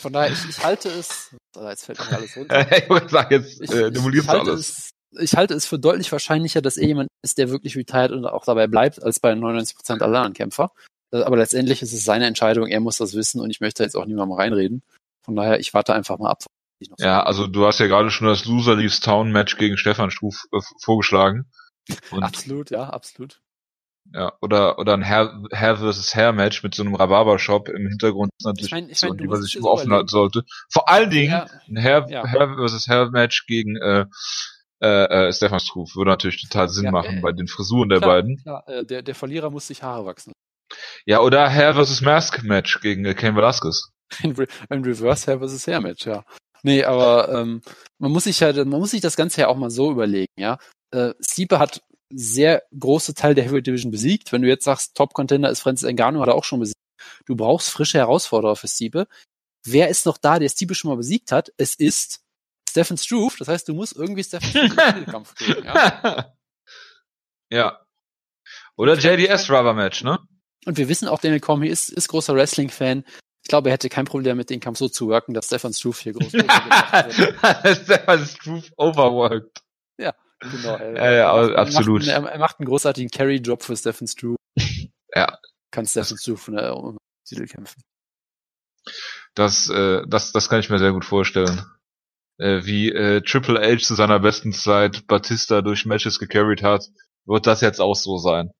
Von 0.00 0.12
daher, 0.12 0.32
ich, 0.32 0.48
ich 0.48 0.64
halte 0.64 0.88
es, 0.88 1.30
Ah, 1.56 1.70
jetzt 1.70 1.84
fällt 1.84 1.98
mir 2.00 2.16
alles 2.16 2.36
runter. 2.36 2.66
ich 2.76 2.88
wollte 2.90 3.08
sagen, 3.08 3.34
jetzt 3.34 3.60
äh, 3.60 3.88
ich, 3.90 4.14
ich, 4.14 4.28
alles. 4.28 4.90
es, 5.12 5.20
ich 5.20 5.36
halte 5.36 5.54
es 5.54 5.66
für 5.66 5.78
deutlich 5.78 6.10
wahrscheinlicher, 6.10 6.62
dass 6.62 6.76
er 6.76 6.86
jemand 6.88 7.08
ist, 7.22 7.38
der 7.38 7.50
wirklich 7.50 7.76
retired 7.76 8.10
und 8.10 8.26
auch 8.26 8.44
dabei 8.44 8.66
bleibt, 8.66 9.02
als 9.02 9.20
bei 9.20 9.32
99% 9.32 10.00
aller 10.00 10.18
anderen 10.18 10.32
Kämpfer. 10.32 10.72
Äh, 11.12 11.22
Aber 11.22 11.36
letztendlich 11.36 11.82
ist 11.82 11.92
es 11.92 12.04
seine 12.04 12.26
Entscheidung, 12.26 12.66
er 12.66 12.80
muss 12.80 12.96
das 12.96 13.14
wissen 13.14 13.40
und 13.40 13.50
ich 13.50 13.60
möchte 13.60 13.84
jetzt 13.84 13.94
auch 13.96 14.06
niemandem 14.06 14.36
reinreden. 14.36 14.82
Von 15.24 15.36
daher, 15.36 15.60
ich 15.60 15.72
warte 15.72 15.94
einfach 15.94 16.18
mal 16.18 16.30
ab. 16.30 16.44
Noch 16.90 16.96
Ja, 17.00 17.22
also 17.22 17.46
du 17.46 17.66
hast 17.66 17.78
ja 17.80 17.86
gerade 17.86 18.10
schon 18.10 18.26
das 18.26 18.44
Loser 18.44 18.76
Leaves 18.76 19.00
Town 19.00 19.32
Match 19.32 19.56
gegen 19.56 19.76
Stefan 19.76 20.10
Struf 20.10 20.44
äh, 20.52 20.60
vorgeschlagen. 20.82 21.50
Und 22.10 22.22
Absolut, 22.22 22.70
ja, 22.70 22.84
absolut. 22.90 23.40
ja, 24.14 24.32
oder 24.40 24.78
oder 24.78 24.94
ein 24.94 25.04
Hair, 25.04 25.42
Hair 25.52 25.78
vs. 25.78 26.14
Hair 26.14 26.32
Match 26.32 26.62
mit 26.62 26.74
so 26.74 26.82
einem 26.82 26.94
Rhabarber 26.94 27.38
Shop 27.38 27.68
im 27.68 27.88
Hintergrund 27.88 28.30
ist 28.38 28.44
natürlich 28.46 28.66
Ich 28.66 28.72
mein- 28.72 28.88
ich 28.90 28.98
so, 28.98 29.08
mein, 29.08 29.16
du 29.16 29.24
die 29.24 29.28
man 29.30 29.42
sich 29.42 29.52
so 29.60 29.68
offen 29.70 29.92
halten 29.92 30.08
sollte. 30.08 30.42
Vor 30.70 30.88
allen 30.88 31.10
Dingen 31.10 31.32
Ja, 31.32 31.46
ein 31.68 31.78
Hair, 31.82 32.06
Ja. 32.08 32.24
Hair 32.26 32.56
vs. 32.56 32.86
Hair 32.88 33.10
Match 33.10 33.46
gegen 33.46 33.76
äh, 33.76 34.06
äh, 34.80 35.28
äh, 35.28 35.32
Stefan 35.32 35.60
Struf 35.60 35.94
würde 35.96 36.10
natürlich 36.10 36.42
total 36.42 36.68
Sinn 36.68 36.86
Ja, 36.86 36.90
machen 36.90 37.18
äh, 37.18 37.20
bei 37.20 37.32
den 37.32 37.46
Frisuren 37.48 37.88
der 37.88 37.98
klar, 37.98 38.10
beiden. 38.10 38.36
Klar, 38.42 38.68
äh, 38.68 38.84
der, 38.84 39.02
der 39.02 39.14
Verlierer 39.14 39.50
muss 39.50 39.66
sich 39.68 39.82
Haare 39.82 40.04
wachsen. 40.06 40.32
Ja, 41.06 41.20
oder 41.20 41.48
Hair 41.50 41.74
vs. 41.74 42.00
Mask 42.00 42.42
Match 42.44 42.80
gegen 42.80 43.04
äh, 43.04 43.14
Cain 43.14 43.36
Velasquez. 43.36 43.88
Ein, 44.22 44.32
Re 44.32 44.46
ein 44.68 44.82
Reverse 44.84 45.26
Hair 45.26 45.38
versus 45.38 45.66
Hair 45.66 45.80
Match, 45.80 46.06
ja. 46.06 46.24
Nee, 46.62 46.84
aber 46.84 47.28
ähm, 47.28 47.62
man 47.98 48.12
muss 48.12 48.24
sich 48.24 48.42
halt, 48.42 48.56
man 48.56 48.80
muss 48.80 48.92
sich 48.92 49.00
das 49.00 49.16
Ganze 49.16 49.42
ja 49.42 49.48
auch 49.48 49.56
mal 49.56 49.70
so 49.70 49.90
überlegen, 49.90 50.32
ja. 50.38 50.58
Äh, 50.92 51.14
Stipe 51.20 51.58
hat 51.58 51.82
sehr 52.14 52.62
große 52.78 53.14
Teil 53.14 53.34
der 53.34 53.44
Heavyweight 53.44 53.66
Division 53.66 53.90
besiegt. 53.90 54.32
Wenn 54.32 54.42
du 54.42 54.48
jetzt 54.48 54.64
sagst, 54.64 54.94
Top 54.94 55.14
Contender 55.14 55.50
ist 55.50 55.60
Francis 55.60 55.88
Ngannou, 55.88 56.20
hat 56.20 56.28
er 56.28 56.34
auch 56.34 56.44
schon 56.44 56.60
besiegt. 56.60 56.76
Du 57.26 57.36
brauchst 57.36 57.70
frische 57.70 57.98
Herausforderer 57.98 58.56
für 58.56 58.68
Stipe. 58.68 59.08
Wer 59.64 59.88
ist 59.88 60.06
noch 60.06 60.18
da, 60.18 60.38
der 60.38 60.48
Stipe 60.48 60.74
schon 60.74 60.90
mal 60.90 60.96
besiegt 60.96 61.32
hat? 61.32 61.52
Es 61.56 61.74
ist 61.74 62.20
Stephen 62.68 62.98
Struve. 62.98 63.36
Das 63.38 63.48
heißt, 63.48 63.68
du 63.68 63.74
musst 63.74 63.96
irgendwie 63.96 64.24
Stephen 64.24 64.48
Struve 64.48 64.64
in 64.64 64.70
den 64.70 64.78
Titelkampf 64.94 65.34
kriegen, 65.34 65.64
ja. 65.64 66.34
ja. 67.50 67.86
Oder 68.76 68.98
JDS 68.98 69.50
Rubber 69.50 69.74
Match, 69.74 70.02
ne? 70.02 70.18
Und 70.64 70.76
wir 70.76 70.88
wissen 70.88 71.08
auch, 71.08 71.20
Daniel 71.20 71.40
Cormier 71.40 71.70
ist, 71.70 71.90
ist 71.90 72.08
großer 72.08 72.34
Wrestling-Fan. 72.34 73.04
Ich 73.42 73.48
glaube, 73.48 73.70
er 73.70 73.72
hätte 73.74 73.88
kein 73.88 74.04
Problem 74.04 74.36
damit, 74.36 74.50
den 74.50 74.60
Kampf 74.60 74.78
so 74.78 74.88
zu 74.88 75.08
worken, 75.08 75.34
dass 75.34 75.46
Stefan 75.46 75.72
Struve 75.72 75.98
hier 76.00 76.12
groß 76.12 76.32
gemacht 76.32 77.18
wird. 77.18 77.76
Stefan 77.84 78.24
Struf 78.24 78.70
overworked. 78.76 79.62
Genau, 80.42 80.76
er, 80.76 80.94
Ja, 80.94 81.10
ja, 81.12 81.40
er 81.40 81.46
macht, 81.46 81.56
absolut. 81.56 82.06
Er 82.06 82.20
macht, 82.20 82.26
einen, 82.26 82.26
er 82.26 82.38
macht 82.38 82.60
einen 82.60 82.68
großartigen 82.68 83.10
Carry-Job 83.10 83.62
für 83.62 83.76
Stephen 83.76 84.06
Struve. 84.06 84.36
Ja. 85.14 85.38
Kann 85.70 85.86
Stephen 85.86 86.16
Struve 86.16 86.50
ne, 86.52 86.74
um 86.74 86.96
Titel 87.26 87.46
kämpfen. 87.46 87.82
Das, 89.34 89.68
äh, 89.68 90.02
das, 90.08 90.32
das 90.32 90.48
kann 90.48 90.60
ich 90.60 90.70
mir 90.70 90.78
sehr 90.78 90.92
gut 90.92 91.04
vorstellen. 91.04 91.66
Äh, 92.38 92.64
wie 92.64 92.90
äh, 92.90 93.20
Triple 93.20 93.60
H 93.60 93.82
zu 93.82 93.94
seiner 93.94 94.20
besten 94.20 94.54
Zeit 94.54 95.06
Batista 95.06 95.60
durch 95.60 95.84
Matches 95.84 96.18
gecarried 96.18 96.62
hat, 96.62 96.86
wird 97.26 97.46
das 97.46 97.60
jetzt 97.60 97.78
auch 97.78 97.94
so 97.94 98.16
sein. 98.16 98.52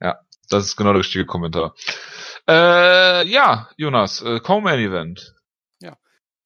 Ja, 0.00 0.18
das 0.54 0.66
ist 0.66 0.76
genau 0.76 0.92
der 0.92 1.00
richtige 1.00 1.26
Kommentar. 1.26 1.74
Äh, 2.48 3.26
ja, 3.28 3.70
Jonas, 3.76 4.20
äh, 4.22 4.40
Co-Main 4.40 4.78
Event. 4.80 5.34
Ja, 5.80 5.96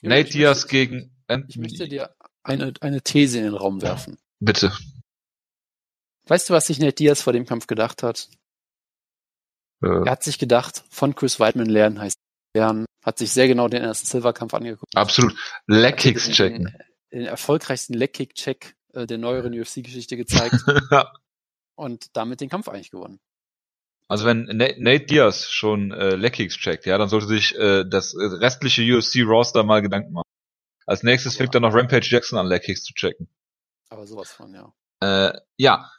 Nate 0.01 0.21
ich 0.21 0.31
Diaz 0.31 0.63
möchte, 0.63 0.69
gegen 0.69 1.17
Ich 1.49 1.57
möchte 1.57 1.89
dir 1.89 2.15
eine, 2.43 2.73
eine 2.81 3.03
These 3.03 3.39
in 3.39 3.45
den 3.45 3.55
Raum 3.55 3.83
werfen. 3.83 4.19
Bitte. 4.41 4.73
Weißt 6.27 6.49
du, 6.49 6.55
was 6.55 6.67
sich 6.67 6.79
Nate 6.79 6.93
Diaz 6.95 7.23
vor 7.23 7.33
dem 7.33 7.47
Kampf 7.47 7.67
gedacht 7.67 8.03
hat? 8.03 8.29
Äh, 9.83 9.89
Er 10.05 10.11
hat 10.13 10.23
sich 10.23 10.39
gedacht, 10.39 10.85
von 10.91 11.15
Chris 11.15 11.41
Weidman 11.41 11.67
lernen 11.69 12.01
heißt 12.01 12.17
lernen, 12.55 12.87
hat 13.05 13.19
sich 13.19 13.31
sehr 13.33 13.47
genau 13.49 13.69
den 13.69 13.83
ersten 13.83 14.07
Silverkampf 14.07 14.55
angeguckt. 14.55 14.97
absolut. 14.97 15.35
Leg-Kicks 15.67 16.25
Den- 16.27 16.33
checken. 16.35 16.65
Den, 16.65 17.21
den 17.21 17.27
erfolgreichsten 17.27 17.95
Leg-Kick-Check 17.95 18.75
äh, 18.95 19.07
der 19.07 19.19
neueren 19.19 19.53
UFC-Geschichte 19.61 20.17
gezeigt 20.17 20.57
ja. 20.91 21.13
und 21.77 22.17
damit 22.17 22.41
den 22.41 22.49
Kampf 22.49 22.69
eigentlich 22.69 22.91
gewonnen. 22.91 23.21
Also 24.09 24.25
wenn 24.25 24.45
Nate, 24.45 25.05
Diaz 25.05 25.49
schon 25.51 25.93
äh, 25.93 26.15
Leckkicks 26.15 26.57
checkt, 26.57 26.87
ja, 26.87 26.97
dann 26.97 27.11
sollte 27.11 27.27
sich 27.27 27.55
äh, 27.57 27.85
das 27.85 28.15
restliche 28.17 28.83
UFC-Roster 28.83 29.65
mal 29.65 29.83
Gedanken 29.83 30.13
machen. 30.15 30.25
Als 30.87 31.03
nächstes 31.03 31.35
ja. 31.35 31.39
fängt 31.39 31.55
dann 31.55 31.63
noch 31.63 31.75
Rampage 31.75 32.09
Jackson 32.09 32.39
an, 32.39 32.47
Leckkicks 32.47 32.85
zu 32.85 32.95
checken. 32.95 33.29
Aber 33.91 34.07
sowas 34.07 34.33
von, 34.33 34.55
ja. 34.55 34.73
Äh, 35.01 35.39
ja, 35.59 35.91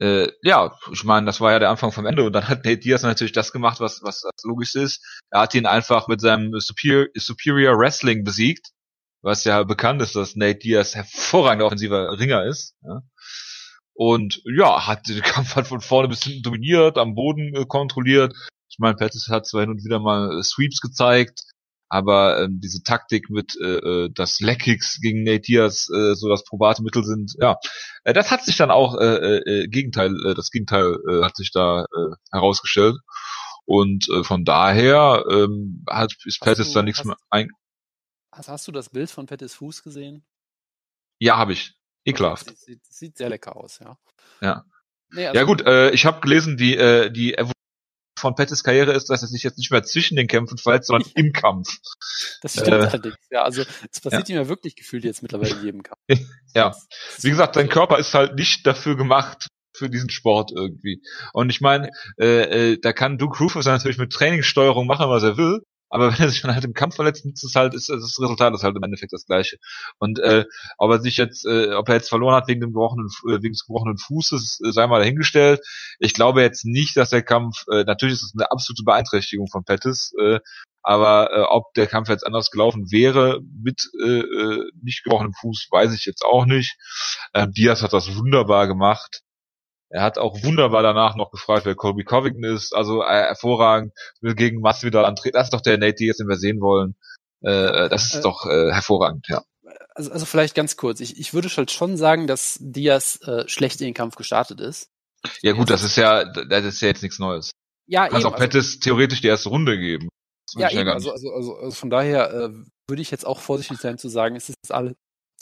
äh, 0.00 0.32
ja, 0.42 0.74
ich 0.90 1.04
meine, 1.04 1.26
das 1.26 1.40
war 1.40 1.52
ja 1.52 1.58
der 1.58 1.68
Anfang 1.68 1.92
vom 1.92 2.06
Ende 2.06 2.24
und 2.24 2.32
dann 2.32 2.48
hat 2.48 2.64
Nate 2.64 2.78
Diaz 2.78 3.02
natürlich 3.02 3.32
das 3.32 3.52
gemacht, 3.52 3.80
was 3.80 4.02
was 4.02 4.22
das 4.22 4.44
logisch 4.44 4.74
ist. 4.74 5.04
Er 5.30 5.40
hat 5.40 5.54
ihn 5.54 5.66
einfach 5.66 6.08
mit 6.08 6.20
seinem 6.20 6.58
Superior, 6.58 7.08
Superior 7.14 7.78
Wrestling 7.78 8.24
besiegt, 8.24 8.70
was 9.22 9.44
ja 9.44 9.62
bekannt 9.62 10.00
ist, 10.00 10.16
dass 10.16 10.36
Nate 10.36 10.58
Diaz 10.58 10.94
hervorragender 10.94 11.66
offensiver 11.66 12.18
Ringer 12.18 12.44
ist. 12.46 12.76
Ja. 12.82 13.02
Und 14.00 14.40
ja, 14.46 14.86
hat 14.86 15.06
den 15.08 15.20
Kampf 15.20 15.56
halt 15.56 15.66
von 15.66 15.82
vorne 15.82 16.08
bis 16.08 16.22
hinten 16.22 16.42
dominiert, 16.42 16.96
am 16.96 17.14
Boden 17.14 17.54
äh, 17.54 17.66
kontrolliert. 17.66 18.34
Ich 18.70 18.78
meine, 18.78 18.96
Pettis 18.96 19.28
hat 19.28 19.46
zwar 19.46 19.60
hin 19.60 19.70
und 19.70 19.84
wieder 19.84 20.00
mal 20.00 20.38
äh, 20.38 20.42
Sweeps 20.42 20.80
gezeigt, 20.80 21.42
aber 21.90 22.42
ähm, 22.42 22.60
diese 22.62 22.82
Taktik 22.82 23.28
mit 23.28 23.58
äh, 23.60 23.76
äh 23.76 24.10
das 24.14 24.40
Leckkicks 24.40 25.00
gegen 25.02 25.22
Nate 25.22 25.40
Diaz 25.40 25.90
äh, 25.94 26.14
so 26.14 26.30
das 26.30 26.44
probate 26.44 26.82
Mittel 26.82 27.04
sind, 27.04 27.34
ja, 27.42 27.56
äh, 28.04 28.14
das 28.14 28.30
hat 28.30 28.42
sich 28.42 28.56
dann 28.56 28.70
auch 28.70 28.96
äh, 28.96 29.36
äh, 29.36 29.68
Gegenteil, 29.68 30.14
äh, 30.24 30.34
das 30.34 30.50
Gegenteil 30.50 30.96
äh, 31.06 31.22
hat 31.22 31.36
sich 31.36 31.50
da 31.52 31.82
äh, 31.82 32.14
herausgestellt 32.32 32.96
und 33.66 34.08
äh, 34.08 34.24
von 34.24 34.46
daher 34.46 35.26
ähm, 35.30 35.84
hat 35.90 36.14
ist 36.24 36.40
Pettis 36.40 36.72
da 36.72 36.82
nichts 36.82 37.04
mehr 37.04 37.18
ein. 37.28 37.50
Hast, 38.32 38.48
hast 38.48 38.66
du 38.66 38.72
das 38.72 38.88
Bild 38.88 39.10
von 39.10 39.26
Pettis 39.26 39.56
Fuß 39.56 39.82
gesehen? 39.82 40.24
Ja, 41.18 41.36
habe 41.36 41.52
ich. 41.52 41.74
Ekelhaft. 42.04 42.46
Sieht, 42.46 42.58
sieht, 42.58 42.86
sieht 42.86 43.16
sehr 43.16 43.28
lecker 43.28 43.56
aus, 43.56 43.78
ja. 43.80 43.98
Ja. 44.40 44.64
Nee, 45.12 45.26
also 45.26 45.38
ja 45.38 45.44
gut, 45.44 45.62
äh, 45.66 45.90
ich 45.90 46.06
habe 46.06 46.20
gelesen, 46.20 46.56
die 46.56 46.76
äh, 46.76 47.10
die 47.10 47.36
von 48.20 48.34
Pettis 48.34 48.62
Karriere 48.62 48.92
ist, 48.92 49.08
dass 49.10 49.22
er 49.22 49.28
sich 49.28 49.42
jetzt 49.42 49.58
nicht 49.58 49.70
mehr 49.70 49.82
zwischen 49.82 50.16
den 50.16 50.28
Kämpfen 50.28 50.58
verletzt, 50.58 50.88
sondern 50.88 51.10
im 51.16 51.32
Kampf. 51.32 51.78
Das 52.42 52.52
stimmt 52.52 52.68
äh, 52.68 52.72
allerdings. 52.72 53.16
Ja, 53.30 53.42
also 53.42 53.62
es 53.90 54.00
passiert 54.00 54.28
ja. 54.28 54.36
ihm 54.36 54.42
ja 54.42 54.48
wirklich 54.48 54.76
gefühlt 54.76 55.04
jetzt 55.04 55.22
mittlerweile 55.22 55.54
in 55.56 55.64
jedem 55.64 55.82
Kampf. 55.82 56.00
ja. 56.54 56.76
Wie 57.20 57.30
gesagt, 57.30 57.54
sein 57.54 57.68
Körper 57.68 57.98
ist 57.98 58.14
halt 58.14 58.36
nicht 58.36 58.66
dafür 58.66 58.96
gemacht, 58.96 59.48
für 59.74 59.88
diesen 59.88 60.10
Sport 60.10 60.52
irgendwie. 60.54 61.02
Und 61.32 61.50
ich 61.50 61.60
meine, 61.60 61.90
äh, 62.18 62.72
äh, 62.72 62.78
da 62.80 62.92
kann 62.92 63.18
Duke 63.18 63.38
Rufus 63.38 63.66
natürlich 63.66 63.98
mit 63.98 64.12
Trainingssteuerung 64.12 64.86
machen, 64.86 65.08
was 65.08 65.22
er 65.22 65.36
will. 65.36 65.62
Aber 65.90 66.10
wenn 66.12 66.20
er 66.20 66.30
sich 66.30 66.40
dann 66.40 66.54
halt 66.54 66.64
im 66.64 66.72
Kampf 66.72 66.94
verletzt, 66.96 67.26
ist 67.26 67.44
es 67.44 67.54
halt, 67.54 67.74
ist, 67.74 67.88
das 67.88 68.18
Resultat 68.18 68.54
ist 68.54 68.62
halt 68.62 68.76
im 68.76 68.82
Endeffekt 68.82 69.12
das 69.12 69.26
gleiche. 69.26 69.58
Und 69.98 70.18
äh, 70.20 70.44
ob 70.78 70.90
er 70.90 71.00
sich 71.00 71.16
jetzt, 71.16 71.44
äh, 71.44 71.74
ob 71.74 71.88
er 71.88 71.96
jetzt 71.96 72.08
verloren 72.08 72.34
hat 72.34 72.48
wegen 72.48 72.60
dem 72.60 72.72
gebrochenen, 72.72 73.08
äh, 73.28 73.42
wegen 73.42 73.52
des 73.52 73.66
gebrochenen 73.66 73.98
Fußes, 73.98 74.60
äh, 74.64 74.72
sei 74.72 74.86
mal 74.86 75.00
dahingestellt. 75.00 75.60
Ich 75.98 76.14
glaube 76.14 76.40
jetzt 76.40 76.64
nicht, 76.64 76.96
dass 76.96 77.10
der 77.10 77.22
Kampf, 77.22 77.64
äh, 77.70 77.84
natürlich 77.84 78.14
ist 78.14 78.22
es 78.22 78.34
eine 78.34 78.50
absolute 78.50 78.84
Beeinträchtigung 78.84 79.48
von 79.48 79.64
Pettis, 79.64 80.12
äh, 80.18 80.40
aber 80.82 81.30
äh, 81.32 81.42
ob 81.42 81.74
der 81.74 81.86
Kampf 81.86 82.08
jetzt 82.08 82.26
anders 82.26 82.50
gelaufen 82.50 82.90
wäre 82.90 83.40
mit 83.42 83.90
äh, 84.02 84.20
äh 84.20 84.70
nicht 84.82 85.04
gebrochenem 85.04 85.34
Fuß, 85.34 85.68
weiß 85.70 85.92
ich 85.92 86.06
jetzt 86.06 86.24
auch 86.24 86.46
nicht. 86.46 86.76
Ähm, 87.34 87.52
Diaz 87.52 87.82
hat 87.82 87.92
das 87.92 88.16
wunderbar 88.16 88.66
gemacht. 88.66 89.22
Er 89.90 90.02
hat 90.02 90.18
auch 90.18 90.42
wunderbar 90.44 90.82
danach 90.82 91.16
noch 91.16 91.30
gefragt, 91.30 91.66
wer 91.66 91.74
Colby 91.74 92.04
Covington 92.04 92.44
ist. 92.44 92.74
Also 92.74 93.02
äh, 93.02 93.06
hervorragend, 93.06 93.92
will 94.20 94.34
gegen 94.34 94.60
Masvidal 94.60 95.04
antreten. 95.04 95.34
Das 95.34 95.48
ist 95.48 95.52
doch 95.52 95.60
der 95.60 95.78
Nate 95.78 95.94
Diaz, 95.94 96.16
den 96.16 96.28
wir 96.28 96.36
sehen 96.36 96.60
wollen. 96.60 96.94
Äh, 97.42 97.88
das 97.88 98.06
ist 98.06 98.16
äh, 98.16 98.22
doch 98.22 98.46
äh, 98.46 98.72
hervorragend, 98.72 99.26
ja. 99.28 99.42
Also, 99.94 100.12
also 100.12 100.26
vielleicht 100.26 100.54
ganz 100.54 100.76
kurz. 100.76 101.00
Ich, 101.00 101.18
ich 101.18 101.34
würde 101.34 101.48
halt 101.48 101.70
schon 101.70 101.96
sagen, 101.96 102.26
dass 102.26 102.58
Diaz 102.60 103.20
äh, 103.22 103.48
schlecht 103.48 103.80
in 103.80 103.86
den 103.86 103.94
Kampf 103.94 104.14
gestartet 104.14 104.60
ist. 104.60 104.88
Ja 105.42 105.52
gut, 105.52 105.68
das 105.68 105.82
ist 105.82 105.96
ja, 105.96 106.24
das 106.24 106.64
ist 106.64 106.80
ja 106.80 106.88
jetzt 106.88 107.02
nichts 107.02 107.18
Neues. 107.18 107.50
Ja, 107.86 108.08
Kannst 108.08 108.24
eben, 108.24 108.34
auch 108.34 108.38
Pettis 108.38 108.66
also, 108.66 108.80
theoretisch 108.80 109.20
die 109.20 109.26
erste 109.26 109.48
Runde 109.48 109.76
geben. 109.76 110.08
Ja, 110.56 110.70
eben, 110.70 110.88
also, 110.88 111.12
also, 111.12 111.32
also, 111.32 111.56
also 111.56 111.70
von 111.72 111.90
daher 111.90 112.32
äh, 112.32 112.50
würde 112.88 113.02
ich 113.02 113.10
jetzt 113.10 113.26
auch 113.26 113.40
vorsichtig 113.40 113.78
sein 113.78 113.98
zu 113.98 114.08
sagen, 114.08 114.36
es 114.36 114.48
ist 114.48 114.56
alles 114.70 114.94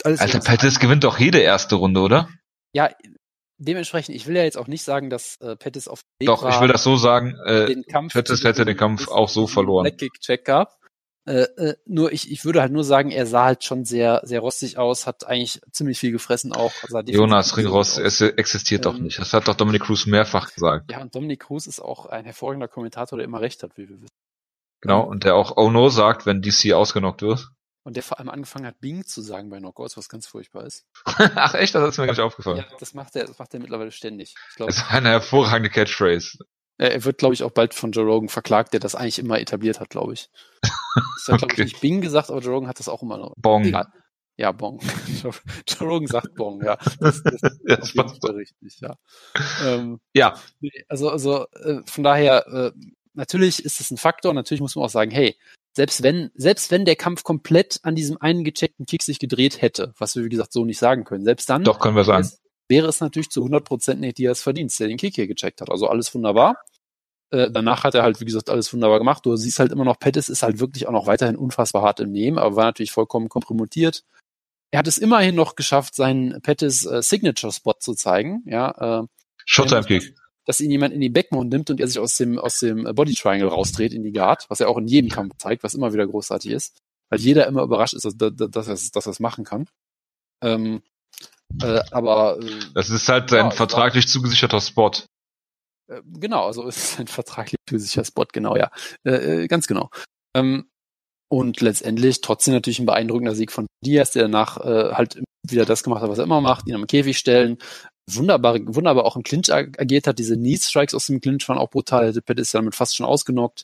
alles. 0.03 0.19
Alter, 0.19 0.39
Pettis 0.39 0.79
gewinnt 0.79 1.03
doch 1.03 1.19
jede 1.19 1.39
erste 1.39 1.75
Runde, 1.75 2.01
oder? 2.01 2.29
Ja, 2.73 2.89
dementsprechend, 3.59 4.15
ich 4.15 4.25
will 4.25 4.35
ja 4.35 4.43
jetzt 4.43 4.57
auch 4.57 4.67
nicht 4.67 4.83
sagen, 4.83 5.09
dass 5.09 5.35
äh, 5.41 5.55
Pettis 5.55 5.87
auf 5.87 6.01
dem 6.01 6.21
Weg 6.21 6.27
Doch, 6.27 6.49
ich 6.49 6.59
will 6.59 6.67
das 6.67 6.83
so 6.83 6.95
sagen, 6.95 7.35
äh, 7.45 7.67
den 7.67 7.83
Kampf 7.83 8.13
Pettis 8.13 8.43
hätte 8.43 8.65
den 8.65 8.77
Kampf 8.77 9.07
auch 9.07 9.29
so 9.29 9.47
verloren. 9.47 9.91
Check 10.19 10.45
gab. 10.45 10.79
Äh, 11.25 11.43
äh, 11.57 11.75
nur 11.85 12.11
ich, 12.11 12.31
ich 12.31 12.43
würde 12.43 12.61
halt 12.61 12.71
nur 12.71 12.83
sagen, 12.83 13.11
er 13.11 13.27
sah 13.27 13.45
halt 13.45 13.63
schon 13.63 13.85
sehr, 13.85 14.21
sehr 14.23 14.39
rostig 14.39 14.79
aus, 14.79 15.05
hat 15.05 15.27
eigentlich 15.27 15.61
ziemlich 15.71 15.99
viel 15.99 16.11
gefressen 16.11 16.53
auch. 16.53 16.71
Jonas 17.05 17.55
Ringross 17.55 17.99
es 17.99 18.21
existiert 18.21 18.85
ähm, 18.85 18.91
doch 18.91 18.99
nicht. 18.99 19.19
Das 19.19 19.33
hat 19.33 19.47
doch 19.47 19.55
Dominic 19.55 19.83
Cruz 19.83 20.07
mehrfach 20.07 20.51
gesagt. 20.51 20.91
Ja, 20.91 21.01
und 21.01 21.13
Dominic 21.13 21.41
Cruz 21.41 21.67
ist 21.67 21.81
auch 21.81 22.07
ein 22.07 22.25
hervorragender 22.25 22.67
Kommentator, 22.67 23.17
der 23.17 23.25
immer 23.25 23.41
recht 23.41 23.61
hat, 23.61 23.77
wie 23.77 23.87
wir 23.87 24.01
wissen. 24.01 24.15
Genau, 24.81 25.03
und 25.03 25.23
der 25.23 25.35
auch 25.35 25.57
Oh 25.57 25.69
no 25.69 25.89
sagt, 25.89 26.25
wenn 26.25 26.41
DC 26.41 26.73
ausgenockt 26.73 27.21
wird. 27.21 27.49
Und 27.83 27.95
der 27.95 28.03
vor 28.03 28.19
allem 28.19 28.29
angefangen 28.29 28.65
hat, 28.65 28.79
Bing 28.79 29.05
zu 29.05 29.21
sagen 29.21 29.49
bei 29.49 29.59
Knockouts, 29.59 29.97
was 29.97 30.09
ganz 30.09 30.27
furchtbar 30.27 30.65
ist. 30.65 30.85
Ach 31.05 31.53
echt, 31.53 31.73
das 31.75 31.89
ist 31.89 31.97
mir 31.97 32.05
gar 32.05 32.13
nicht 32.13 32.21
aufgefallen. 32.21 32.57
Ja, 32.57 32.65
das 32.79 32.93
macht 32.93 33.15
er, 33.15 33.25
das 33.25 33.39
macht 33.39 33.53
er 33.53 33.59
mittlerweile 33.61 33.91
ständig. 33.91 34.35
Ich 34.49 34.55
glaub, 34.55 34.67
das 34.67 34.77
ist 34.77 34.91
eine 34.91 35.09
hervorragende 35.09 35.69
Catchphrase. 35.69 36.39
Er 36.77 37.03
wird, 37.03 37.17
glaube 37.17 37.33
ich, 37.33 37.43
auch 37.43 37.51
bald 37.51 37.73
von 37.73 37.91
Joe 37.91 38.05
Rogan 38.05 38.29
verklagt, 38.29 38.71
der 38.71 38.79
das 38.79 38.95
eigentlich 38.95 39.19
immer 39.19 39.39
etabliert 39.39 39.81
hat, 39.81 39.89
glaube 39.89 40.13
ich. 40.13 40.29
Das 40.61 41.27
hat, 41.27 41.39
glaube 41.39 41.43
okay. 41.43 41.63
ich, 41.63 41.73
nicht 41.73 41.81
Bing 41.81 41.99
gesagt, 41.99 42.29
aber 42.29 42.39
Joe 42.39 42.53
Rogan 42.53 42.69
hat 42.69 42.79
das 42.79 42.87
auch 42.87 43.03
immer 43.03 43.17
noch. 43.17 43.33
Bong. 43.37 43.65
Ja, 43.65 43.85
ja 44.37 44.53
Bong. 44.53 44.79
Joe 45.21 45.87
Rogan 45.87 46.07
sagt 46.07 46.35
Bong, 46.35 46.63
ja. 46.63 46.77
Das, 46.99 47.21
das, 47.21 47.41
ja, 47.67 47.75
das 47.75 47.93
passt 47.93 48.23
richtig, 48.29 48.79
ja. 48.79 48.95
Ähm, 49.65 49.99
ja. 50.13 50.39
Also, 50.87 51.09
also 51.09 51.47
äh, 51.51 51.81
von 51.85 52.03
daher, 52.05 52.47
äh, 52.47 52.71
natürlich 53.13 53.63
ist 53.65 53.81
es 53.81 53.91
ein 53.91 53.97
Faktor, 53.97 54.33
natürlich 54.33 54.61
muss 54.61 54.75
man 54.77 54.85
auch 54.85 54.89
sagen, 54.89 55.11
hey, 55.11 55.37
selbst 55.79 56.03
wenn, 56.03 56.29
selbst 56.35 56.71
wenn 56.71 56.83
der 56.83 56.97
Kampf 56.97 57.23
komplett 57.23 57.79
an 57.83 57.95
diesem 57.95 58.17
einen 58.19 58.43
gecheckten 58.43 58.85
Kick 58.85 59.01
sich 59.01 59.17
gedreht 59.17 59.61
hätte, 59.61 59.93
was 59.97 60.13
wir 60.13 60.25
wie 60.25 60.29
gesagt 60.29 60.51
so 60.51 60.65
nicht 60.65 60.77
sagen 60.77 61.05
können, 61.05 61.23
selbst 61.23 61.49
dann 61.49 61.63
Doch, 61.63 61.79
können 61.79 61.95
wir 61.95 62.03
sagen. 62.03 62.29
wäre 62.67 62.87
es 62.87 62.99
natürlich 62.99 63.29
zu 63.29 63.45
100% 63.45 63.95
Nate 63.95 64.15
Diaz 64.15 64.41
Verdienst, 64.41 64.77
der 64.81 64.89
den 64.89 64.97
Kick 64.97 65.15
hier 65.15 65.25
gecheckt 65.25 65.61
hat. 65.61 65.71
Also 65.71 65.87
alles 65.87 66.13
wunderbar. 66.13 66.57
Äh, 67.31 67.49
danach 67.49 67.85
hat 67.85 67.95
er 67.95 68.03
halt, 68.03 68.19
wie 68.19 68.25
gesagt, 68.25 68.49
alles 68.49 68.73
wunderbar 68.73 68.99
gemacht. 68.99 69.25
Du 69.25 69.33
siehst 69.37 69.57
halt 69.59 69.71
immer 69.71 69.85
noch, 69.85 69.97
Pettis 69.97 70.27
ist 70.27 70.43
halt 70.43 70.59
wirklich 70.59 70.85
auch 70.85 70.91
noch 70.91 71.07
weiterhin 71.07 71.37
unfassbar 71.37 71.81
hart 71.81 72.01
im 72.01 72.11
Nehmen, 72.11 72.39
aber 72.39 72.57
war 72.57 72.65
natürlich 72.65 72.91
vollkommen 72.91 73.29
kompromittiert. 73.29 74.03
Er 74.71 74.79
hat 74.79 74.87
es 74.87 74.97
immerhin 74.97 75.35
noch 75.35 75.55
geschafft, 75.55 75.95
seinen 75.95 76.41
Pettis 76.41 76.85
äh, 76.85 77.01
Signature 77.01 77.53
Spot 77.53 77.75
zu 77.79 77.93
zeigen. 77.93 78.43
Ja, 78.47 79.03
äh, 79.03 79.07
Showtime 79.45 79.85
Kick 79.85 80.13
dass 80.49 80.61
ihn 80.61 80.71
jemand 80.71 80.95
in 80.95 80.99
die 80.99 81.11
Backmount 81.11 81.51
nimmt 81.51 81.69
und 81.69 81.79
er 81.79 81.87
sich 81.87 81.99
aus 81.99 82.17
dem, 82.17 82.39
aus 82.39 82.57
dem 82.57 82.85
Body 82.95 83.13
Triangle 83.13 83.49
rausdreht 83.49 83.93
in 83.93 84.01
die 84.01 84.11
Guard, 84.11 84.49
was 84.49 84.59
er 84.59 84.67
auch 84.67 84.79
in 84.79 84.87
jedem 84.87 85.11
Kampf 85.11 85.35
zeigt, 85.37 85.61
was 85.61 85.75
immer 85.75 85.93
wieder 85.93 86.07
großartig 86.07 86.49
ist. 86.49 86.75
Weil 87.11 87.19
jeder 87.19 87.45
immer 87.45 87.61
überrascht 87.61 87.93
ist, 87.93 88.03
dass, 88.03 88.17
dass, 88.17 88.49
dass, 88.49 88.67
er, 88.67 88.73
dass 88.91 89.05
er 89.05 89.11
es 89.11 89.19
machen 89.19 89.43
kann. 89.43 89.67
Ähm, 90.43 90.81
äh, 91.61 91.81
aber 91.91 92.39
äh, 92.39 92.61
das 92.73 92.89
ist 92.89 93.07
halt 93.09 93.29
sein 93.29 93.45
ja, 93.45 93.51
vertraglich 93.51 94.05
war, 94.05 94.09
zugesicherter 94.09 94.59
Spot. 94.59 94.89
Äh, 95.87 96.01
genau, 96.19 96.47
also 96.47 96.65
ist 96.65 96.77
es 96.77 96.99
ein 96.99 97.05
vertraglich 97.05 97.57
zugesicherter 97.67 98.07
Spot, 98.07 98.25
genau, 98.33 98.55
ja. 98.55 98.71
Äh, 99.05 99.43
äh, 99.43 99.47
ganz 99.47 99.67
genau. 99.67 99.91
Ähm, 100.35 100.67
und 101.31 101.61
letztendlich 101.61 102.21
trotzdem 102.21 102.55
natürlich 102.55 102.79
ein 102.79 102.87
beeindruckender 102.87 103.35
Sieg 103.35 103.51
von 103.51 103.67
Diaz, 103.85 104.13
der 104.13 104.23
danach 104.23 104.57
äh, 104.57 104.93
halt 104.95 105.21
wieder 105.47 105.65
das 105.65 105.83
gemacht 105.83 106.01
hat, 106.01 106.09
was 106.09 106.17
er 106.17 106.23
immer 106.23 106.41
macht, 106.41 106.67
ihn 106.67 106.73
am 106.73 106.87
Käfig 106.87 107.19
stellen, 107.19 107.59
wunderbar, 108.15 108.59
wunderbar 108.63 109.05
auch 109.05 109.15
im 109.15 109.23
Clinch 109.23 109.51
agiert 109.51 110.07
hat. 110.07 110.19
Diese 110.19 110.35
Knee 110.35 110.57
Strikes 110.57 110.93
aus 110.93 111.07
dem 111.07 111.21
Clinch 111.21 111.47
waren 111.49 111.57
auch 111.57 111.69
brutal. 111.69 112.13
Pitt 112.21 112.39
ist 112.39 112.53
ja 112.53 112.59
damit 112.59 112.75
fast 112.75 112.95
schon 112.95 113.05
ausgenockt. 113.05 113.63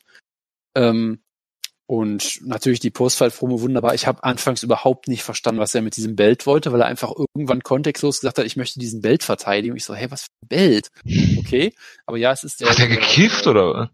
Ähm, 0.75 1.19
und 1.88 2.41
natürlich 2.43 2.79
die 2.79 2.89
Postfight-Promo 2.89 3.62
wunderbar. 3.62 3.93
Ich 3.93 4.08
habe 4.08 4.23
anfangs 4.23 4.63
überhaupt 4.63 5.08
nicht 5.08 5.23
verstanden, 5.23 5.62
was 5.62 5.75
er 5.75 5.84
mit 5.84 5.95
diesem 5.97 6.15
Belt 6.15 6.47
wollte, 6.47 6.71
weil 6.71 6.81
er 6.81 6.88
einfach 6.88 7.13
irgendwann 7.15 7.62
kontextlos 7.62 8.21
gesagt 8.21 8.39
hat, 8.39 8.45
ich 8.45 8.55
möchte 8.55 8.79
diesen 8.79 9.01
Belt 9.01 9.23
verteidigen. 9.23 9.73
Und 9.73 9.77
ich 9.77 9.86
so, 9.86 9.93
hey, 9.93 10.10
was 10.10 10.23
für 10.23 10.31
ein 10.43 10.47
Belt? 10.47 10.89
Okay, 11.38 11.75
aber 12.08 12.17
ja, 12.17 12.31
es 12.31 12.43
ist 12.43 12.60
der. 12.60 12.69
Hat 12.69 12.79
er 12.79 12.88
gekifft 12.88 13.45
der, 13.45 13.51
oder? 13.51 13.91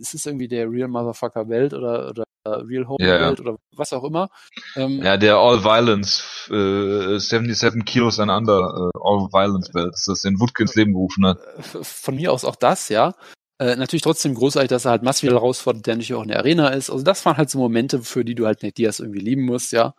Es 0.00 0.14
ist 0.14 0.26
irgendwie 0.26 0.46
der 0.46 0.70
Real 0.70 0.86
Motherfucker 0.86 1.46
Belt 1.46 1.74
oder 1.74 2.10
oder 2.10 2.24
Real 2.56 2.88
Home 2.88 2.98
ja, 3.04 3.18
Belt 3.18 3.40
oder 3.40 3.56
was 3.76 3.92
auch 3.92 4.04
immer. 4.04 4.30
Ähm, 4.76 5.02
ja, 5.02 5.16
der 5.16 5.36
All 5.36 5.62
Violence 5.64 6.48
äh, 6.50 7.18
77 7.18 7.84
Kilos 7.84 8.18
and 8.18 8.30
Under 8.30 8.58
äh, 8.58 8.98
All 9.00 9.28
Violence 9.32 9.70
Belt, 9.70 9.92
das 9.92 10.08
ist 10.08 10.24
in 10.24 10.40
Woodkins 10.40 10.74
Leben 10.74 10.92
gerufen 10.92 11.26
hat. 11.26 11.38
Von 11.82 12.16
mir 12.16 12.32
aus 12.32 12.44
auch 12.44 12.56
das, 12.56 12.88
ja. 12.88 13.14
Äh, 13.60 13.74
natürlich 13.74 14.02
trotzdem 14.02 14.34
großartig, 14.34 14.68
dass 14.68 14.84
er 14.84 14.92
halt 14.92 15.02
Masvidal 15.02 15.34
herausfordert, 15.34 15.84
der 15.86 15.96
natürlich 15.96 16.14
auch 16.14 16.22
in 16.22 16.28
der 16.28 16.38
Arena 16.38 16.68
ist. 16.68 16.90
Also 16.90 17.02
das 17.02 17.26
waren 17.26 17.36
halt 17.36 17.50
so 17.50 17.58
Momente, 17.58 18.02
für 18.02 18.24
die 18.24 18.36
du 18.36 18.46
halt 18.46 18.62
Nate 18.62 18.74
Diaz 18.74 19.00
irgendwie 19.00 19.18
lieben 19.18 19.44
musst, 19.46 19.72
ja. 19.72 19.94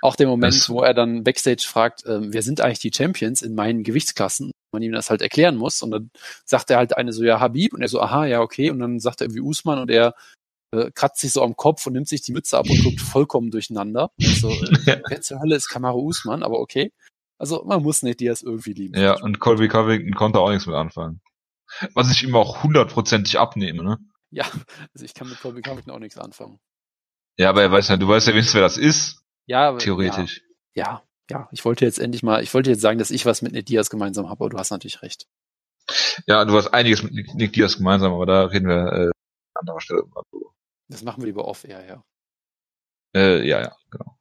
Auch 0.00 0.16
der 0.16 0.28
Moment, 0.28 0.54
das 0.54 0.70
wo 0.70 0.80
er 0.80 0.94
dann 0.94 1.22
Backstage 1.22 1.66
fragt, 1.68 2.06
äh, 2.06 2.32
wer 2.32 2.42
sind 2.42 2.62
eigentlich 2.62 2.78
die 2.78 2.92
Champions 2.94 3.42
in 3.42 3.54
meinen 3.54 3.82
Gewichtsklassen? 3.82 4.50
Man 4.72 4.82
ihm 4.82 4.92
das 4.92 5.10
halt 5.10 5.20
erklären 5.20 5.56
muss. 5.56 5.82
Und 5.82 5.90
dann 5.90 6.10
sagt 6.46 6.70
er 6.70 6.78
halt 6.78 6.96
eine 6.96 7.12
so, 7.12 7.22
ja, 7.22 7.38
Habib. 7.38 7.74
Und 7.74 7.82
er 7.82 7.88
so, 7.88 8.00
aha, 8.00 8.24
ja, 8.24 8.40
okay. 8.40 8.70
Und 8.70 8.78
dann 8.78 8.98
sagt 8.98 9.20
er 9.20 9.26
irgendwie 9.26 9.42
Usman 9.42 9.78
und 9.78 9.90
er 9.90 10.14
äh, 10.72 10.90
kratzt 10.92 11.20
sich 11.20 11.32
so 11.32 11.42
am 11.42 11.56
Kopf 11.56 11.86
und 11.86 11.92
nimmt 11.92 12.08
sich 12.08 12.22
die 12.22 12.32
Mütze 12.32 12.58
ab 12.58 12.68
und 12.68 12.82
guckt 12.82 13.00
vollkommen 13.00 13.50
durcheinander. 13.50 14.10
Also, 14.20 14.50
äh, 14.50 15.00
wer 15.08 15.20
zur 15.20 15.40
Hölle 15.40 15.56
ist 15.56 15.68
Kamara 15.68 15.94
Usman, 15.94 16.42
aber 16.42 16.60
okay. 16.60 16.92
Also 17.38 17.64
man 17.64 17.82
muss 17.82 18.02
Nate 18.02 18.16
Diaz 18.16 18.42
irgendwie 18.42 18.72
lieben. 18.72 18.98
Ja, 18.98 19.20
und 19.20 19.40
Colby 19.40 19.68
Covington 19.68 20.14
konnte 20.14 20.38
auch 20.38 20.50
nichts 20.50 20.66
mit 20.66 20.76
anfangen. 20.76 21.20
Was 21.94 22.12
ich 22.12 22.22
ihm 22.22 22.36
auch 22.36 22.62
hundertprozentig 22.62 23.38
abnehme, 23.38 23.82
ne? 23.82 23.98
Ja, 24.30 24.44
also 24.94 25.04
ich 25.04 25.14
kann 25.14 25.28
mit 25.28 25.40
Colby 25.40 25.62
Covington 25.62 25.92
auch 25.92 25.98
nichts 25.98 26.18
anfangen. 26.18 26.60
Ja, 27.38 27.48
aber 27.48 27.62
er 27.62 27.72
weiß 27.72 27.88
ja, 27.88 27.96
du 27.96 28.08
weißt 28.08 28.28
ja 28.28 28.34
wenigstens, 28.34 28.54
wer 28.54 28.62
das 28.62 28.76
ist. 28.76 29.22
Ja, 29.46 29.68
aber, 29.68 29.78
Theoretisch. 29.78 30.42
Ja, 30.74 30.84
ja, 30.84 31.02
ja, 31.30 31.48
ich 31.50 31.64
wollte 31.64 31.84
jetzt 31.84 31.98
endlich 31.98 32.22
mal, 32.22 32.42
ich 32.42 32.52
wollte 32.54 32.70
jetzt 32.70 32.80
sagen, 32.80 32.98
dass 32.98 33.10
ich 33.10 33.26
was 33.26 33.42
mit 33.42 33.52
Ned 33.52 33.68
Diaz 33.68 33.90
gemeinsam 33.90 34.28
habe, 34.28 34.44
aber 34.44 34.50
du 34.50 34.58
hast 34.58 34.70
natürlich 34.70 35.02
recht. 35.02 35.26
Ja, 36.26 36.44
du 36.44 36.54
hast 36.54 36.68
einiges 36.68 37.02
mit 37.02 37.12
Nick, 37.12 37.34
Nick 37.34 37.52
Diaz 37.54 37.76
gemeinsam, 37.76 38.12
aber 38.12 38.26
da 38.26 38.44
reden 38.44 38.68
wir 38.68 38.92
äh, 38.92 39.06
an 39.06 39.12
anderer 39.54 39.80
Stelle 39.80 40.02
mal 40.14 40.22
drüber. 40.30 40.52
Das 40.88 41.02
machen 41.02 41.22
wir 41.22 41.26
lieber 41.26 41.46
off 41.46 41.64
eher, 41.64 41.84
ja. 41.86 42.04
Äh, 43.14 43.46
ja, 43.46 43.60
ja, 43.60 43.76
genau. 43.90 44.18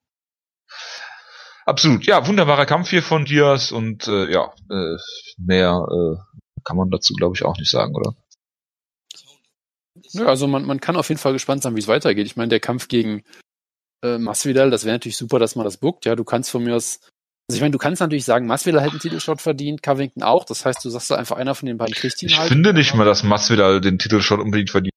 Absolut. 1.66 2.05
Ja, 2.05 2.28
wunderbarer 2.28 2.66
Kampf 2.66 2.89
hier 2.89 3.03
von 3.03 3.26
Diaz 3.26 3.72
und 3.72 4.07
äh, 4.07 4.32
ja, 4.32 4.53
äh, 4.70 4.97
mehr 5.38 5.86
äh, 5.89 6.41
kann 6.64 6.78
man 6.78 6.89
dazu, 6.89 7.14
glaube 7.14 7.36
ich, 7.36 7.43
auch 7.43 7.57
nicht 7.57 7.70
sagen, 7.70 7.95
oder? 7.95 8.16
Nö, 10.14 10.26
also 10.26 10.47
man, 10.47 10.66
man 10.66 10.82
kann 10.82 10.95
auf 10.95 11.09
jeden 11.09 11.20
Fall 11.20 11.34
gespannt 11.34 11.64
sein, 11.64 11.76
wie 11.76 11.80
es 11.80 11.88
weitergeht. 11.88 12.26
Ich 12.26 12.36
meine, 12.36 12.49
der 12.49 12.59
Kampf 12.59 12.88
gegen 12.88 13.24
äh, 14.03 14.18
Masvidal, 14.18 14.72
das 14.72 14.84
wäre 14.86 14.95
natürlich 14.95 15.18
super, 15.18 15.39
dass 15.39 15.55
man 15.55 15.66
das 15.66 15.78
bookt. 15.78 16.05
Ja, 16.05 16.16
du 16.16 16.24
kannst 16.24 16.49
von 16.49 16.64
mir 16.64 16.76
aus, 16.76 16.99
also 17.47 17.57
ich 17.57 17.62
meine, 17.62 17.72
du 17.72 17.78
kannst 17.78 18.01
natürlich 18.01 18.26
sagen, 18.26 18.47
Masvidal 18.47 18.82
hätte 18.82 18.91
einen 18.93 18.99
Titelshot 18.99 19.41
verdient, 19.41 19.84
Covington 19.84 20.24
auch. 20.24 20.43
Das 20.45 20.66
heißt, 20.66 20.84
du 20.84 20.89
sagst 20.89 21.12
einfach, 21.12 21.38
einer 21.38 21.55
von 21.55 21.68
den 21.68 21.78
beiden 21.78 21.93
kriegt 21.93 22.22
ihn 22.22 22.30
Ich 22.30 22.39
halt. 22.39 22.49
finde 22.49 22.74
nicht 22.74 22.93
mal, 22.95 23.05
dass 23.05 23.24
Masvidal 23.24 23.80
den 23.82 23.99
Titelshot 23.99 24.39
unbedingt 24.39 24.72
verdient. 24.72 24.91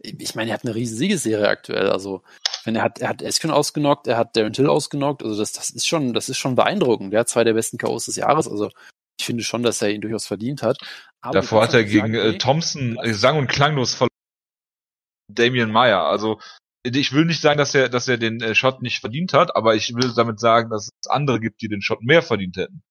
Ich 0.00 0.34
meine, 0.34 0.50
er 0.50 0.54
hat 0.54 0.64
eine 0.64 0.74
riesen 0.74 0.96
Siegesserie 0.96 1.48
aktuell. 1.48 1.90
Also, 1.90 2.22
wenn 2.64 2.76
er 2.76 2.82
hat, 2.82 2.98
er 2.98 3.08
hat 3.08 3.22
Eskön 3.22 3.50
ausgenockt, 3.50 4.06
er 4.06 4.16
hat 4.16 4.36
Darren 4.36 4.52
Till 4.52 4.68
ausgenockt. 4.68 5.22
Also 5.22 5.38
das, 5.38 5.52
das 5.52 5.70
ist 5.70 5.86
schon, 5.86 6.12
das 6.12 6.28
ist 6.28 6.38
schon 6.38 6.54
beeindruckend. 6.54 7.12
Der 7.12 7.20
hat 7.20 7.28
zwei 7.28 7.44
der 7.44 7.54
besten 7.54 7.78
KOs 7.78 8.06
des 8.06 8.16
Jahres. 8.16 8.48
Also 8.48 8.70
ich 9.18 9.26
finde 9.26 9.42
schon, 9.42 9.62
dass 9.62 9.82
er 9.82 9.90
ihn 9.90 10.00
durchaus 10.00 10.26
verdient 10.26 10.62
hat. 10.62 10.78
Aber 11.20 11.34
Davor 11.34 11.62
hat 11.62 11.74
er 11.74 11.84
gegen 11.84 12.12
sagen, 12.12 12.14
äh, 12.14 12.38
Thompson 12.38 12.96
äh, 13.02 13.14
sang- 13.14 13.38
und 13.38 13.48
klanglos 13.48 13.94
verloren. 13.94 14.08
Damian 15.32 15.70
Meyer. 15.70 16.02
Also 16.02 16.40
ich 16.84 17.12
will 17.12 17.24
nicht 17.24 17.40
sagen, 17.40 17.58
dass 17.58 17.74
er, 17.74 17.88
dass 17.88 18.08
er 18.08 18.18
den 18.18 18.40
äh, 18.40 18.54
Shot 18.54 18.82
nicht 18.82 19.00
verdient 19.00 19.32
hat, 19.32 19.56
aber 19.56 19.74
ich 19.74 19.94
will 19.94 20.12
damit 20.14 20.40
sagen, 20.40 20.70
dass 20.70 20.90
es 21.02 21.10
andere 21.10 21.40
gibt, 21.40 21.60
die 21.60 21.68
den 21.68 21.82
Shot 21.82 22.02
mehr 22.02 22.22
verdient 22.22 22.56
hätten. 22.56 22.82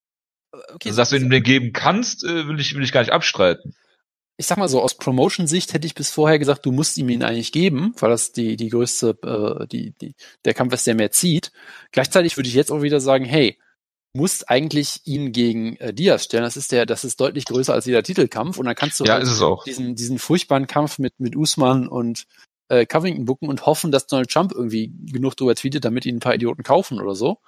okay, 0.52 0.90
Also, 0.90 0.98
dass 0.98 1.10
du 1.10 1.18
ihm 1.18 1.30
den 1.30 1.44
geben 1.44 1.72
kannst, 1.74 2.24
äh, 2.24 2.48
will 2.48 2.60
ich, 2.60 2.76
will 2.76 2.84
ich 2.84 2.92
gar 2.92 3.02
nicht 3.02 3.14
abstreiten. 3.14 3.76
Ich 4.38 4.46
sag 4.46 4.58
mal 4.58 4.70
so, 4.70 4.82
aus 4.82 4.96
Promotion-Sicht 4.96 5.74
hätte 5.74 5.88
ich 5.88 5.96
bis 5.96 6.12
vorher 6.12 6.38
gesagt, 6.38 6.66
du 6.66 6.72
musst 6.72 6.98
ihm 6.98 7.10
ihn 7.10 7.24
eigentlich 7.24 7.52
geben, 7.52 7.94
weil 8.00 8.12
das 8.12 8.32
die, 8.32 8.56
die 8.56 8.70
größte, 8.70 9.18
äh, 9.24 9.68
die, 9.68 9.94
die, 10.00 10.16
der 10.46 10.54
Kampf 10.54 10.74
ist, 10.74 10.86
der 10.86 10.94
mehr 10.96 11.12
zieht. 11.12 11.52
Gleichzeitig 11.92 12.38
würde 12.38 12.48
ich 12.48 12.56
jetzt 12.56 12.72
auch 12.72 12.84
wieder 12.84 13.00
sagen, 13.00 13.26
hey, 13.26 13.58
du 14.14 14.22
musst 14.22 14.50
eigentlich 14.50 15.02
ihn 15.06 15.32
gegen 15.32 15.76
äh, 15.78 15.92
Diaz 15.92 16.26
stellen. 16.26 16.44
Das 16.44 16.56
ist 16.56 16.72
der, 16.72 16.86
das 16.86 17.04
ist 17.04 17.20
deutlich 17.20 17.46
größer 17.46 17.74
als 17.74 17.86
jeder 17.86 18.04
Titelkampf. 18.04 18.60
Und 18.60 18.68
dann 18.68 18.76
kannst 18.76 19.00
du 19.00 19.06
Ja, 19.06 19.14
halt 19.14 19.24
ist 19.24 19.32
es 19.32 19.42
auch. 19.42 19.64
diesen, 19.64 19.96
diesen 19.96 20.20
furchtbaren 20.20 20.68
Kampf 20.68 21.00
mit, 21.00 21.20
mit 21.20 21.36
Usman 21.36 21.88
und 21.88 22.28
äh, 22.70 22.86
Covington 22.86 23.26
bucken 23.26 23.50
und 23.50 23.66
hoffen, 23.66 23.92
dass 23.92 24.06
Donald 24.06 24.30
Trump 24.30 24.52
irgendwie 24.52 24.94
genug 25.12 25.36
drüber 25.36 25.56
tweetet, 25.56 25.84
damit 25.84 26.06
ihn 26.06 26.18
ein 26.18 26.20
paar 26.20 26.36
Idioten 26.36 26.62
kaufen 26.64 27.02
oder 27.02 27.16
so. 27.16 27.40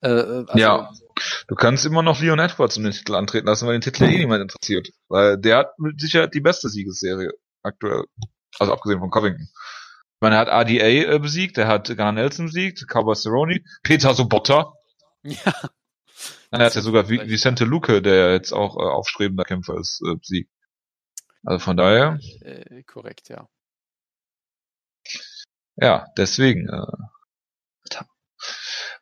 Äh, 0.00 0.08
äh, 0.10 0.44
also, 0.48 0.58
Ja. 0.58 0.90
Du 1.48 1.54
kannst 1.56 1.84
immer 1.84 2.02
noch 2.02 2.20
Leon 2.20 2.38
Edwards 2.38 2.76
um 2.76 2.84
den 2.84 2.92
Titel 2.92 3.14
antreten 3.16 3.46
lassen, 3.46 3.66
weil 3.66 3.74
den 3.74 3.80
Titel 3.80 4.04
ja 4.04 4.10
eh 4.10 4.18
niemand 4.18 4.42
interessiert. 4.42 4.88
Weil 5.08 5.36
der 5.38 5.56
hat 5.58 5.78
mit 5.78 6.00
Sicherheit 6.00 6.32
die 6.34 6.40
beste 6.40 6.68
Siegesserie 6.68 7.30
aktuell. 7.62 8.04
Also 8.58 8.72
abgesehen 8.72 9.00
von 9.00 9.10
Covington. 9.10 9.48
Ich 9.50 10.20
meine, 10.20 10.36
er 10.36 10.40
hat 10.40 10.48
ADA 10.48 10.70
äh, 10.86 11.18
besiegt, 11.18 11.58
er 11.58 11.66
hat 11.68 11.88
Gunnar 11.88 12.12
Nelson 12.12 12.46
besiegt, 12.46 12.86
Cowboy 12.88 13.14
Cerrone, 13.16 13.60
Peter 13.82 14.14
Sobotta. 14.14 14.72
Ja. 16.50 16.60
Er 16.60 16.66
hat 16.66 16.74
ja 16.76 16.80
sogar 16.80 17.04
Vi- 17.10 17.28
Vicente 17.28 17.64
Luque, 17.66 18.00
der 18.00 18.14
ja 18.14 18.30
jetzt 18.30 18.52
auch 18.52 18.76
äh, 18.76 18.82
aufstrebender 18.88 19.44
Kämpfer 19.44 19.76
ist, 19.78 20.00
äh, 20.06 20.14
besiegt. 20.14 20.50
Also 21.44 21.58
von 21.62 21.76
daher, 21.76 22.18
Äh, 22.40 22.82
korrekt, 22.84 23.28
ja. 23.28 23.46
ja, 25.76 26.06
deswegen. 26.16 26.68
Äh, 26.68 26.86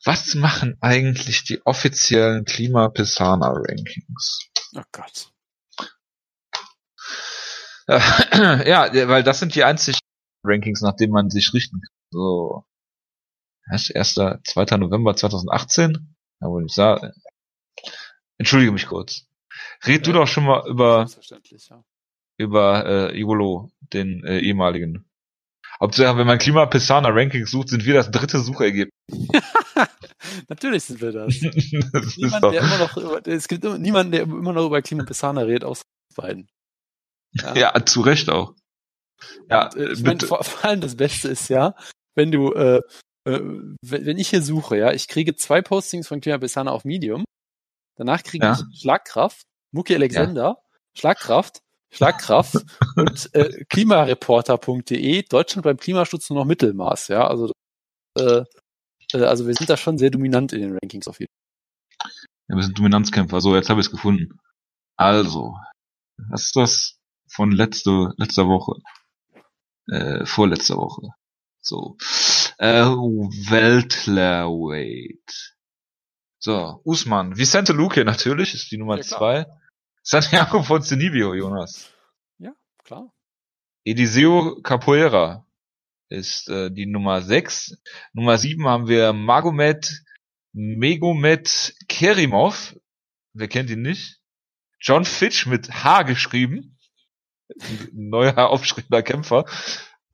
was 0.06 0.34
machen 0.36 0.76
eigentlich 0.80 1.44
die 1.44 1.64
offiziellen 1.66 2.44
Klima-Pisana-Rankings? 2.44 4.48
Oh 4.76 4.82
Gott. 4.92 5.32
Äh, 7.88 7.98
ja, 8.68 8.88
weil 9.08 9.24
das 9.24 9.40
sind 9.40 9.54
die 9.54 9.64
einzigen 9.64 9.98
Rankings, 10.44 10.80
nach 10.80 10.94
denen 10.94 11.12
man 11.12 11.30
sich 11.30 11.52
richten 11.52 11.80
kann. 11.80 11.90
So. 12.10 12.64
Was? 13.68 13.90
1. 13.90 14.14
2. 14.14 14.76
November 14.76 15.16
2018? 15.16 16.14
Ja, 16.40 16.48
wohl 16.48 16.62
nicht 16.62 16.74
sagen. 16.74 17.12
Entschuldige 18.38 18.70
mich 18.70 18.86
kurz. 18.86 19.26
Red 19.84 20.06
du 20.06 20.10
Ja. 20.10 20.18
doch 20.18 20.28
schon 20.28 20.44
mal 20.44 20.68
über, 20.68 21.06
ja. 21.08 21.84
über 22.38 22.86
äh, 22.86 23.18
Iolo, 23.18 23.72
den 23.80 24.22
äh, 24.24 24.38
ehemaligen. 24.38 25.10
Hauptsache, 25.80 26.16
wenn 26.16 26.26
man 26.26 26.38
Klima 26.38 26.64
Pisana 26.66 27.08
Rankings 27.10 27.50
sucht, 27.50 27.70
sind 27.70 27.84
wir 27.84 27.94
das 27.94 28.10
dritte 28.10 28.38
Suchergebnis. 28.38 28.92
Natürlich 30.48 30.84
sind 30.84 31.00
wir 31.00 31.12
das. 31.12 31.34
Niemand, 32.16 32.44
doch, 32.44 32.52
der 32.52 32.62
immer 32.62 32.78
noch 32.78 32.96
über, 32.96 33.26
es 33.26 33.48
gibt 33.48 33.64
niemanden, 33.64 34.12
der 34.12 34.22
immer 34.22 34.52
noch 34.52 34.66
über 34.66 34.82
Klima 34.82 35.04
Pisana 35.04 35.42
redet, 35.42 35.64
außer 35.64 35.82
beiden. 36.14 36.48
ja, 37.54 37.74
zu 37.84 38.00
Recht 38.00 38.30
auch. 38.30 38.54
Ja, 39.50 39.66
Und, 39.66 39.76
äh, 39.76 39.92
ich 39.92 40.02
meine, 40.02 40.20
vor, 40.20 40.42
vor 40.44 40.64
allem 40.64 40.80
das 40.80 40.96
Beste 40.96 41.28
ist 41.28 41.48
ja, 41.48 41.74
wenn 42.14 42.32
du, 42.32 42.52
äh, 42.52 42.80
äh, 43.24 43.40
wenn, 43.82 44.06
wenn 44.06 44.18
ich 44.18 44.30
hier 44.30 44.42
suche, 44.42 44.76
ja, 44.78 44.92
ich 44.92 45.08
kriege 45.08 45.36
zwei 45.36 45.60
Postings 45.62 46.08
von 46.08 46.20
Klima 46.20 46.38
Pisana 46.38 46.70
auf 46.70 46.84
Medium, 46.84 47.24
danach 47.96 48.22
kriege 48.22 48.46
Ja. 48.46 48.58
ich 48.70 48.80
Schlagkraft, 48.80 49.42
Muki 49.72 49.94
Alexander, 49.94 50.58
Schlagkraft, 50.96 51.58
Schlagkraft 51.92 52.54
und 52.96 53.34
äh, 53.34 53.64
klimareporter.de, 53.68 55.22
Deutschland 55.22 55.64
beim 55.64 55.76
Klimaschutz 55.76 56.30
nur 56.30 56.38
noch 56.40 56.46
Mittelmaß, 56.46 57.08
ja, 57.08 57.26
also 57.26 57.52
äh, 58.18 58.44
äh, 59.12 59.24
also 59.24 59.46
wir 59.46 59.54
sind 59.54 59.70
da 59.70 59.76
schon 59.76 59.98
sehr 59.98 60.10
dominant 60.10 60.52
in 60.52 60.60
den 60.62 60.72
Rankings 60.72 61.08
auf 61.08 61.20
jeden 61.20 61.32
Ja, 62.48 62.56
wir 62.56 62.62
sind 62.62 62.78
Dominanzkämpfer. 62.78 63.40
So, 63.40 63.54
jetzt 63.56 63.70
habe 63.70 63.80
ich 63.80 63.86
es 63.86 63.92
gefunden. 63.92 64.38
Also, 64.96 65.54
was 66.28 66.46
ist 66.46 66.56
das 66.56 66.98
von 67.28 67.52
letzte, 67.52 68.12
letzter 68.16 68.46
Woche? 68.46 68.80
Äh, 69.88 70.24
vorletzter 70.26 70.76
Woche. 70.76 71.10
So. 71.60 71.96
Äh, 72.58 72.84
Weltlerweight. 74.06 75.54
So, 76.38 76.80
Usman. 76.84 77.36
Vicente 77.36 77.72
Luque 77.72 78.04
natürlich, 78.04 78.54
ist 78.54 78.70
die 78.70 78.78
Nummer 78.78 78.96
Ja, 78.96 79.02
zwei. 79.02 79.46
Santiago 80.02 80.62
Ponzinibbio, 80.62 81.34
Jonas. 81.34 81.84
Fall. 81.84 81.96
Klar. 82.86 83.12
Eliseo 83.84 84.60
Capoeira 84.62 85.45
ist 86.08 86.48
äh, 86.48 86.70
die 86.70 86.86
Nummer 86.86 87.22
6. 87.22 87.78
Nummer 88.12 88.38
7 88.38 88.66
haben 88.66 88.88
wir 88.88 89.12
Magomed 89.12 90.02
Megomed 90.52 91.74
Kerimov. 91.88 92.76
Wer 93.34 93.48
kennt 93.48 93.70
ihn 93.70 93.82
nicht? 93.82 94.20
John 94.80 95.04
Fitch 95.04 95.46
mit 95.46 95.84
H 95.84 96.02
geschrieben. 96.02 96.78
Neuer 97.92 98.38
aufstrebender 98.50 99.02
Kämpfer. 99.02 99.44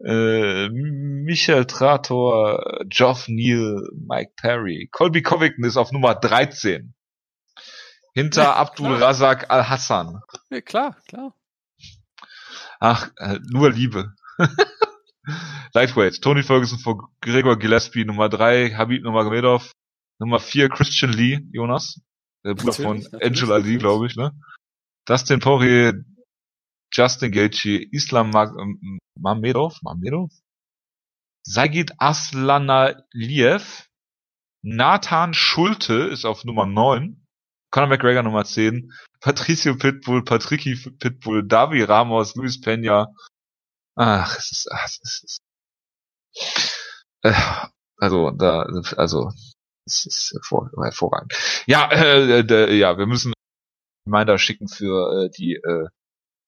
Äh, 0.05 0.69
Michael 0.69 1.67
Trator, 1.67 2.85
Geoff 2.87 3.29
Neal, 3.29 3.89
Mike 3.95 4.33
Perry. 4.37 4.89
Colby 4.91 5.23
Covington 5.23 5.65
ist 5.65 5.77
auf 5.77 5.93
Nummer 5.93 6.17
13. 6.17 6.95
Hinter 8.15 8.43
Ja, 8.43 8.57
Abdul. 8.57 8.95
Razak 8.95 9.51
Al-Hassan. 9.51 10.21
Ja, 10.51 10.61
klar, 10.61 10.97
klar. 11.09 11.35
Ach, 12.81 13.11
äh, 13.19 13.39
nur 13.49 13.71
Liebe. 13.71 14.13
Lightweight. 15.75 16.21
Tony 16.23 16.43
Ferguson 16.43 16.79
vor 16.79 17.11
Gregor 17.21 17.59
Gillespie, 17.59 18.05
Nummer 18.05 18.29
3, 18.29 18.75
Habib 18.75 19.03
Nurmagomedov, 19.05 19.73
Nummer 20.19 20.39
4, 20.39 20.69
Christian 20.69 21.13
Lee, 21.13 21.41
Jonas. 21.53 22.01
Der 22.45 22.55
Bruder 22.55 22.73
von 22.73 22.99
Natürlich, 22.99 23.23
Angel 23.23 23.53
Ali, 23.53 23.79
glaube 23.79 24.07
ich, 24.07 24.17
ne? 24.17 24.33
Dustin 25.07 25.41
Poirier, 25.41 26.05
Justin 26.93 27.33
Gaethje, 27.33 27.83
Islam 27.91 28.31
Mag 28.31 28.51
ähm, 28.59 28.99
Mamedov, 29.19 29.81
Mamedov? 29.83 30.31
Sagit 31.45 31.93
Aslanaliev, 31.99 33.89
Nathan 34.63 35.35
Schulte 35.35 35.95
ist 35.95 36.25
auf 36.25 36.45
Nummer 36.45 36.67
9, 36.67 37.25
Conor 37.73 37.89
McGregor 37.89 38.23
Nummer 38.23 38.45
10, 38.45 38.93
Patricio 39.21 39.77
Pitbull, 39.77 40.25
Patricky 40.25 40.77
Pitbull, 40.99 41.47
Davi 41.47 41.83
Ramos, 41.83 42.35
Luis 42.37 42.61
Peña. 42.61 43.07
Ach, 43.97 44.37
es 44.39 44.53
ist, 44.53 44.69
ach, 44.73 44.85
es 44.87 45.23
ist, 45.23 45.39
äh, 47.23 47.33
also, 47.99 48.31
da, 48.31 48.63
also, 48.97 49.31
es 49.87 50.07
ist 50.07 50.31
hervor, 50.35 50.71
hervorragend. 50.83 51.33
Ja, 51.67 51.91
äh, 51.93 52.41
äh, 52.41 52.75
ja, 52.75 52.97
wir 52.99 53.07
müssen 53.07 53.33
Reminder 54.07 54.39
schicken 54.39 54.69
für 54.69 55.25
äh, 55.27 55.31
die 55.31 55.55
äh, 55.55 55.87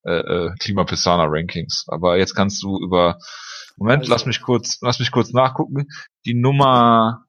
äh, 0.06 0.46
äh, 0.48 0.54
Klimapisana 0.58 1.24
Rankings. 1.28 1.84
Aber 1.88 2.16
jetzt 2.18 2.34
kannst 2.34 2.62
du 2.62 2.78
über, 2.78 3.18
Moment, 3.76 4.02
Also- 4.02 4.12
lass 4.12 4.26
mich 4.26 4.40
kurz, 4.42 4.78
lass 4.80 4.98
mich 4.98 5.10
kurz 5.10 5.32
nachgucken. 5.32 5.86
Die 6.26 6.34
Nummer 6.34 7.24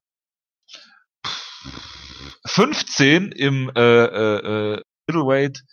15 2.46 3.32
im 3.32 3.72
äh, 3.76 3.82
äh, 3.82 4.74
äh, 4.76 4.82
Middleweight 5.08 5.64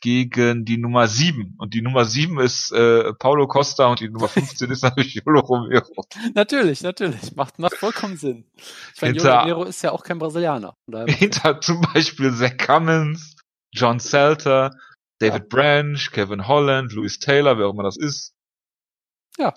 gegen 0.00 0.64
die 0.64 0.78
Nummer 0.78 1.08
7. 1.08 1.54
Und 1.58 1.74
die 1.74 1.82
Nummer 1.82 2.04
7 2.04 2.40
ist 2.40 2.72
äh, 2.72 3.12
Paulo 3.14 3.46
Costa 3.46 3.86
und 3.86 4.00
die 4.00 4.08
Nummer 4.08 4.28
15 4.28 4.70
ist 4.70 4.82
natürlich 4.82 5.14
Yolo 5.14 5.40
Romero. 5.40 6.04
Natürlich, 6.34 6.82
natürlich. 6.82 7.34
Macht, 7.36 7.58
macht 7.58 7.76
vollkommen 7.76 8.16
Sinn. 8.16 8.44
Ich 8.94 9.02
meine, 9.02 9.16
Yolo 9.16 9.38
Romero 9.38 9.64
ist 9.64 9.82
ja 9.82 9.92
auch 9.92 10.02
kein 10.02 10.18
Brasilianer. 10.18 10.76
Hinter 11.06 11.60
zum 11.60 11.80
Beispiel 11.80 12.32
Zach 12.32 12.56
Cummins, 12.56 13.36
John 13.72 13.98
Selter, 13.98 14.70
David 15.18 15.42
ja. 15.42 15.48
Branch, 15.48 16.10
Kevin 16.12 16.48
Holland, 16.48 16.92
Louis 16.92 17.18
Taylor, 17.18 17.58
wer 17.58 17.66
auch 17.66 17.74
immer 17.74 17.82
das 17.82 17.98
ist. 17.98 18.34
Ja. 19.38 19.54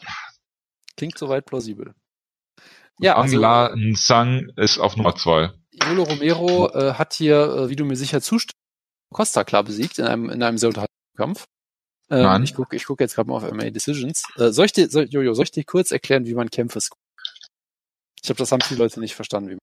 Klingt 0.98 1.18
soweit 1.18 1.46
plausibel. 1.46 1.96
Ja, 3.00 3.16
Angela 3.16 3.68
also, 3.68 3.78
Nsang 3.78 4.52
ist 4.56 4.78
auf 4.78 4.98
Nummer 4.98 5.16
2. 5.16 5.52
Yolo 5.72 6.04
Romero 6.04 6.70
äh, 6.70 6.94
hat 6.94 7.14
hier, 7.14 7.38
äh, 7.38 7.70
wie 7.70 7.76
du 7.76 7.86
mir 7.86 7.96
sicher 7.96 8.22
zustimmst, 8.22 8.62
Costa 9.14 9.43
klar 9.43 9.64
besiegt 9.64 9.99
in 9.99 10.05
einem, 10.05 10.30
in 10.30 10.43
einem 10.43 10.57
sehr 10.57 10.70
unterhaltsamen 10.70 11.18
Kampf. 11.18 11.45
Ähm, 12.09 12.24
Nein. 12.24 12.43
Ich 12.43 12.53
gucke 12.53 12.76
ich 12.76 12.86
guck 12.86 12.99
jetzt 12.99 13.16
gerade 13.16 13.30
mal 13.30 13.38
auf 13.38 13.51
MA 13.51 13.70
Decisions. 13.70 14.24
Äh, 14.36 14.49
soll, 14.49 14.66
ich 14.66 14.74
dir, 14.74 14.89
soll, 14.89 15.05
Jojo, 15.05 15.34
soll 15.34 15.45
ich 15.45 15.51
dir 15.51 15.64
kurz 15.64 15.91
erklären, 15.91 16.26
wie 16.26 16.34
man 16.34 16.49
Kämpfe 16.49 16.82
scoret? 16.82 16.99
Ich 18.18 18.24
glaube, 18.24 18.39
das 18.39 18.51
haben 18.51 18.61
viele 18.61 18.80
Leute 18.80 18.99
nicht 18.99 19.16
verstanden. 19.16 19.49
Wie 19.49 19.53
man 19.53 19.59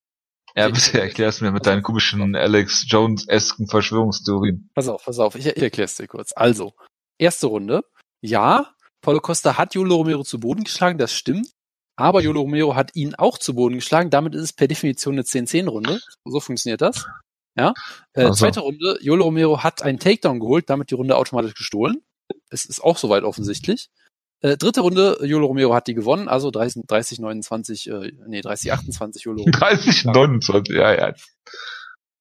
ja, 0.57 0.69
bitte 0.69 1.01
erklär's 1.01 1.41
mir 1.41 1.53
mit 1.53 1.67
deinen 1.67 1.83
komischen 1.83 2.35
Alex 2.35 2.85
Jones-esken 2.89 3.69
Verschwörungstheorien. 3.69 4.69
Pass 4.75 4.89
auf, 4.89 5.05
pass 5.05 5.19
auf, 5.19 5.35
ich, 5.37 5.47
ich 5.47 5.63
erklär's 5.63 5.95
dir 5.95 6.09
kurz. 6.09 6.33
Also, 6.35 6.75
erste 7.19 7.47
Runde. 7.47 7.85
Ja, 8.21 8.75
Paulo 9.01 9.21
Costa 9.21 9.57
hat 9.57 9.75
Yolo 9.75 9.97
Romero 9.97 10.25
zu 10.25 10.41
Boden 10.41 10.65
geschlagen, 10.65 10.99
das 10.99 11.13
stimmt. 11.13 11.51
Aber 11.97 12.23
Yolo 12.23 12.41
Romero 12.41 12.75
hat 12.75 12.97
ihn 12.97 13.15
auch 13.15 13.39
zu 13.39 13.55
Boden 13.55 13.77
geschlagen. 13.77 14.11
Damit 14.11 14.35
ist 14.35 14.43
es 14.43 14.53
per 14.53 14.69
Definition 14.69 15.15
eine 15.15 15.23
10-10-Runde. 15.23 16.01
So 16.25 16.41
funktioniert 16.41 16.81
das. 16.81 17.07
Ja. 17.61 17.75
Äh, 18.15 18.25
also. 18.25 18.35
Zweite 18.35 18.61
Runde, 18.61 18.99
Yolo 19.03 19.25
Romero 19.25 19.63
hat 19.63 19.83
einen 19.83 19.99
Takedown 19.99 20.41
geholt, 20.41 20.71
damit 20.71 20.91
die 20.91 20.95
Runde 20.95 21.17
automatisch 21.17 21.55
gestohlen. 21.55 22.03
Es 22.49 22.65
ist 22.65 22.83
auch 22.83 22.97
soweit 22.97 23.23
offensichtlich. 23.23 23.91
Äh, 24.43 24.57
dritte 24.57 24.81
Runde, 24.81 25.19
Yolo 25.23 25.47
Romero 25.47 25.75
hat 25.75 25.87
die 25.87 25.95
gewonnen, 25.95 26.29
also 26.29 26.51
30, 26.51 26.85
30 26.87 27.19
29, 27.19 27.91
äh, 27.91 28.13
nee, 28.27 28.41
30, 28.41 28.73
28 28.73 29.25
Yolo 29.25 29.43
Romero. 29.43 29.59
30, 29.59 30.05
29, 30.07 30.75
ja, 30.75 30.95
ja. 30.95 31.15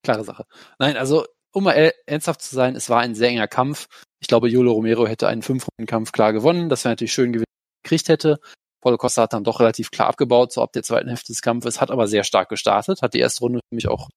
Klare 0.03 0.25
Sache. 0.25 0.45
Nein, 0.79 0.97
also, 0.97 1.25
um 1.53 1.63
mal 1.63 1.91
ernsthaft 2.05 2.41
zu 2.41 2.53
sein, 2.53 2.75
es 2.75 2.89
war 2.89 2.99
ein 2.99 3.15
sehr 3.15 3.29
enger 3.29 3.47
Kampf. 3.47 3.87
Ich 4.19 4.27
glaube, 4.27 4.49
Yolo 4.49 4.73
Romero 4.73 5.07
hätte 5.07 5.29
einen 5.29 5.41
Fünf-Runden-Kampf 5.41 6.11
klar 6.11 6.33
gewonnen. 6.33 6.67
Das 6.67 6.83
wäre 6.83 6.91
natürlich 6.91 7.13
schön 7.13 7.31
gewesen, 7.31 7.45
gekriegt 7.83 8.09
hätte. 8.09 8.39
Paulo 8.81 8.97
Costa 8.97 9.23
hat 9.23 9.33
dann 9.33 9.43
doch 9.43 9.59
relativ 9.59 9.91
klar 9.91 10.07
abgebaut, 10.07 10.51
so 10.51 10.61
ab 10.61 10.73
der 10.73 10.83
zweiten 10.83 11.07
Hälfte 11.07 11.31
des 11.31 11.41
Kampfes, 11.41 11.81
hat 11.81 11.91
aber 11.91 12.07
sehr 12.07 12.23
stark 12.23 12.49
gestartet, 12.49 13.01
hat 13.01 13.13
die 13.13 13.19
erste 13.19 13.41
Runde 13.41 13.59
für 13.59 13.75
mich 13.75 13.87
auch 13.87 14.09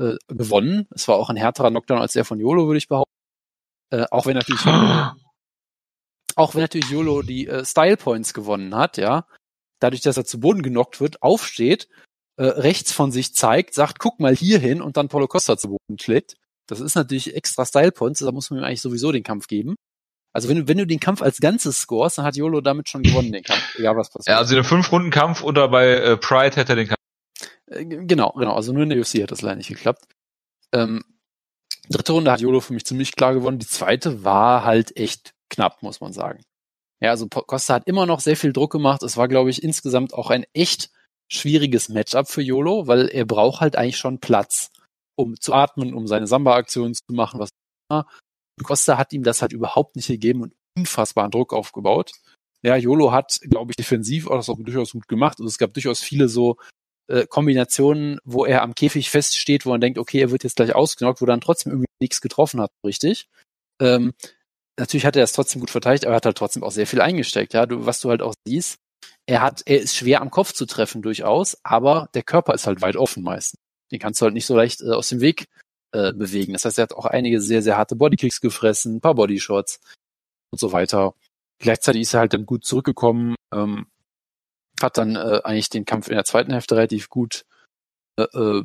äh, 0.00 0.16
gewonnen. 0.28 0.88
Es 0.94 1.06
war 1.08 1.16
auch 1.16 1.30
ein 1.30 1.36
härterer 1.36 1.70
Knockdown 1.70 2.00
als 2.00 2.14
der 2.14 2.24
von 2.24 2.40
Yolo, 2.40 2.66
würde 2.66 2.78
ich 2.78 2.88
behaupten. 2.88 3.12
Äh, 3.90 4.06
auch 4.10 4.26
wenn 4.26 4.34
natürlich 4.34 4.64
auch 6.36 6.54
wenn 6.54 6.62
natürlich 6.62 6.90
Yolo 6.90 7.22
die 7.22 7.46
äh, 7.46 7.64
Style 7.64 7.96
Points 7.96 8.32
gewonnen 8.34 8.74
hat, 8.74 8.96
ja, 8.96 9.26
dadurch, 9.80 10.02
dass 10.02 10.16
er 10.16 10.24
zu 10.24 10.40
Boden 10.40 10.62
genockt 10.62 11.00
wird, 11.00 11.22
aufsteht, 11.22 11.88
äh, 12.36 12.44
rechts 12.44 12.92
von 12.92 13.12
sich 13.12 13.34
zeigt, 13.34 13.74
sagt, 13.74 13.98
guck 13.98 14.20
mal 14.20 14.34
hier 14.34 14.58
hin 14.58 14.80
und 14.80 14.96
dann 14.96 15.08
Paulo 15.08 15.26
Costa 15.26 15.56
zu 15.56 15.68
Boden 15.68 15.98
schlägt. 16.00 16.36
Das 16.66 16.80
ist 16.80 16.94
natürlich 16.94 17.34
extra 17.34 17.66
Style 17.66 17.92
Points, 17.92 18.20
da 18.20 18.32
muss 18.32 18.50
man 18.50 18.60
ihm 18.60 18.64
eigentlich 18.64 18.80
sowieso 18.80 19.12
den 19.12 19.24
Kampf 19.24 19.48
geben. 19.48 19.74
Also 20.32 20.48
wenn 20.48 20.58
du, 20.58 20.68
wenn 20.68 20.78
du 20.78 20.86
den 20.86 21.00
Kampf 21.00 21.22
als 21.22 21.38
Ganzes 21.38 21.80
scorest, 21.80 22.18
dann 22.18 22.24
hat 22.24 22.36
Yolo 22.36 22.60
damit 22.60 22.88
schon 22.88 23.02
gewonnen, 23.02 23.32
den 23.32 23.42
Kampf, 23.42 23.74
egal 23.76 23.96
was 23.96 24.10
passiert. 24.10 24.32
Ja, 24.32 24.38
also 24.38 24.54
einem 24.54 24.64
Fünf-Runden-Kampf 24.64 25.42
oder 25.42 25.68
bei 25.68 25.88
äh, 25.88 26.16
Pride 26.16 26.56
hätte 26.56 26.72
er 26.72 26.76
den 26.76 26.86
Kampf. 26.86 26.99
Äh, 27.70 27.84
genau, 27.84 28.32
genau, 28.32 28.54
also 28.54 28.72
nur 28.72 28.82
in 28.82 28.90
der 28.90 28.98
UFC 28.98 29.22
hat 29.22 29.30
das 29.30 29.42
leider 29.42 29.56
nicht 29.56 29.68
geklappt. 29.68 30.06
Ähm, 30.72 31.04
dritte 31.88 32.12
Runde 32.12 32.30
hat 32.30 32.40
Yolo 32.40 32.60
für 32.60 32.74
mich 32.74 32.84
ziemlich 32.84 33.16
klar 33.16 33.34
gewonnen. 33.34 33.58
Die 33.58 33.66
zweite 33.66 34.24
war 34.24 34.64
halt 34.64 34.96
echt 34.96 35.34
knapp, 35.48 35.82
muss 35.82 36.00
man 36.00 36.12
sagen. 36.12 36.42
Ja, 37.02 37.10
also 37.10 37.28
Costa 37.28 37.74
hat 37.74 37.86
immer 37.86 38.06
noch 38.06 38.20
sehr 38.20 38.36
viel 38.36 38.52
Druck 38.52 38.72
gemacht. 38.72 39.02
Es 39.02 39.16
war, 39.16 39.26
glaube 39.26 39.50
ich, 39.50 39.62
insgesamt 39.62 40.12
auch 40.12 40.30
ein 40.30 40.44
echt 40.52 40.90
schwieriges 41.32 41.88
Matchup 41.88 42.28
für 42.28 42.42
Yolo, 42.42 42.86
weil 42.86 43.08
er 43.08 43.24
braucht 43.24 43.60
halt 43.60 43.76
eigentlich 43.76 43.96
schon 43.96 44.18
Platz, 44.18 44.70
um 45.16 45.40
zu 45.40 45.54
atmen, 45.54 45.94
um 45.94 46.06
seine 46.06 46.26
Samba-Aktionen 46.26 46.94
zu 46.94 47.02
machen, 47.08 47.40
was 47.40 47.50
immer. 47.88 48.06
Costa 48.62 48.98
hat 48.98 49.12
ihm 49.12 49.22
das 49.22 49.40
halt 49.40 49.52
überhaupt 49.52 49.96
nicht 49.96 50.08
gegeben 50.08 50.42
und 50.42 50.54
unfassbaren 50.76 51.30
Druck 51.30 51.54
aufgebaut. 51.54 52.12
Ja, 52.62 52.76
Yolo 52.76 53.10
hat, 53.10 53.40
glaube 53.42 53.72
ich, 53.72 53.76
defensiv 53.76 54.26
auch 54.26 54.36
das 54.36 54.50
auch 54.50 54.58
durchaus 54.58 54.92
gut 54.92 55.08
gemacht. 55.08 55.38
Also 55.38 55.48
es 55.48 55.56
gab 55.56 55.72
durchaus 55.72 56.00
viele 56.00 56.28
so 56.28 56.56
äh, 57.10 57.26
Kombinationen, 57.26 58.18
wo 58.24 58.44
er 58.44 58.62
am 58.62 58.74
Käfig 58.74 59.10
feststeht, 59.10 59.66
wo 59.66 59.70
man 59.70 59.80
denkt, 59.80 59.98
okay, 59.98 60.20
er 60.20 60.30
wird 60.30 60.44
jetzt 60.44 60.56
gleich 60.56 60.74
ausgenockt, 60.74 61.20
wo 61.20 61.26
dann 61.26 61.40
trotzdem 61.40 61.72
irgendwie 61.72 61.88
nichts 62.00 62.20
getroffen 62.20 62.60
hat, 62.60 62.70
richtig. 62.84 63.28
Ähm, 63.80 64.12
natürlich 64.78 65.06
hat 65.06 65.16
er 65.16 65.24
es 65.24 65.32
trotzdem 65.32 65.60
gut 65.60 65.70
verteidigt, 65.70 66.04
aber 66.06 66.14
er 66.14 66.16
hat 66.16 66.26
halt 66.26 66.38
trotzdem 66.38 66.62
auch 66.62 66.70
sehr 66.70 66.86
viel 66.86 67.00
eingesteckt. 67.00 67.52
Ja, 67.54 67.66
du, 67.66 67.84
was 67.86 68.00
du 68.00 68.10
halt 68.10 68.22
auch 68.22 68.34
siehst, 68.46 68.78
er 69.26 69.42
hat, 69.42 69.62
er 69.66 69.80
ist 69.80 69.96
schwer 69.96 70.20
am 70.22 70.30
Kopf 70.30 70.52
zu 70.52 70.66
treffen 70.66 71.02
durchaus, 71.02 71.58
aber 71.62 72.08
der 72.14 72.22
Körper 72.22 72.54
ist 72.54 72.66
halt 72.66 72.82
weit 72.82 72.96
offen 72.96 73.22
meistens. 73.22 73.60
Den 73.90 73.98
kannst 73.98 74.20
du 74.20 74.24
halt 74.24 74.34
nicht 74.34 74.46
so 74.46 74.56
leicht 74.56 74.80
äh, 74.80 74.90
aus 74.90 75.08
dem 75.08 75.20
Weg 75.20 75.46
äh, 75.92 76.12
bewegen. 76.12 76.52
Das 76.52 76.64
heißt, 76.64 76.78
er 76.78 76.82
hat 76.82 76.92
auch 76.92 77.06
einige 77.06 77.40
sehr, 77.40 77.62
sehr 77.62 77.76
harte 77.76 77.96
Bodykicks 77.96 78.40
gefressen, 78.40 78.96
ein 78.96 79.00
paar 79.00 79.14
Bodyshots 79.14 79.80
und 80.52 80.60
so 80.60 80.72
weiter. 80.72 81.14
Gleichzeitig 81.60 82.02
ist 82.02 82.14
er 82.14 82.20
halt 82.20 82.34
dann 82.34 82.46
gut 82.46 82.64
zurückgekommen, 82.64 83.34
ähm, 83.52 83.86
hat 84.82 84.98
dann 84.98 85.16
äh, 85.16 85.40
eigentlich 85.44 85.70
den 85.70 85.84
Kampf 85.84 86.08
in 86.08 86.14
der 86.14 86.24
zweiten 86.24 86.52
Hälfte 86.52 86.76
relativ 86.76 87.08
gut 87.08 87.44
äh, 88.18 88.22
äh, 88.22 88.64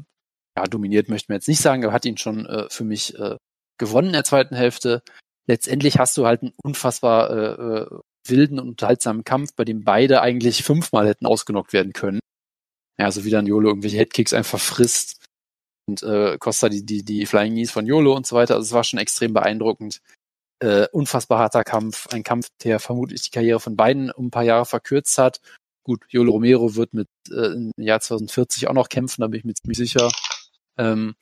ja, 0.57 0.63
dominiert, 0.63 1.09
möchte 1.09 1.31
man 1.31 1.37
jetzt 1.37 1.47
nicht 1.47 1.61
sagen, 1.61 1.83
aber 1.83 1.93
hat 1.93 2.05
ihn 2.05 2.17
schon 2.17 2.45
äh, 2.45 2.67
für 2.69 2.83
mich 2.83 3.17
äh, 3.19 3.35
gewonnen 3.77 4.07
in 4.07 4.13
der 4.13 4.23
zweiten 4.23 4.55
Hälfte 4.55 5.03
letztendlich 5.47 5.99
hast 5.99 6.17
du 6.17 6.25
halt 6.25 6.41
einen 6.41 6.53
unfassbar 6.63 7.29
äh, 7.29 7.81
äh, 7.81 7.99
wilden 8.27 8.59
und 8.59 8.69
unterhaltsamen 8.69 9.23
Kampf, 9.23 9.53
bei 9.55 9.65
dem 9.65 9.83
beide 9.83 10.21
eigentlich 10.21 10.63
fünfmal 10.63 11.07
hätten 11.07 11.25
ausgenockt 11.25 11.73
werden 11.73 11.93
können. 11.93 12.19
Ja, 12.97 13.11
so 13.11 13.25
wie 13.25 13.29
dann 13.29 13.45
Yolo 13.45 13.69
irgendwelche 13.69 13.97
Headkicks 13.97 14.33
einfach 14.33 14.59
frisst 14.59 15.25
und 15.87 16.01
äh, 16.01 16.37
Costa 16.39 16.69
die, 16.69 16.85
die, 16.85 17.03
die 17.03 17.25
Flying 17.25 17.53
Knees 17.53 17.71
von 17.71 17.85
Yolo 17.85 18.15
und 18.15 18.25
so 18.25 18.35
weiter. 18.35 18.55
Also 18.55 18.65
es 18.65 18.73
war 18.73 18.83
schon 18.83 18.99
extrem 18.99 19.33
beeindruckend. 19.33 20.01
Äh, 20.59 20.87
unfassbar 20.91 21.39
harter 21.39 21.63
Kampf, 21.63 22.07
ein 22.07 22.23
Kampf, 22.23 22.47
der 22.63 22.79
vermutlich 22.79 23.23
die 23.23 23.29
Karriere 23.29 23.59
von 23.59 23.75
beiden 23.75 24.09
um 24.09 24.27
ein 24.27 24.31
paar 24.31 24.43
Jahre 24.43 24.65
verkürzt 24.65 25.17
hat. 25.17 25.41
Gut, 25.85 26.03
Yolo 26.09 26.31
Romero 26.31 26.75
wird 26.75 26.95
mit 26.95 27.07
äh, 27.29 27.53
im 27.53 27.71
Jahr 27.77 27.99
2040 27.99 28.67
auch 28.67 28.73
noch 28.73 28.89
kämpfen, 28.89 29.21
da 29.21 29.27
bin 29.27 29.37
ich 29.39 29.45
mir 29.45 29.53
ziemlich 29.53 29.77
sicher. 29.77 30.11
Ähm, 30.77 31.15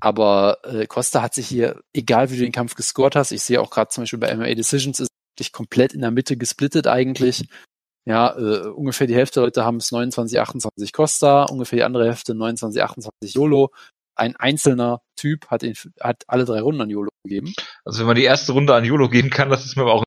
aber 0.00 0.58
äh, 0.64 0.86
Costa 0.86 1.22
hat 1.22 1.34
sich 1.34 1.48
hier, 1.48 1.80
egal 1.94 2.30
wie 2.30 2.36
du 2.36 2.42
den 2.42 2.52
Kampf 2.52 2.74
gescored 2.74 3.16
hast, 3.16 3.32
ich 3.32 3.42
sehe 3.42 3.58
auch 3.58 3.70
gerade 3.70 3.88
zum 3.88 4.02
Beispiel 4.02 4.18
bei 4.18 4.36
MMA 4.36 4.54
Decisions, 4.54 5.00
ist 5.00 5.08
wirklich 5.32 5.52
komplett 5.52 5.94
in 5.94 6.02
der 6.02 6.10
Mitte 6.10 6.36
gesplittet 6.36 6.86
eigentlich. 6.86 7.48
Ja, 8.06 8.36
äh, 8.36 8.68
ungefähr 8.68 9.06
die 9.06 9.14
Hälfte 9.14 9.40
der 9.40 9.44
Leute 9.44 9.64
haben 9.64 9.76
es 9.76 9.92
29, 9.92 10.38
28 10.38 10.92
Costa, 10.92 11.44
ungefähr 11.44 11.78
die 11.78 11.84
andere 11.84 12.04
Hälfte 12.04 12.34
29, 12.34 12.82
28 12.82 13.34
YOLO. 13.34 13.70
Ein 14.14 14.36
einzelner 14.36 15.00
Typ 15.16 15.46
hat, 15.46 15.62
ihn, 15.62 15.74
hat 16.00 16.24
alle 16.26 16.44
drei 16.44 16.60
Runden 16.60 16.82
an 16.82 16.90
YOLO 16.90 17.08
gegeben. 17.24 17.54
Also 17.84 18.00
wenn 18.00 18.06
man 18.06 18.16
die 18.16 18.24
erste 18.24 18.52
Runde 18.52 18.74
an 18.74 18.84
YOLO 18.84 19.08
geben 19.08 19.30
kann, 19.30 19.48
das 19.48 19.64
ist 19.64 19.76
mir 19.76 19.82
aber 19.82 19.94
auch. 19.94 20.04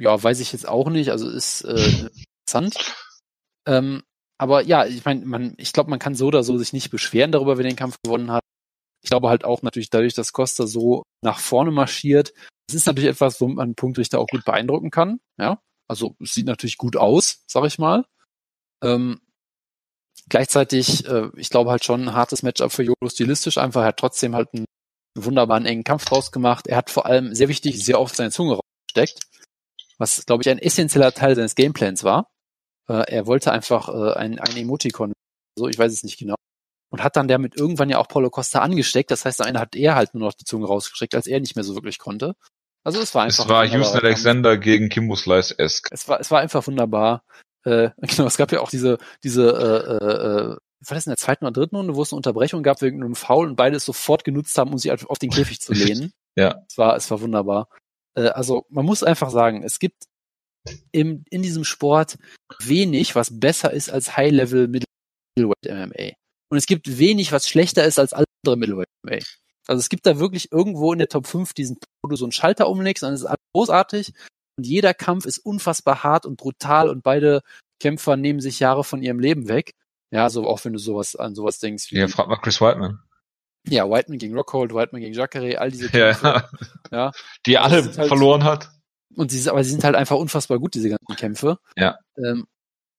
Ja, 0.00 0.20
weiß 0.20 0.40
ich 0.40 0.52
jetzt 0.52 0.66
auch 0.66 0.88
nicht. 0.88 1.10
Also 1.10 1.28
ist 1.28 1.62
äh, 1.62 2.08
interessant. 2.46 2.94
Ähm, 3.66 4.02
aber 4.38 4.62
ja, 4.62 4.86
ich 4.86 5.04
meine, 5.04 5.26
man, 5.26 5.54
ich 5.58 5.74
glaube, 5.74 5.90
man 5.90 5.98
kann 5.98 6.14
so 6.14 6.26
oder 6.28 6.42
so 6.42 6.56
sich 6.56 6.72
nicht 6.72 6.90
beschweren 6.90 7.32
darüber, 7.32 7.58
wer 7.58 7.64
den 7.64 7.76
Kampf 7.76 7.98
gewonnen 8.02 8.30
hat. 8.32 8.42
Ich 9.02 9.10
glaube 9.10 9.28
halt 9.28 9.44
auch 9.44 9.60
natürlich 9.62 9.90
dadurch, 9.90 10.14
dass 10.14 10.32
Costa 10.32 10.66
so 10.66 11.02
nach 11.22 11.38
vorne 11.38 11.70
marschiert. 11.70 12.32
Es 12.66 12.74
ist 12.74 12.86
natürlich 12.86 13.10
etwas, 13.10 13.40
wo 13.42 13.48
man 13.48 13.74
Punktrichter 13.74 14.18
auch 14.18 14.26
gut 14.28 14.44
beeindrucken 14.46 14.90
kann. 14.90 15.20
Ja, 15.38 15.60
also 15.86 16.16
es 16.18 16.32
sieht 16.32 16.46
natürlich 16.46 16.78
gut 16.78 16.96
aus, 16.96 17.44
sag 17.46 17.66
ich 17.66 17.78
mal. 17.78 18.06
Ähm, 18.82 19.20
gleichzeitig, 20.30 21.06
äh, 21.06 21.28
ich 21.36 21.50
glaube 21.50 21.70
halt 21.70 21.84
schon 21.84 22.08
ein 22.08 22.14
hartes 22.14 22.42
Matchup 22.42 22.72
für 22.72 22.84
Jolo 22.84 23.10
stilistisch 23.10 23.58
einfach. 23.58 23.82
Er 23.82 23.88
hat 23.88 23.98
trotzdem 23.98 24.34
halt 24.34 24.48
einen 24.54 24.64
wunderbaren 25.18 25.66
engen 25.66 25.84
Kampf 25.84 26.06
draus 26.06 26.32
gemacht. 26.32 26.66
Er 26.68 26.78
hat 26.78 26.88
vor 26.88 27.04
allem 27.04 27.34
sehr 27.34 27.48
wichtig, 27.48 27.84
sehr 27.84 28.00
oft 28.00 28.16
seine 28.16 28.30
Zunge 28.30 28.58
rausgesteckt, 28.58 29.26
was 30.00 30.24
glaube 30.26 30.42
ich 30.42 30.48
ein 30.48 30.58
essentieller 30.58 31.12
Teil 31.12 31.36
seines 31.36 31.54
Gameplans 31.54 32.02
war. 32.02 32.30
Äh, 32.88 33.04
er 33.12 33.26
wollte 33.26 33.52
einfach 33.52 33.88
äh, 33.88 34.14
ein, 34.14 34.38
ein 34.38 34.56
Emoticon, 34.56 35.12
so 35.56 35.68
ich 35.68 35.78
weiß 35.78 35.92
es 35.92 36.02
nicht 36.02 36.18
genau. 36.18 36.34
Und 36.90 37.04
hat 37.04 37.14
dann 37.14 37.28
damit 37.28 37.54
irgendwann 37.54 37.90
ja 37.90 37.98
auch 37.98 38.08
Paulo 38.08 38.30
Costa 38.30 38.60
angesteckt. 38.60 39.12
Das 39.12 39.24
heißt, 39.24 39.40
am 39.40 39.46
Ende 39.46 39.60
hat 39.60 39.76
er 39.76 39.94
halt 39.94 40.12
nur 40.14 40.26
noch 40.26 40.34
die 40.34 40.44
Zunge 40.44 40.66
rausgestreckt, 40.66 41.14
als 41.14 41.28
er 41.28 41.38
nicht 41.38 41.54
mehr 41.54 41.62
so 41.62 41.74
wirklich 41.74 41.98
konnte. 41.98 42.34
Also 42.82 42.98
es 43.00 43.14
war 43.14 43.24
einfach. 43.24 43.44
Es 43.44 43.50
war 43.50 43.64
Houston 43.64 44.00
Alexander 44.00 44.56
gegen 44.56 44.88
Kimbo 44.88 45.14
Slice 45.14 45.56
esque. 45.58 45.88
Es 45.92 46.08
war, 46.08 46.18
es 46.18 46.30
war 46.30 46.40
einfach 46.40 46.66
wunderbar. 46.66 47.22
Äh, 47.64 47.90
genau, 47.98 48.26
es 48.26 48.38
gab 48.38 48.50
ja 48.50 48.60
auch 48.60 48.70
diese, 48.70 48.98
diese, 49.22 49.50
äh, 49.50 50.04
äh, 50.04 50.56
war 50.88 50.94
das 50.94 51.06
in 51.06 51.10
der 51.10 51.18
zweiten 51.18 51.44
oder 51.44 51.52
dritten 51.52 51.76
Runde, 51.76 51.94
wo 51.94 52.02
es 52.02 52.12
eine 52.12 52.16
Unterbrechung 52.16 52.62
gab 52.62 52.80
wegen 52.80 53.04
einem 53.04 53.14
Foul 53.14 53.48
und 53.48 53.56
beide 53.56 53.76
es 53.76 53.84
sofort 53.84 54.24
genutzt 54.24 54.56
haben, 54.56 54.72
um 54.72 54.78
sich 54.78 54.90
auf 54.90 55.18
den 55.18 55.30
Käfig 55.30 55.60
zu 55.60 55.74
lehnen. 55.74 56.12
ja. 56.36 56.62
Es 56.68 56.78
war, 56.78 56.96
es 56.96 57.10
war 57.10 57.20
wunderbar. 57.20 57.68
Äh, 58.14 58.28
also 58.28 58.66
man 58.68 58.84
muss 58.84 59.02
einfach 59.02 59.30
sagen, 59.30 59.62
es 59.62 59.78
gibt 59.78 60.04
im, 60.92 61.24
in 61.30 61.42
diesem 61.42 61.64
Sport 61.64 62.18
wenig, 62.62 63.14
was 63.14 63.40
besser 63.40 63.72
ist 63.72 63.90
als 63.90 64.16
High-Level 64.16 64.68
Middleweight 64.68 65.64
MMA. 65.64 66.12
Und 66.50 66.58
es 66.58 66.66
gibt 66.66 66.98
wenig, 66.98 67.32
was 67.32 67.48
schlechter 67.48 67.84
ist 67.84 67.98
als 67.98 68.12
andere 68.12 68.56
Middleweight 68.56 68.88
MMA. 69.04 69.18
Also 69.66 69.78
es 69.78 69.88
gibt 69.88 70.04
da 70.06 70.18
wirklich 70.18 70.50
irgendwo 70.50 70.92
in 70.92 70.98
der 70.98 71.08
Top 71.08 71.26
5 71.26 71.52
diesen, 71.52 71.78
wo 72.02 72.08
du 72.08 72.16
so 72.16 72.24
einen 72.24 72.32
Schalter 72.32 72.68
umlegst, 72.68 73.02
dann 73.02 73.14
ist 73.14 73.24
alles 73.24 73.38
großartig. 73.54 74.12
Und 74.58 74.66
jeder 74.66 74.94
Kampf 74.94 75.26
ist 75.26 75.38
unfassbar 75.38 76.02
hart 76.02 76.26
und 76.26 76.36
brutal 76.36 76.88
und 76.88 77.02
beide 77.02 77.42
Kämpfer 77.80 78.16
nehmen 78.16 78.40
sich 78.40 78.60
Jahre 78.60 78.84
von 78.84 79.02
ihrem 79.02 79.20
Leben 79.20 79.48
weg. 79.48 79.72
Ja, 80.12 80.28
so 80.28 80.46
auch 80.46 80.64
wenn 80.64 80.72
du 80.72 80.78
sowas 80.78 81.14
an 81.14 81.34
sowas 81.34 81.60
denkst. 81.60 81.90
Wie, 81.90 81.98
Ja, 81.98 82.08
frag 82.08 82.28
mal 82.28 82.36
Chris 82.36 82.60
Whiteman. 82.60 82.98
Ja, 83.68 83.88
Whiteman 83.88 84.18
gegen 84.18 84.34
Rockhold, 84.36 84.72
Whiteman 84.74 85.02
gegen 85.02 85.14
Jacare, 85.14 85.58
all 85.60 85.70
diese 85.70 85.86
Ja, 85.96 86.12
Kämpfe. 86.14 86.48
Ja. 86.90 87.12
die 87.46 87.58
alle 87.58 87.76
Das 87.78 87.86
ist 87.88 87.98
halt- 87.98 88.08
verloren 88.08 88.44
hat. 88.44 88.70
Und 89.16 89.30
sie, 89.32 89.48
aber 89.50 89.62
sie 89.64 89.70
sind 89.70 89.84
halt 89.84 89.96
einfach 89.96 90.16
unfassbar 90.16 90.58
gut, 90.58 90.74
diese 90.74 90.88
ganzen 90.88 91.16
Kämpfe. 91.16 91.58
Ja. 91.76 91.98
Ähm, 92.16 92.46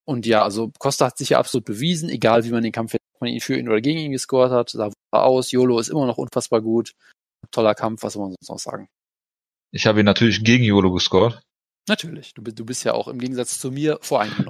und 0.06 0.26
ja, 0.26 0.44
also 0.44 0.72
Costa 0.78 1.06
hat 1.08 1.18
sich 1.18 1.30
ja 1.30 1.40
absolut 1.40 1.66
bewiesen, 1.66 2.10
egal 2.10 2.44
wie 2.44 2.50
man 2.52 2.64
den 2.64 2.72
Kampf, 2.74 2.94
ob 2.96 3.22
man 3.22 3.30
ihn 3.30 3.40
für 3.40 3.58
ihn 3.58 3.70
oder 3.70 3.80
gegen 3.82 4.00
ihn 4.00 4.12
gescored 4.12 4.52
hat, 4.52 4.70
sah 4.72 4.90
aus. 5.12 5.52
YOLO 5.52 5.80
ist 5.80 5.88
immer 5.90 6.06
noch 6.06 6.18
unfassbar 6.18 6.62
gut. 6.62 6.92
Toller 7.52 7.76
Kampf, 7.76 8.04
was 8.04 8.14
soll 8.14 8.24
man 8.24 8.36
sonst 8.42 8.50
noch 8.50 8.60
sagen? 8.72 8.88
Ich 9.74 9.88
habe 9.88 10.02
ihn 10.02 10.06
natürlich 10.06 10.44
gegen 10.44 10.64
YOLO 10.66 10.92
gescored. 10.92 11.42
Natürlich, 11.88 12.34
du, 12.34 12.42
bist- 12.44 12.60
du 12.60 12.66
bist 12.66 12.84
ja 12.84 12.94
auch 12.94 13.08
im 13.08 13.18
Gegensatz 13.20 13.60
zu 13.60 13.72
mir 13.72 13.98
voreingenommen. 14.02 14.50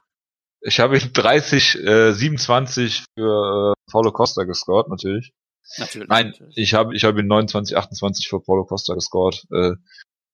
Ich 0.62 0.80
habe 0.80 0.97
ihn 0.97 1.12
30, 1.14 1.76
äh, 1.84 2.12
27 2.14 3.05
für 3.18 3.74
äh, 3.74 3.91
Paulo 3.91 4.12
Costa 4.12 4.43
gescored, 4.43 4.89
natürlich. 4.89 5.32
Natürlich. 5.78 6.09
Nein, 6.09 6.28
natürlich. 6.28 6.57
ich 6.57 6.74
habe 6.74 6.95
ich 6.95 7.03
habe 7.03 7.20
ihn 7.20 7.28
29, 7.28 7.78
28 7.78 8.28
für 8.28 8.41
Paulo 8.41 8.66
Costa 8.66 8.93
gescored. 8.93 9.45
Äh, 9.51 9.74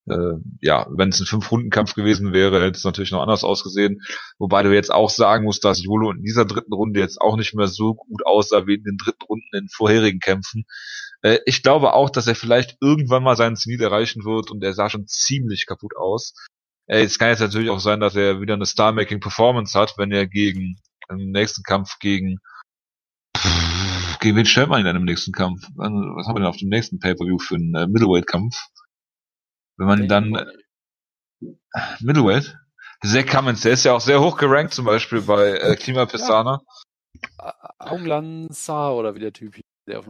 äh, 0.09 0.35
ja, 0.61 0.87
wenn 0.89 1.09
es 1.09 1.19
ein 1.19 1.25
Fünf-Runden-Kampf 1.25 1.93
gewesen 1.93 2.31
wäre, 2.31 2.61
hätte 2.61 2.77
es 2.77 2.83
natürlich 2.83 3.11
noch 3.11 3.21
anders 3.21 3.43
ausgesehen. 3.43 4.01
Wobei 4.39 4.63
du 4.63 4.73
jetzt 4.73 4.91
auch 4.91 5.09
sagen 5.09 5.43
musst, 5.43 5.65
dass 5.65 5.83
Jolo 5.83 6.11
in 6.11 6.23
dieser 6.23 6.45
dritten 6.45 6.73
Runde 6.73 6.99
jetzt 6.99 7.19
auch 7.19 7.35
nicht 7.35 7.53
mehr 7.53 7.67
so 7.67 7.93
gut 7.93 8.25
aussah 8.25 8.67
wie 8.67 8.75
in 8.75 8.83
den 8.83 8.97
dritten 8.97 9.23
Runden 9.25 9.55
in 9.55 9.67
vorherigen 9.67 10.19
Kämpfen. 10.19 10.65
Äh, 11.21 11.39
ich 11.45 11.61
glaube 11.61 11.93
auch, 11.93 12.09
dass 12.09 12.27
er 12.27 12.35
vielleicht 12.35 12.77
irgendwann 12.81 13.23
mal 13.23 13.35
seinen 13.35 13.57
Zenit 13.57 13.81
erreichen 13.81 14.23
wird 14.23 14.49
und 14.49 14.63
er 14.63 14.73
sah 14.73 14.89
schon 14.89 15.07
ziemlich 15.07 15.65
kaputt 15.65 15.95
aus. 15.97 16.33
Äh, 16.87 17.03
es 17.03 17.19
kann 17.19 17.29
jetzt 17.29 17.41
natürlich 17.41 17.69
auch 17.69 17.79
sein, 17.79 17.99
dass 17.99 18.15
er 18.15 18.41
wieder 18.41 18.53
eine 18.53 18.65
Star-Making-Performance 18.65 19.77
hat, 19.77 19.97
wenn 19.97 20.11
er 20.11 20.25
gegen 20.25 20.79
im 21.09 21.31
nächsten 21.31 21.63
Kampf 21.63 21.99
gegen 21.99 22.39
gegen 23.43 23.76
wen 24.21 24.45
stellt 24.45 24.69
man 24.69 24.83
denn 24.83 24.95
im 24.95 25.05
nächsten 25.05 25.31
Kampf? 25.31 25.67
Wann- 25.75 26.15
Was 26.15 26.27
haben 26.27 26.35
wir 26.35 26.39
denn 26.41 26.49
auf 26.49 26.57
dem 26.57 26.69
nächsten 26.69 26.99
Pay-Per-View 26.99 27.39
für 27.39 27.55
einen 27.55 27.75
äh, 27.75 27.87
Middleweight-Kampf? 27.87 28.57
Wenn 29.77 29.87
man 29.87 30.07
dann 30.07 30.35
äh, 30.35 30.45
Middleweight? 32.01 32.57
Zack 33.05 33.27
Cummins, 33.27 33.61
der 33.61 33.73
ist 33.73 33.83
ja 33.85 33.93
auch 33.93 34.01
sehr 34.01 34.19
hoch 34.21 34.37
gerankt, 34.37 34.73
zum 34.73 34.85
Beispiel 34.85 35.21
bei 35.21 35.51
äh, 35.57 35.75
Klima 35.75 36.05
Pestana. 36.07 36.61
Aunglanza 37.77 38.91
oder 38.91 39.15
wie 39.15 39.19
der 39.19 39.33
Typ 39.33 39.55
hieß, 39.55 39.63
der 39.87 40.03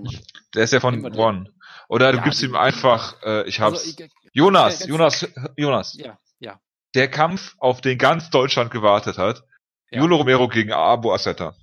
Der 0.56 0.64
ist 0.64 0.74
ja 0.74 0.80
von 0.80 1.04
One. 1.16 1.54
Oder 1.90 2.12
du 2.12 2.18
Ja, 2.20 2.24
gibst 2.24 2.42
ihm 2.44 2.56
einfach, 2.56 3.22
äh, 3.24 3.48
ich 3.48 3.60
hab's. 3.60 3.80
Also, 3.86 4.04
ich- 4.04 4.12
Jonas, 4.34 4.80
Ja, 4.82 4.88
Jonas, 4.88 5.28
Jonas. 5.58 5.94
ja, 5.98 6.18
ja. 6.40 6.60
Der 6.96 7.10
Kampf, 7.10 7.56
auf 7.60 7.82
den 7.82 7.98
ganz 7.98 8.30
Deutschland 8.30 8.72
gewartet 8.72 9.18
hat. 9.18 9.44
Ja. 9.90 10.02
Julo 10.02 10.18
Romero 10.18 10.48
gegen 10.48 10.72
Abu 10.74 11.12
Aseta. 11.12 11.56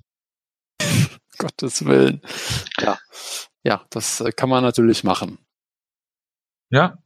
Gottes 1.39 1.85
Willen. 1.85 2.21
Ja. 2.81 2.99
Ja, 3.63 3.87
das 3.91 4.21
äh, 4.21 4.33
kann 4.33 4.49
man 4.49 4.63
natürlich 4.63 5.05
machen. 5.05 5.39
Ja, 6.71 6.99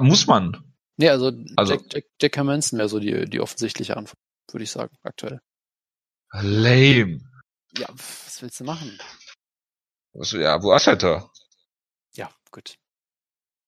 muss 0.00 0.26
man. 0.26 0.74
Nee, 0.96 1.08
also, 1.08 1.32
Also- 1.56 1.74
Jack, 1.74 1.82
Jack, 1.92 2.04
Jack 2.20 2.36
Hermanson 2.36 2.78
wäre 2.78 2.88
so 2.88 2.98
die, 3.00 3.24
die 3.28 3.40
offensichtliche 3.40 3.96
Antwort, 3.96 4.18
würde 4.52 4.64
ich 4.64 4.70
sagen, 4.70 4.96
aktuell. 5.02 5.40
Lame. 6.32 7.20
Ja, 7.78 7.88
was 7.90 8.42
willst 8.42 8.60
du 8.60 8.64
machen? 8.64 8.98
Was, 10.12 10.32
ja, 10.32 10.54
Abu 10.54 10.72
Aseta. 10.72 11.30
Ja, 12.14 12.30
gut. 12.50 12.76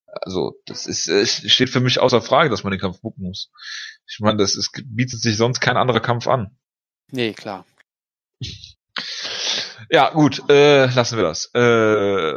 Also, 0.06 0.60
das 0.66 0.86
ist, 0.86 1.08
äh, 1.08 1.26
steht 1.26 1.70
für 1.70 1.80
mich 1.80 1.98
außer 1.98 2.22
Frage, 2.22 2.48
dass 2.50 2.62
man 2.64 2.70
den 2.70 2.80
Kampf 2.80 3.00
bucken 3.00 3.22
muss. 3.24 3.50
Ich 4.06 4.20
meine, 4.20 4.38
das 4.38 4.54
ist, 4.56 4.70
bietet 4.86 5.20
sich 5.20 5.36
sonst 5.36 5.60
kein 5.60 5.76
anderer 5.76 6.00
Kampf 6.00 6.26
an. 6.28 6.56
Nee, 7.10 7.32
klar. 7.34 7.66
Ja, 9.90 10.10
gut, 10.10 10.42
äh, 10.48 10.86
lassen 10.86 11.16
wir 11.16 11.24
das. 11.24 11.50
Äh, 11.54 12.30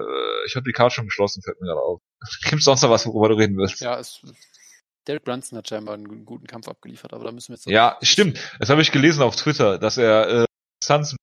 ich 0.46 0.56
habe 0.56 0.64
die 0.66 0.72
Karte 0.74 0.96
schon 0.96 1.06
geschlossen, 1.06 1.42
fällt 1.44 1.60
mir 1.62 1.68
gerade 1.68 1.82
auf. 1.82 2.02
Gibt's 2.50 2.66
sonst 2.66 2.82
noch 2.82 2.90
was, 2.90 3.06
worüber 3.06 3.30
du 3.30 3.36
reden 3.36 3.58
willst? 3.58 3.80
Ja, 3.82 3.98
es, 4.00 4.22
Derek 5.08 5.24
Brunson 5.24 5.58
hat 5.58 5.68
scheinbar 5.68 5.96
einen 5.96 6.26
guten- 6.26 6.46
Kampf 6.48 6.68
abgeliefert, 6.68 7.14
aber 7.14 7.24
da 7.26 7.32
müssen 7.32 7.50
wir 7.50 7.56
jetzt. 7.56 7.66
Ja, 7.66 7.98
stimmt. 8.02 8.40
Das 8.60 8.70
habe 8.70 8.82
ich 8.82 8.92
gelesen 8.92 9.22
auf 9.24 9.36
Twitter, 9.36 9.78
dass 9.80 9.98
er 9.98 10.44
äh, 10.44 10.46
Suns 10.84 11.16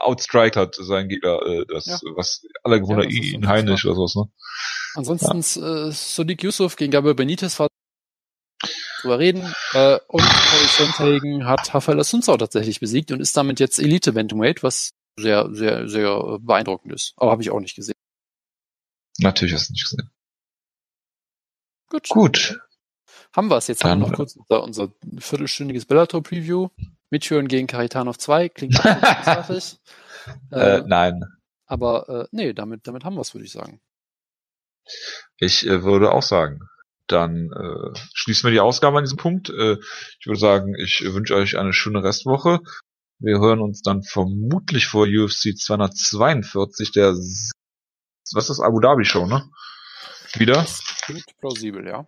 outstriked 0.00 0.56
hat, 0.56 0.74
sein 0.76 1.08
Gegner, 1.08 1.40
äh, 1.44 1.64
das, 1.68 1.86
Ja. 1.86 1.98
was 2.14 2.42
alle 2.62 2.80
gewundert, 2.80 3.06
das 3.06 3.14
ist 3.14 3.24
ihn 3.32 3.42
so 3.42 3.48
heimisch 3.48 3.84
oder 3.84 3.94
sowas, 3.96 4.14
ne? 4.14 4.24
Ansonsten 4.94 5.38
äh, 5.62 5.90
Sadiq 5.92 6.42
Yusuf 6.42 6.76
gegen 6.76 6.92
Gabriel 6.92 7.14
Benitez 7.14 7.58
war 7.58 7.68
drüber 9.00 9.18
reden. 9.18 9.42
Äh, 9.72 9.98
und 10.08 10.22
Corey 10.22 10.66
Sandhagen 10.68 11.46
hat 11.46 11.74
Rafael 11.74 11.98
Assunção 12.00 12.38
tatsächlich 12.38 12.78
besiegt 12.80 13.10
und 13.10 13.20
ist 13.20 13.36
damit 13.36 13.58
jetzt 13.60 13.78
Elite 13.80 14.12
Bantamweight, 14.12 14.62
was 14.62 14.90
sehr, 15.18 15.54
sehr, 15.54 15.88
sehr 15.88 16.38
beeindruckend 16.40 16.92
ist. 16.92 17.14
Aber 17.16 17.30
habe 17.32 17.42
ich 17.42 17.50
auch 17.50 17.60
nicht 17.60 17.76
gesehen. 17.76 17.94
Natürlich 19.18 19.54
hast 19.54 19.68
du 19.68 19.72
nicht 19.74 19.84
gesehen. 19.84 20.10
Gut. 21.90 22.08
Gut. 22.08 22.60
Haben 23.34 23.48
wir 23.48 23.56
es. 23.58 23.66
Jetzt 23.66 23.84
haben 23.84 24.00
wir 24.00 24.04
Dann- 24.06 24.10
noch 24.10 24.16
kurz 24.16 24.36
unser, 24.36 24.62
unser 24.62 24.92
viertelstündiges 25.18 25.86
Bellator-Preview. 25.86 26.68
Mitchhören 27.10 27.46
gegen 27.48 27.66
Caritanov 27.66 28.18
2. 28.18 28.48
Klingt 28.48 28.74
großartig. 28.74 29.78
Äh, 30.52 30.76
äh, 30.76 30.84
nein. 30.86 31.24
aber 31.66 32.08
äh, 32.08 32.28
nee, 32.30 32.52
damit, 32.52 32.86
damit 32.86 33.02
haben 33.04 33.16
wir 33.16 33.22
es, 33.22 33.34
würde 33.34 33.44
ich 33.44 33.50
sagen. 33.50 33.80
Ich 35.38 35.66
äh, 35.66 35.82
würde 35.82 36.12
auch 36.12 36.22
sagen, 36.22 36.60
dann 37.08 37.50
äh, 37.50 37.98
schließen 38.14 38.46
wir 38.46 38.52
die 38.52 38.60
Ausgabe 38.60 38.98
an 38.98 39.02
diesem 39.04 39.16
Punkt. 39.16 39.50
Äh, 39.50 39.78
ich 40.20 40.26
würde 40.26 40.38
sagen, 40.38 40.76
ich 40.76 41.02
wünsche 41.12 41.34
euch 41.34 41.58
eine 41.58 41.72
schöne 41.72 42.04
Restwoche. 42.04 42.60
Wir 43.22 43.38
hören 43.38 43.60
uns 43.60 43.82
dann 43.82 44.02
vermutlich 44.02 44.86
vor 44.86 45.06
UFC 45.06 45.56
242, 45.56 46.92
der 46.92 47.14
was 48.34 48.44
ist 48.44 48.48
das 48.48 48.60
Abu 48.60 48.80
Dhabi 48.80 49.04
Show, 49.04 49.26
ne? 49.26 49.48
Wieder. 50.34 50.64
Klingt 51.02 51.26
plausibel, 51.38 51.86
ja. 51.86 52.06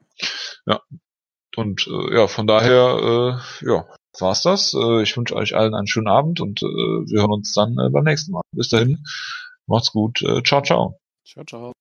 Und 1.57 1.87
äh, 1.87 2.15
ja, 2.17 2.27
von 2.27 2.47
daher, 2.47 3.41
äh, 3.63 3.67
ja, 3.67 3.87
war's 4.19 4.43
das. 4.43 4.75
Äh, 4.75 5.03
ich 5.03 5.17
wünsche 5.17 5.37
euch 5.37 5.55
allen 5.55 5.75
einen 5.75 5.87
schönen 5.87 6.09
Abend 6.09 6.41
und 6.41 6.63
äh, 6.63 6.67
wir 6.67 7.21
hören 7.21 7.33
uns 7.33 7.53
dann 7.53 7.77
äh, 7.79 7.91
beim 7.91 8.05
nächsten 8.05 8.33
Mal. 8.33 8.43
Bis 8.53 8.69
dahin, 8.69 9.05
macht's 9.67 9.93
gut. 9.93 10.23
Äh, 10.23 10.43
ciao, 10.43 10.63
ciao. 10.63 10.99
Ciao, 11.25 11.45
ciao. 11.45 11.73